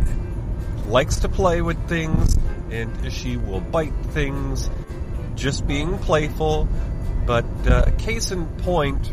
likes 0.88 1.20
to 1.20 1.30
play 1.30 1.62
with 1.62 1.88
things 1.88 2.36
and 2.70 3.11
she 3.11 3.38
will 3.38 3.61
bite 3.61 3.97
things 4.09 4.68
just 5.35 5.66
being 5.66 5.99
playful. 5.99 6.68
But 7.26 7.45
uh, 7.66 7.91
case 7.99 8.30
in 8.30 8.47
point, 8.59 9.12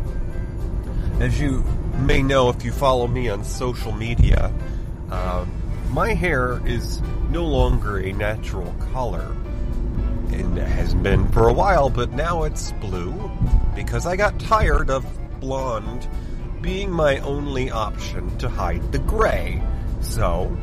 as 1.20 1.40
you 1.40 1.64
may 1.96 2.22
know 2.22 2.48
if 2.50 2.64
you 2.64 2.72
follow 2.72 3.06
me 3.06 3.28
on 3.28 3.44
social 3.44 3.92
media, 3.92 4.52
uh, 5.10 5.46
my 5.90 6.14
hair 6.14 6.60
is 6.66 7.00
no 7.30 7.44
longer 7.44 7.98
a 7.98 8.12
natural 8.12 8.72
color. 8.92 9.36
And 10.32 10.56
has 10.56 10.94
been 10.94 11.28
for 11.28 11.48
a 11.48 11.52
while, 11.52 11.90
but 11.90 12.12
now 12.12 12.44
it's 12.44 12.72
blue 12.72 13.30
because 13.74 14.06
I 14.06 14.16
got 14.16 14.40
tired 14.40 14.88
of 14.88 15.04
blonde 15.40 16.08
being 16.62 16.90
my 16.90 17.18
only 17.18 17.70
option 17.70 18.38
to 18.38 18.48
hide 18.48 18.92
the 18.92 18.98
gray. 19.00 19.62
So, 20.00 20.56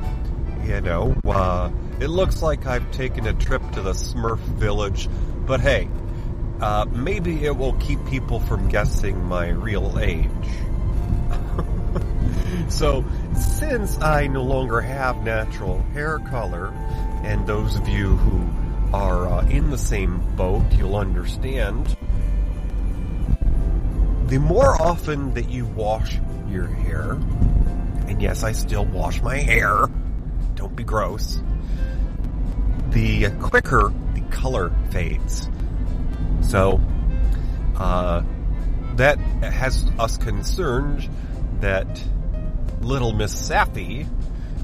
you 0.66 0.82
know, 0.82 1.16
uh, 1.26 1.70
it 2.00 2.08
looks 2.08 2.42
like 2.42 2.66
I've 2.66 2.90
taken 2.92 3.28
a 3.28 3.34
trip 3.34 3.62
to 3.74 3.82
the 3.82 3.92
Smurf 3.92 4.40
village, 4.40 5.10
but 5.50 5.62
hey, 5.62 5.90
uh, 6.62 6.86
maybe 6.92 7.44
it 7.44 7.58
will 7.58 7.74
keep 7.74 7.98
people 8.06 8.40
from 8.40 8.70
guessing 8.70 9.20
my 9.24 9.50
real 9.50 9.98
age. 9.98 10.30
so, 12.70 13.04
since 13.36 14.00
I 14.00 14.28
no 14.28 14.44
longer 14.44 14.80
have 14.80 15.24
natural 15.24 15.82
hair 15.94 16.20
color, 16.20 16.68
and 17.24 17.48
those 17.48 17.76
of 17.76 17.88
you 17.88 18.16
who 18.18 18.96
are 18.96 19.28
uh, 19.28 19.48
in 19.48 19.72
the 19.72 19.78
same 19.80 20.20
boat, 20.36 20.72
you'll 20.74 20.98
understand. 20.98 21.98
The 24.28 24.38
more 24.38 24.80
often 24.80 25.34
that 25.34 25.50
you 25.50 25.66
wash 25.66 26.20
your 26.48 26.68
hair, 26.68 27.14
and 28.08 28.22
yes, 28.22 28.44
I 28.44 28.52
still 28.52 28.86
wash 28.86 29.20
my 29.24 29.38
hair, 29.38 29.88
don't 30.54 30.76
be 30.76 30.84
gross, 30.84 31.42
the 32.92 33.32
quicker 33.40 33.92
color 34.32 34.72
fades. 34.92 35.50
So, 36.42 36.82
uh, 37.78 38.24
that 38.96 39.18
has 39.42 39.86
us 39.98 40.18
concerned 40.18 41.10
that 41.62 42.04
little 42.82 43.14
Miss 43.14 43.34
Saffy 43.34 44.08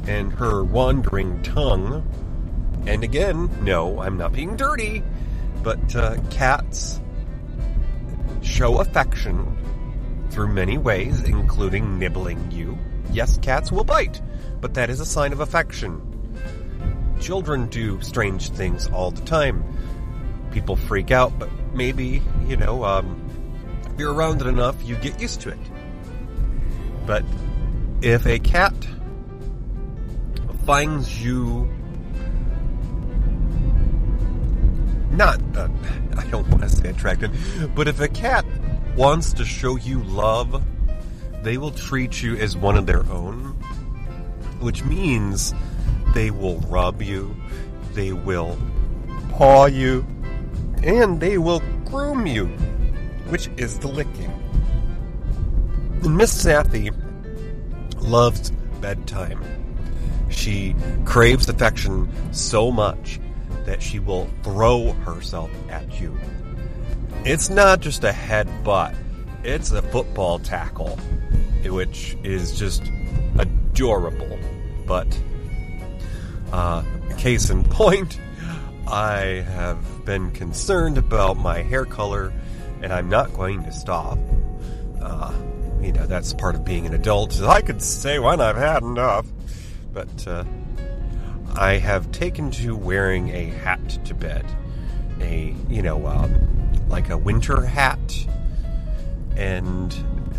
and 0.07 0.31
her 0.33 0.63
wandering 0.63 1.41
tongue, 1.41 2.03
and 2.85 3.03
again, 3.03 3.49
no, 3.63 3.99
I'm 3.99 4.17
not 4.17 4.33
being 4.33 4.55
dirty, 4.55 5.03
but 5.63 5.95
uh, 5.95 6.17
cats 6.29 6.99
show 8.41 8.79
affection 8.79 9.57
through 10.29 10.49
many 10.49 10.77
ways, 10.77 11.23
including 11.23 11.97
nibbling 11.97 12.51
you. 12.51 12.77
Yes, 13.11 13.37
cats 13.37 13.71
will 13.71 13.83
bite, 13.83 14.21
but 14.61 14.73
that 14.75 14.89
is 14.89 14.99
a 14.99 15.05
sign 15.05 15.33
of 15.33 15.39
affection. 15.39 16.14
Children 17.19 17.67
do 17.67 18.01
strange 18.01 18.49
things 18.49 18.87
all 18.87 19.11
the 19.11 19.21
time. 19.21 19.63
People 20.51 20.75
freak 20.75 21.11
out, 21.11 21.37
but 21.37 21.49
maybe, 21.73 22.21
you 22.47 22.57
know, 22.57 22.83
um, 22.83 23.21
if 23.91 23.99
you're 23.99 24.13
around 24.13 24.41
it 24.41 24.47
enough, 24.47 24.75
you 24.83 24.95
get 24.95 25.19
used 25.19 25.41
to 25.41 25.49
it. 25.49 25.59
But 27.05 27.23
if 28.01 28.25
a 28.25 28.39
cat 28.39 28.73
finds 30.65 31.23
you 31.23 31.69
not, 35.11 35.41
uh, 35.55 35.69
I 36.17 36.25
don't 36.27 36.47
want 36.49 36.63
to 36.63 36.69
say 36.69 36.89
attractive, 36.89 37.71
but 37.75 37.87
if 37.87 37.99
a 37.99 38.07
cat 38.07 38.45
wants 38.95 39.33
to 39.33 39.45
show 39.45 39.75
you 39.75 40.03
love, 40.03 40.63
they 41.43 41.57
will 41.57 41.71
treat 41.71 42.21
you 42.21 42.35
as 42.37 42.57
one 42.57 42.75
of 42.77 42.85
their 42.85 43.05
own, 43.09 43.53
which 44.59 44.83
means 44.83 45.53
they 46.15 46.31
will 46.31 46.57
rub 46.61 47.01
you, 47.01 47.35
they 47.93 48.13
will 48.13 48.57
paw 49.31 49.65
you, 49.65 50.03
and 50.81 51.19
they 51.19 51.37
will 51.37 51.61
groom 51.83 52.25
you, 52.25 52.45
which 53.27 53.49
is 53.57 53.77
the 53.79 53.87
licking. 53.87 54.31
And 56.03 56.17
Miss 56.17 56.33
Saffy 56.33 56.89
loves 57.99 58.51
bedtime. 58.79 59.43
She 60.29 60.73
craves 61.03 61.49
affection 61.49 62.09
so 62.33 62.71
much 62.71 63.19
that 63.65 63.81
she 63.81 63.99
will 63.99 64.29
throw 64.41 64.93
herself 64.93 65.51
at 65.69 65.99
you. 65.99 66.17
It's 67.25 67.49
not 67.49 67.81
just 67.81 68.05
a 68.05 68.11
headbutt, 68.11 68.95
it's 69.43 69.71
a 69.71 69.81
football 69.81 70.39
tackle, 70.39 70.97
which 71.65 72.15
is 72.23 72.57
just 72.57 72.83
adorable. 73.37 74.39
But, 74.85 75.07
uh, 76.51 76.83
case 77.17 77.49
in 77.49 77.63
point, 77.63 78.19
I 78.87 79.43
have 79.47 80.05
been 80.05 80.31
concerned 80.31 80.97
about 80.97 81.37
my 81.37 81.63
hair 81.63 81.85
color, 81.85 82.31
and 82.81 82.93
I'm 82.93 83.09
not 83.09 83.33
going 83.33 83.63
to 83.63 83.71
stop. 83.71 84.19
Uh, 85.01 85.33
you 85.81 85.91
know, 85.91 86.05
that's 86.05 86.33
part 86.33 86.55
of 86.55 86.65
being 86.65 86.85
an 86.85 86.93
adult. 86.93 87.41
I 87.41 87.61
could 87.61 87.81
say 87.81 88.19
when 88.19 88.41
I've 88.41 88.57
had 88.57 88.83
enough. 88.83 89.25
But 89.93 90.27
uh, 90.27 90.43
I 91.55 91.77
have 91.77 92.11
taken 92.11 92.51
to 92.51 92.75
wearing 92.75 93.29
a 93.29 93.45
hat 93.45 93.97
to 94.05 94.13
bed. 94.13 94.45
A, 95.21 95.55
you 95.69 95.81
know, 95.81 96.05
um, 96.05 96.87
like 96.89 97.09
a 97.09 97.17
winter 97.17 97.61
hat. 97.61 98.27
And 99.37 99.91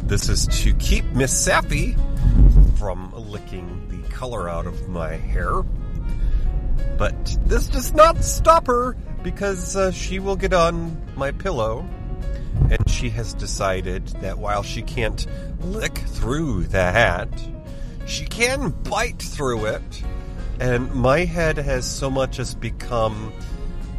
this 0.05 0.29
is 0.29 0.47
to 0.63 0.75
keep 0.75 1.05
Miss 1.07 1.33
Saffy 1.33 1.97
from 2.77 3.13
licking 3.15 3.89
the 3.89 4.09
color 4.11 4.49
out 4.49 4.67
of 4.67 4.89
my 4.89 5.15
hair. 5.15 5.63
But 6.99 7.37
this 7.45 7.69
does 7.69 7.93
not 7.95 8.25
stop 8.25 8.67
her 8.67 8.97
because 9.23 9.77
uh, 9.77 9.91
she 9.91 10.19
will 10.19 10.37
get 10.37 10.53
on 10.53 11.01
my 11.17 11.33
pillow 11.33 11.87
and 12.71 12.89
she 12.89 13.11
has 13.11 13.35
decided 13.35 14.07
that 14.21 14.39
while 14.39 14.63
she 14.63 14.83
can't 14.83 15.27
lick 15.61 15.99
through 15.99 16.65
the 16.65 16.83
hat, 16.83 17.29
she 18.07 18.25
can 18.25 18.71
bite 18.71 19.21
through 19.21 19.67
it. 19.67 20.03
And 20.59 20.93
my 20.95 21.25
head 21.25 21.59
has 21.59 21.85
so 21.85 22.11
much 22.11 22.39
as 22.39 22.55
become 22.55 23.33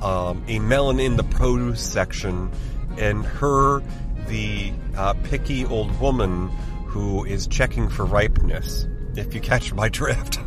um, 0.02 0.44
a 0.48 0.60
melon 0.60 1.00
in 1.00 1.16
the 1.16 1.24
produce 1.24 1.82
section, 1.82 2.52
and 2.98 3.26
her, 3.26 3.82
the 4.28 4.74
uh, 4.96 5.14
picky 5.24 5.66
old 5.66 5.98
woman 6.00 6.50
who 6.88 7.26
is 7.26 7.48
checking 7.48 7.90
for 7.90 8.06
ripeness, 8.06 8.88
if 9.16 9.34
you 9.34 9.42
catch 9.42 9.74
my 9.74 9.90
drift. 9.90 10.40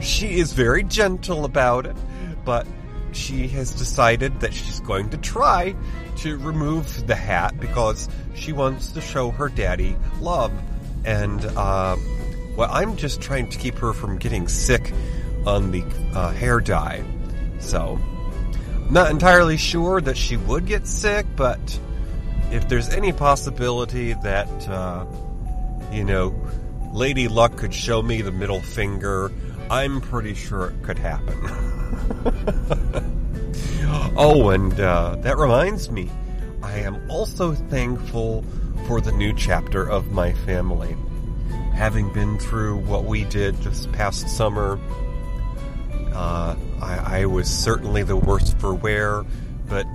She 0.00 0.38
is 0.38 0.52
very 0.52 0.84
gentle 0.84 1.44
about 1.44 1.86
it, 1.86 1.96
but 2.44 2.66
she 3.12 3.48
has 3.48 3.72
decided 3.74 4.40
that 4.40 4.54
she's 4.54 4.80
going 4.80 5.10
to 5.10 5.16
try 5.18 5.74
to 6.18 6.36
remove 6.38 7.06
the 7.06 7.14
hat 7.14 7.58
because 7.58 8.08
she 8.34 8.52
wants 8.52 8.92
to 8.92 9.00
show 9.00 9.30
her 9.30 9.48
daddy 9.48 9.96
love. 10.20 10.52
And, 11.04 11.44
uh, 11.44 11.96
well, 12.56 12.70
I'm 12.70 12.96
just 12.96 13.20
trying 13.20 13.48
to 13.50 13.58
keep 13.58 13.76
her 13.78 13.92
from 13.92 14.18
getting 14.18 14.48
sick 14.48 14.92
on 15.46 15.70
the 15.70 15.82
uh, 16.14 16.30
hair 16.32 16.60
dye. 16.60 17.02
So, 17.58 17.98
not 18.90 19.10
entirely 19.10 19.56
sure 19.56 20.00
that 20.00 20.16
she 20.16 20.36
would 20.36 20.66
get 20.66 20.86
sick, 20.86 21.26
but 21.36 21.78
if 22.50 22.68
there's 22.68 22.88
any 22.90 23.12
possibility 23.12 24.12
that, 24.12 24.68
uh, 24.68 25.06
you 25.92 26.04
know, 26.04 26.34
Lady 26.92 27.28
Luck 27.28 27.56
could 27.56 27.72
show 27.72 28.02
me 28.02 28.20
the 28.22 28.32
middle 28.32 28.60
finger, 28.60 29.30
I'm 29.70 30.00
pretty 30.00 30.34
sure 30.34 30.70
it 30.70 30.82
could 30.82 30.98
happen. 30.98 31.38
Oh, 34.16 34.50
and 34.50 34.78
uh, 34.78 35.16
that 35.20 35.38
reminds 35.38 35.90
me, 35.90 36.10
I 36.62 36.80
am 36.80 37.10
also 37.10 37.54
thankful 37.54 38.44
for 38.86 39.00
the 39.00 39.12
new 39.12 39.32
chapter 39.32 39.88
of 39.88 40.10
my 40.10 40.32
family. 40.32 40.96
having 41.74 42.12
been 42.12 42.38
through 42.38 42.76
what 42.76 43.04
we 43.04 43.24
did 43.24 43.54
this 43.62 43.86
past 43.86 44.28
summer, 44.28 44.78
uh, 46.12 46.54
I, 46.82 47.20
I 47.20 47.24
was 47.24 47.48
certainly 47.48 48.02
the 48.02 48.16
worst 48.16 48.58
for 48.58 48.74
wear, 48.74 49.24
but 49.66 49.86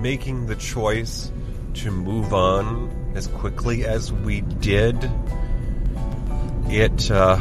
making 0.00 0.46
the 0.46 0.54
choice 0.54 1.32
to 1.74 1.90
move 1.90 2.32
on 2.32 3.12
as 3.16 3.26
quickly 3.26 3.84
as 3.84 4.12
we 4.12 4.42
did, 4.42 5.10
it 6.68 7.10
uh, 7.10 7.40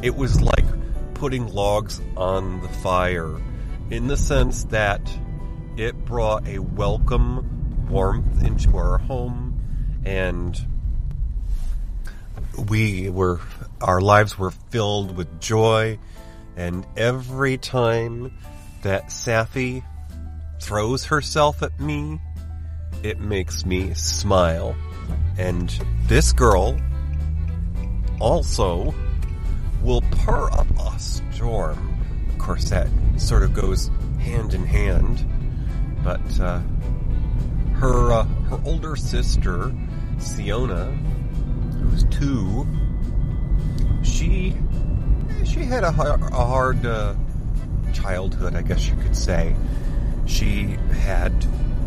it 0.00 0.16
was 0.16 0.40
like 0.40 0.64
putting 1.20 1.46
logs 1.48 2.00
on 2.16 2.62
the 2.62 2.68
fire, 2.68 3.38
in 3.90 4.06
the 4.06 4.16
sense 4.16 4.64
that 4.64 5.02
it 5.76 5.94
brought 6.06 6.48
a 6.48 6.58
welcome 6.58 7.86
warmth 7.90 8.42
into 8.42 8.74
our 8.74 8.96
home, 8.96 9.60
and 10.06 10.58
we 12.70 13.10
were 13.10 13.38
our 13.82 14.00
lives 14.00 14.38
were 14.38 14.50
filled 14.50 15.14
with 15.14 15.42
joy, 15.42 15.98
and 16.56 16.86
every 16.96 17.58
time 17.58 18.32
that 18.80 19.08
Saffy 19.08 19.84
throws 20.58 21.04
herself 21.04 21.62
at 21.62 21.78
me, 21.78 22.18
it 23.02 23.20
makes 23.20 23.66
me 23.66 23.92
smile. 23.92 24.74
And 25.36 25.68
this 26.06 26.32
girl 26.32 26.80
also 28.20 28.94
will 29.82 30.02
purr 30.24 30.50
up 30.52 30.66
a 30.78 30.98
storm. 30.98 31.98
Of 32.28 32.38
course, 32.38 32.70
that 32.70 32.88
sort 33.16 33.42
of 33.42 33.54
goes 33.54 33.90
hand 34.18 34.54
in 34.54 34.64
hand. 34.64 35.26
But 36.02 36.40
uh, 36.40 36.60
her 37.74 38.12
uh, 38.12 38.24
her 38.24 38.60
older 38.64 38.96
sister, 38.96 39.72
Siona, 40.18 40.86
who's 41.82 42.04
two, 42.04 42.66
she 44.02 44.54
she 45.44 45.64
had 45.64 45.84
a, 45.84 45.88
a 45.88 46.44
hard 46.44 46.84
uh, 46.86 47.14
childhood, 47.92 48.54
I 48.54 48.62
guess 48.62 48.88
you 48.88 48.96
could 48.96 49.16
say. 49.16 49.54
She 50.26 50.76
had 50.92 51.32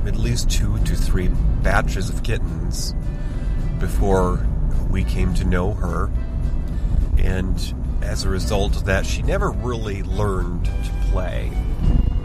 at 0.05 0.15
least 0.15 0.49
two 0.49 0.77
to 0.79 0.95
three 0.95 1.29
batches 1.61 2.09
of 2.09 2.23
kittens 2.23 2.93
before 3.79 4.45
we 4.89 5.03
came 5.03 5.33
to 5.35 5.45
know 5.45 5.73
her. 5.73 6.11
And 7.17 7.82
as 8.03 8.23
a 8.23 8.29
result 8.29 8.75
of 8.75 8.85
that, 8.85 9.05
she 9.05 9.21
never 9.21 9.49
really 9.49 10.03
learned 10.03 10.65
to 10.65 10.91
play. 11.09 11.51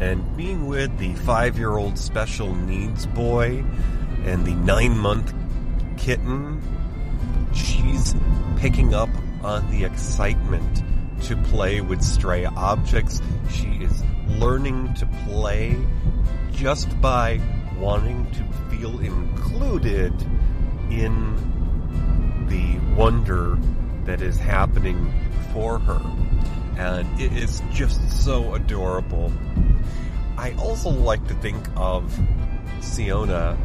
And 0.00 0.36
being 0.36 0.66
with 0.66 0.96
the 0.98 1.14
five 1.14 1.58
year 1.58 1.76
old 1.76 1.98
special 1.98 2.54
needs 2.54 3.06
boy 3.06 3.64
and 4.24 4.44
the 4.44 4.54
nine 4.54 4.98
month 4.98 5.32
kitten, 5.96 6.62
she's 7.54 8.14
picking 8.56 8.94
up 8.94 9.08
on 9.42 9.70
the 9.70 9.84
excitement 9.84 10.82
to 11.22 11.36
play 11.36 11.80
with 11.80 12.02
stray 12.02 12.44
objects. 12.44 13.20
She 13.50 13.68
is 13.82 14.04
learning 14.26 14.94
to 14.94 15.06
play 15.26 15.76
just 16.52 17.00
by 17.00 17.40
wanting 17.78 18.30
to 18.32 18.76
feel 18.76 18.98
included 19.00 20.12
in 20.90 22.46
the 22.48 22.78
wonder 22.94 23.58
that 24.04 24.22
is 24.22 24.38
happening 24.38 25.12
for 25.58 25.80
her. 25.80 26.00
And 26.76 27.20
it 27.20 27.32
is 27.32 27.60
just 27.72 28.24
so 28.24 28.54
adorable. 28.54 29.32
I 30.36 30.52
also 30.52 30.88
like 30.88 31.26
to 31.26 31.34
think 31.34 31.66
of 31.74 32.16
Siona 32.80 33.58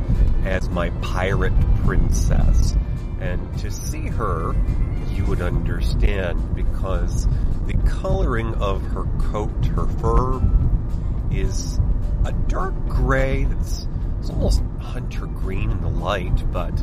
as 0.43 0.69
my 0.69 0.89
pirate 1.01 1.53
princess. 1.85 2.75
And 3.19 3.59
to 3.59 3.69
see 3.69 4.07
her, 4.07 4.55
you 5.11 5.23
would 5.25 5.41
understand 5.41 6.55
because 6.55 7.27
the 7.67 7.75
coloring 7.85 8.55
of 8.55 8.81
her 8.87 9.03
coat, 9.19 9.65
her 9.67 9.85
fur, 9.85 10.41
is 11.31 11.79
a 12.25 12.31
dark 12.47 12.73
gray 12.87 13.43
that's 13.43 13.87
it's 14.19 14.29
almost 14.29 14.63
hunter 14.79 15.27
green 15.27 15.69
in 15.69 15.81
the 15.81 15.89
light, 15.89 16.51
but 16.51 16.73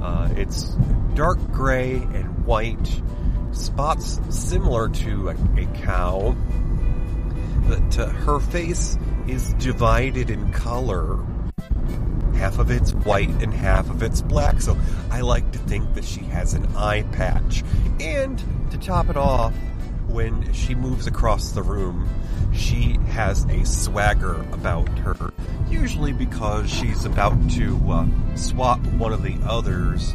uh, 0.00 0.30
it's 0.34 0.74
dark 1.14 1.38
gray 1.52 1.96
and 1.96 2.46
white, 2.46 3.02
spots 3.52 4.20
similar 4.30 4.88
to 4.88 5.30
a, 5.30 5.36
a 5.60 5.66
cow. 5.82 6.36
But 7.68 7.98
uh, 7.98 8.06
her 8.06 8.40
face 8.40 8.98
is 9.26 9.52
divided 9.54 10.30
in 10.30 10.52
color. 10.52 11.24
Half 12.34 12.58
of 12.58 12.70
it's 12.70 12.92
white 12.92 13.28
and 13.42 13.52
half 13.52 13.90
of 13.90 14.02
it's 14.02 14.22
black, 14.22 14.60
so 14.60 14.76
I 15.10 15.20
like 15.20 15.50
to 15.52 15.58
think 15.58 15.94
that 15.94 16.04
she 16.04 16.20
has 16.20 16.54
an 16.54 16.66
eye 16.74 17.02
patch. 17.12 17.62
And 18.00 18.42
to 18.70 18.78
top 18.78 19.10
it 19.10 19.16
off, 19.16 19.54
when 20.08 20.52
she 20.52 20.74
moves 20.74 21.06
across 21.06 21.52
the 21.52 21.62
room, 21.62 22.08
she 22.52 22.98
has 23.08 23.44
a 23.44 23.64
swagger 23.64 24.40
about 24.52 24.88
her, 25.00 25.32
usually 25.68 26.12
because 26.12 26.68
she's 26.68 27.04
about 27.04 27.50
to 27.50 27.78
uh, 27.90 28.06
swap 28.34 28.80
one 28.86 29.12
of 29.12 29.22
the 29.22 29.36
others 29.44 30.14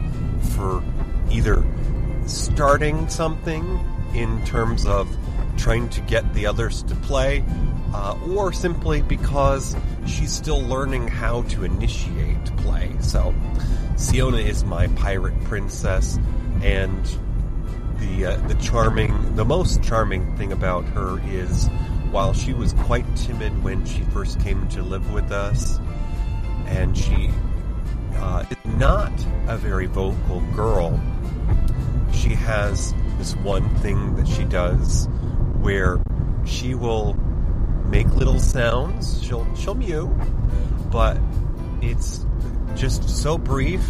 for 0.56 0.84
either 1.32 1.64
starting 2.26 3.07
something 3.09 3.80
in 4.13 4.43
terms 4.45 4.86
of 4.86 5.07
trying 5.57 5.89
to 5.89 6.01
get 6.01 6.34
the 6.34 6.45
others 6.45 6.84
to 6.84 6.95
play, 6.95 7.43
uh, 7.93 8.17
or 8.30 8.51
simply 8.51 9.01
because 9.01 9.76
she's 10.05 10.32
still 10.32 10.61
learning 10.61 11.07
how 11.07 11.43
to 11.43 11.63
initiate 11.63 12.45
play. 12.57 12.95
So, 12.99 13.34
Siona 13.95 14.38
is 14.38 14.63
my 14.63 14.88
pirate 14.88 15.41
princess, 15.45 16.19
and 16.61 17.05
the 17.99 18.26
uh, 18.26 18.47
the 18.47 18.55
charming, 18.55 19.36
the 19.36 19.45
most 19.45 19.82
charming 19.84 20.36
thing 20.38 20.51
about 20.51 20.86
her 20.86 21.19
is 21.28 21.67
while 22.11 22.34
she 22.34 22.53
was 22.53 22.73
quite 22.73 23.05
timid 23.15 23.63
when 23.63 23.86
she 23.86 24.01
first 24.03 24.39
came 24.39 24.67
to 24.69 24.82
live 24.82 25.13
with 25.13 25.32
us, 25.32 25.80
and 26.65 26.97
she 26.97 27.30
uh, 28.15 28.45
is 28.49 28.76
not 28.78 29.11
a 29.47 29.57
very 29.57 29.86
vocal 29.86 30.41
girl, 30.55 30.99
she 32.16 32.30
has 32.30 32.93
this 33.18 33.36
one 33.38 33.68
thing 33.78 34.16
that 34.16 34.28
she 34.28 34.43
does 34.45 35.07
where 35.59 35.99
she 36.45 36.76
will 36.76 37.13
make 37.89 38.07
little 38.16 38.39
sounds. 38.39 39.22
She'll 39.24 39.47
she'll 39.55 39.76
mew, 39.76 40.07
but 40.91 41.20
it's 41.82 42.26
just 42.76 43.09
so 43.09 43.38
brief 43.38 43.82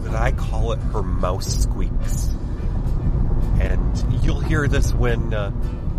that 0.00 0.14
I 0.14 0.32
call 0.32 0.72
it 0.72 0.78
her 0.92 1.02
mouse 1.02 1.62
squeaks. 1.62 2.28
And 3.60 4.22
you'll 4.22 4.40
hear 4.40 4.68
this 4.68 4.94
when 4.94 5.34
uh, 5.34 5.52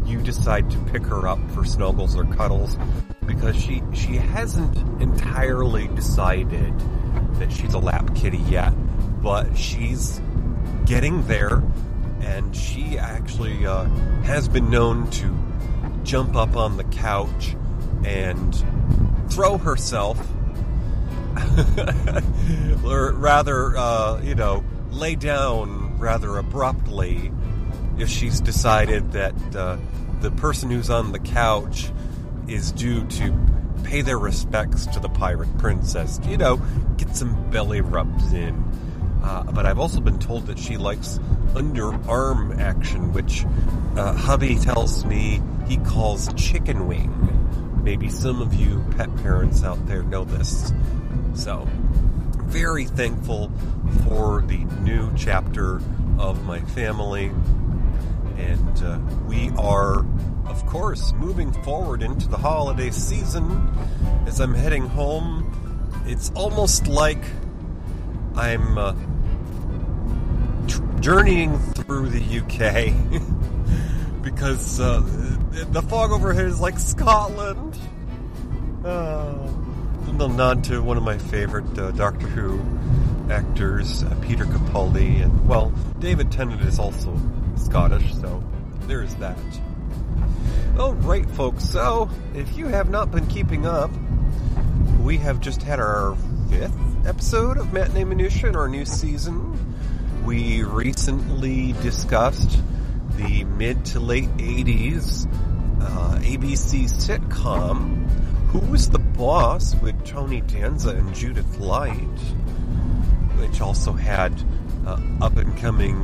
you 0.05 0.21
decide 0.21 0.69
to 0.71 0.77
pick 0.91 1.03
her 1.03 1.27
up 1.27 1.39
for 1.51 1.65
snuggles 1.65 2.15
or 2.15 2.25
cuddles 2.25 2.77
because 3.25 3.55
she 3.55 3.83
she 3.93 4.15
hasn't 4.15 4.77
entirely 5.01 5.87
decided 5.89 6.73
that 7.33 7.51
she's 7.51 7.73
a 7.73 7.79
lap 7.79 8.15
kitty 8.15 8.39
yet, 8.49 8.73
but 9.21 9.57
she's 9.57 10.21
getting 10.89 11.27
there, 11.27 11.61
and 12.19 12.55
she 12.55 12.97
actually 12.97 13.63
uh, 13.63 13.85
has 14.23 14.49
been 14.49 14.71
known 14.71 15.07
to 15.11 15.37
jump 16.03 16.35
up 16.35 16.55
on 16.55 16.77
the 16.77 16.83
couch 16.85 17.55
and 18.03 18.65
throw 19.29 19.59
herself, 19.59 20.17
or 22.83 23.13
rather, 23.13 23.77
uh, 23.77 24.19
you 24.23 24.33
know, 24.33 24.65
lay 24.89 25.13
down 25.13 25.95
rather 25.99 26.37
abruptly 26.37 27.31
if 27.99 28.09
she's 28.09 28.41
decided 28.41 29.11
that 29.11 29.55
uh, 29.55 29.77
the 30.21 30.31
person 30.31 30.71
who's 30.71 30.89
on 30.89 31.11
the 31.11 31.19
couch 31.19 31.91
is 32.47 32.71
due 32.71 33.05
to 33.05 33.31
pay 33.83 34.01
their 34.01 34.17
respects 34.17 34.87
to 34.87 34.99
the 34.99 35.09
pirate 35.09 35.55
princess. 35.59 36.19
You 36.25 36.37
know, 36.37 36.57
get 36.97 37.15
some 37.15 37.51
belly 37.51 37.81
rubs 37.81 38.33
in. 38.33 38.65
Uh, 39.23 39.43
but 39.43 39.65
I've 39.65 39.79
also 39.79 39.99
been 39.99 40.19
told 40.19 40.47
that 40.47 40.57
she 40.57 40.77
likes 40.77 41.19
underarm 41.53 42.57
action, 42.59 43.13
which 43.13 43.45
uh, 43.95 44.13
hubby 44.13 44.55
tells 44.55 45.05
me 45.05 45.41
he 45.67 45.77
calls 45.77 46.31
chicken 46.33 46.87
wing. 46.87 47.81
Maybe 47.83 48.09
some 48.09 48.41
of 48.41 48.53
you 48.53 48.83
pet 48.97 49.13
parents 49.17 49.63
out 49.63 49.85
there 49.87 50.03
know 50.03 50.23
this. 50.23 50.73
So, 51.33 51.67
very 52.45 52.85
thankful 52.85 53.51
for 54.07 54.41
the 54.41 54.57
new 54.81 55.11
chapter 55.15 55.81
of 56.17 56.45
my 56.45 56.61
family 56.61 57.31
and 58.39 58.83
uh, 58.83 58.99
we 59.27 59.51
are, 59.57 60.05
of 60.45 60.65
course, 60.65 61.13
moving 61.13 61.51
forward 61.63 62.01
into 62.01 62.27
the 62.27 62.37
holiday 62.37 62.89
season. 62.89 63.69
As 64.25 64.39
I'm 64.39 64.53
heading 64.53 64.87
home, 64.87 65.45
it's 66.05 66.31
almost 66.35 66.87
like 66.87 67.21
I'm 68.39 68.77
uh, 68.77 68.93
journeying 71.01 71.59
through 71.59 72.07
the 72.07 72.39
UK 72.39 72.93
because 74.23 74.79
uh, 74.79 75.01
the 75.71 75.81
fog 75.81 76.11
overhead 76.11 76.45
is 76.45 76.61
like 76.61 76.79
Scotland. 76.79 77.77
Uh, 78.85 79.35
a 80.07 80.11
little 80.11 80.29
nod 80.29 80.63
to 80.63 80.81
one 80.81 80.95
of 80.95 81.03
my 81.03 81.17
favorite 81.17 81.77
uh, 81.77 81.91
Doctor 81.91 82.27
Who 82.27 82.61
actors 83.29 84.03
uh, 84.03 84.15
Peter 84.21 84.45
Capaldi 84.45 85.21
and, 85.21 85.49
well, 85.49 85.71
David 85.99 86.31
Tennant 86.31 86.61
is 86.61 86.79
also 86.79 87.19
Scottish, 87.57 88.15
so 88.15 88.41
there's 88.87 89.15
that. 89.15 89.37
Alright, 90.77 91.29
folks, 91.31 91.65
so 91.65 92.09
if 92.33 92.55
you 92.57 92.67
have 92.67 92.89
not 92.89 93.11
been 93.11 93.27
keeping 93.27 93.65
up, 93.65 93.91
we 95.01 95.17
have 95.17 95.41
just 95.41 95.61
had 95.61 95.81
our 95.81 96.15
fifth 96.49 97.05
episode 97.05 97.57
of 97.57 97.71
Matinee 97.71 98.03
Minutiae 98.03 98.49
in 98.49 98.55
our 98.55 98.67
new 98.67 98.83
season. 98.83 99.55
We 100.25 100.63
recently 100.63 101.73
discussed 101.73 102.59
the 103.17 103.43
mid 103.43 103.85
to 103.85 103.99
late 103.99 104.29
80s 104.37 105.31
uh, 105.79 106.17
ABC 106.21 106.89
sitcom 106.89 108.09
Who 108.47 108.59
Was 108.71 108.89
the 108.89 108.97
Boss 108.99 109.75
with 109.75 110.03
Tony 110.05 110.41
Danza 110.41 110.89
and 110.89 111.13
Judith 111.13 111.59
Light, 111.59 111.93
which 113.37 113.61
also 113.61 113.93
had 113.93 114.33
uh, 114.87 114.99
up 115.21 115.37
and 115.37 115.55
coming 115.57 115.95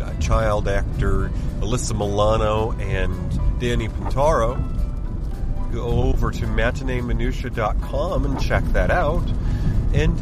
uh, 0.00 0.16
child 0.20 0.68
actor 0.68 1.30
Alyssa 1.58 1.96
Milano 1.96 2.70
and 2.72 3.58
Danny 3.58 3.88
Pintauro. 3.88 4.62
Go 5.72 6.04
over 6.04 6.30
to 6.30 6.46
matineeminutiae.com 6.46 8.24
and 8.24 8.40
check 8.40 8.64
that 8.66 8.92
out. 8.92 9.28
And 9.94 10.18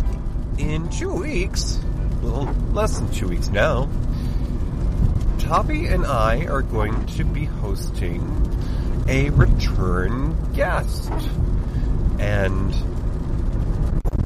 in 0.59 0.89
two 0.91 1.13
weeks, 1.13 1.81
well, 2.23 2.45
less 2.73 2.99
than 2.99 3.11
two 3.13 3.29
weeks 3.29 3.49
now, 3.49 3.89
Toby 5.39 5.87
and 5.87 6.05
I 6.05 6.47
are 6.47 6.63
going 6.63 7.07
to 7.07 7.25
be 7.25 7.45
hosting 7.45 8.25
a 9.09 9.31
return 9.31 10.53
guest. 10.53 11.13
And 12.19 12.75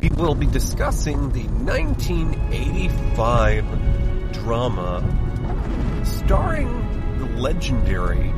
we 0.01 0.09
will 0.11 0.35
be 0.35 0.47
discussing 0.47 1.31
the 1.33 1.45
1985 1.45 4.33
drama 4.33 5.05
starring 6.05 6.69
the 7.19 7.27
legendary 7.41 8.33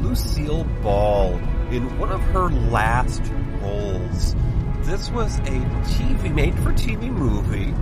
Lucille 0.00 0.64
Ball 0.82 1.34
in 1.70 1.98
one 1.98 2.10
of 2.10 2.20
her 2.20 2.48
last 2.48 3.22
roles. 3.60 4.34
This 4.82 5.10
was 5.10 5.38
a 5.38 5.60
TV 5.92 6.34
made 6.34 6.58
for 6.58 6.72
TV 6.72 7.08
movie 7.08 7.72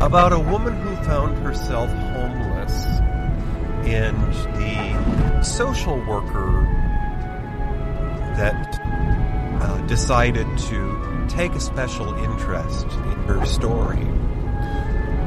about 0.00 0.32
a 0.32 0.38
woman 0.38 0.74
who 0.74 0.96
found 1.04 1.36
herself 1.44 1.90
homeless 1.90 2.84
and 3.86 4.16
the 4.56 5.42
social 5.42 5.98
worker 6.06 6.62
that 8.36 8.80
uh, 9.60 9.86
decided 9.86 10.46
to 10.56 11.26
take 11.28 11.52
a 11.52 11.60
special 11.60 12.14
interest 12.24 12.86
in 12.86 13.12
her 13.28 13.44
story. 13.44 14.06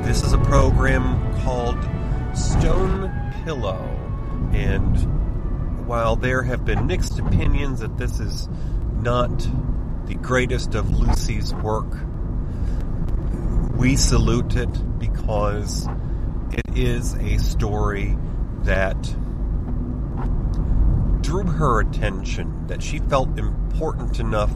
This 0.04 0.24
is 0.24 0.34
a 0.34 0.40
program 0.40 1.32
called 1.42 1.78
Stone 2.36 3.12
Pillow, 3.44 3.84
and 4.52 5.86
while 5.86 6.16
there 6.16 6.42
have 6.42 6.66
been 6.66 6.88
mixed 6.88 7.20
opinions 7.20 7.82
that 7.82 8.00
this 8.00 8.20
is 8.20 8.50
not 9.02 9.48
the 10.10 10.16
greatest 10.16 10.74
of 10.74 11.00
Lucy's 11.00 11.54
work, 11.54 11.86
we 13.76 13.96
salute 13.96 14.56
it 14.56 15.00
because 15.00 15.88
it 16.52 16.76
is 16.76 17.14
a 17.14 17.38
story 17.38 18.18
that 18.64 19.00
drew 21.22 21.44
her 21.44 21.82
attention, 21.82 22.66
that 22.66 22.82
she 22.82 22.98
felt 22.98 23.38
important 23.38 24.20
enough 24.20 24.52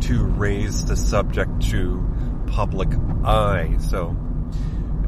to 0.00 0.24
raise 0.24 0.86
the 0.86 0.96
subject 0.96 1.68
to 1.68 2.02
public 2.46 2.88
eye. 3.26 3.76
So 3.80 4.16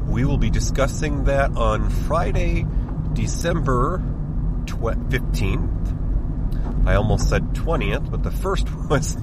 we 0.05 0.25
will 0.25 0.37
be 0.37 0.51
discussing 0.51 1.23
that 1.23 1.57
on 1.57 1.89
Friday, 1.89 2.67
December 3.13 3.97
15th. 4.67 6.87
I 6.87 6.95
almost 6.95 7.29
said 7.29 7.53
20th, 7.53 8.11
but 8.11 8.21
the 8.21 8.31
first 8.31 8.71
was 8.89 9.17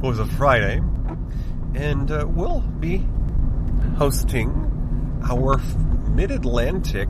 was 0.00 0.18
a 0.18 0.26
Friday. 0.26 0.82
And 1.74 2.10
uh, 2.10 2.26
we'll 2.28 2.60
be 2.60 3.06
hosting 3.96 5.20
our 5.28 5.58
Mid-Atlantic 6.10 7.08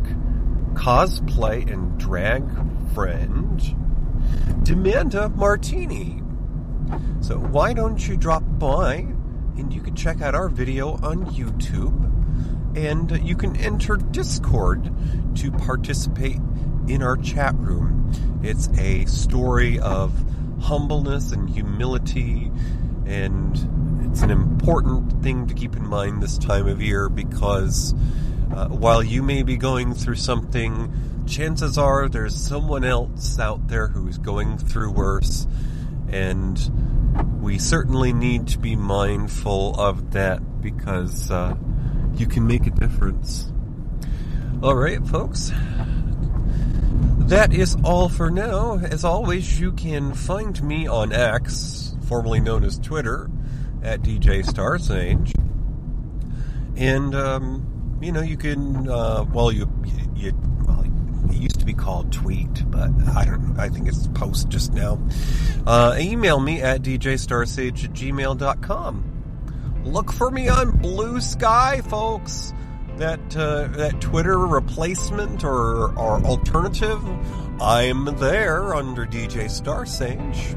cosplay 0.74 1.70
and 1.70 1.99
drag 1.99 2.45
friend, 2.95 3.61
D'Manda 4.64 5.28
Martini. 5.30 6.22
So 7.20 7.38
why 7.38 7.72
don't 7.72 8.07
you 8.07 8.16
drop 8.16 8.43
by 8.47 9.07
and 9.57 9.72
you 9.72 9.80
can 9.80 9.95
check 9.95 10.20
out 10.20 10.34
our 10.34 10.49
video 10.49 10.93
on 11.03 11.26
YouTube 11.26 12.07
and 12.76 13.26
you 13.26 13.36
can 13.36 13.57
enter 13.57 13.97
Discord 13.97 14.93
to 15.36 15.51
participate 15.51 16.38
in 16.88 17.03
our 17.03 17.16
chat 17.16 17.55
room. 17.57 18.41
It's 18.43 18.68
a 18.78 19.05
story 19.07 19.78
of 19.78 20.12
humbleness 20.61 21.32
and 21.32 21.48
humility 21.48 22.50
and 23.06 23.56
it's 24.11 24.22
an 24.22 24.30
important 24.30 25.22
thing 25.22 25.46
to 25.46 25.54
keep 25.54 25.76
in 25.76 25.86
mind 25.86 26.22
this 26.22 26.38
time 26.38 26.66
of 26.66 26.82
year 26.82 27.08
because 27.08 27.94
uh, 28.52 28.66
while 28.68 29.02
you 29.02 29.22
may 29.22 29.42
be 29.42 29.56
going 29.56 29.94
through 29.94 30.16
something, 30.16 30.92
chances 31.26 31.78
are 31.78 32.08
there's 32.08 32.34
someone 32.34 32.84
else 32.84 33.38
out 33.38 33.68
there 33.68 33.86
who's 33.86 34.18
going 34.18 34.58
through 34.58 34.90
worse. 34.90 35.46
And 36.08 37.40
we 37.40 37.58
certainly 37.58 38.12
need 38.12 38.48
to 38.48 38.58
be 38.58 38.74
mindful 38.74 39.80
of 39.80 40.12
that 40.12 40.61
because 40.61 41.30
uh, 41.30 41.54
you 42.14 42.26
can 42.26 42.46
make 42.46 42.66
a 42.66 42.70
difference. 42.70 43.52
All 44.62 44.74
right, 44.74 45.04
folks. 45.06 45.52
That 47.28 47.55
is 47.55 47.76
all 47.84 48.09
for 48.09 48.30
now. 48.30 48.78
As 48.78 49.05
always, 49.05 49.61
you 49.61 49.72
can 49.72 50.14
find 50.14 50.61
me 50.62 50.86
on 50.86 51.12
X, 51.12 51.94
formerly 52.09 52.40
known 52.40 52.64
as 52.64 52.78
Twitter, 52.78 53.30
at 53.82 54.03
DJ 54.03 54.44
Starsage. 54.44 55.32
And, 56.76 57.14
um, 57.14 57.98
you 58.03 58.11
know, 58.11 58.20
you 58.20 58.36
can, 58.36 58.88
uh, 58.88 59.24
well, 59.32 59.53
you, 59.53 59.70
you, 60.16 60.32
well, 60.66 60.84
it 61.30 61.36
used 61.36 61.61
to 61.61 61.66
be 61.66 61.74
called 61.74 62.12
tweet, 62.12 62.68
but 62.70 62.90
I 63.14 63.24
don't 63.24 63.59
I 63.59 63.68
think 63.68 63.86
it's 63.86 64.09
post 64.09 64.48
just 64.48 64.72
now. 64.72 65.01
Uh, 65.66 65.96
email 65.98 66.40
me 66.40 66.61
at 66.62 66.82
djstarsage 66.82 67.84
at 67.84 67.92
gmail.com. 67.92 69.82
Look 69.84 70.12
for 70.12 70.30
me 70.30 70.48
on 70.48 70.78
Blue 70.78 71.20
Sky, 71.20 71.80
folks. 71.82 72.53
That, 73.01 73.34
uh, 73.34 73.68
that 73.78 73.98
Twitter 74.03 74.38
replacement 74.38 75.42
or, 75.42 75.98
or 75.98 76.22
alternative, 76.22 77.03
I'm 77.59 78.05
there 78.18 78.74
under 78.74 79.07
DJ 79.07 79.46
Starsage. 79.46 80.55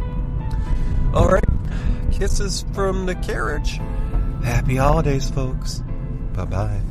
Alright, 1.15 1.45
kisses 2.11 2.65
from 2.73 3.05
the 3.05 3.15
carriage. 3.15 3.79
Happy 4.43 4.75
holidays, 4.75 5.29
folks. 5.29 5.81
Bye 6.33 6.43
bye. 6.43 6.81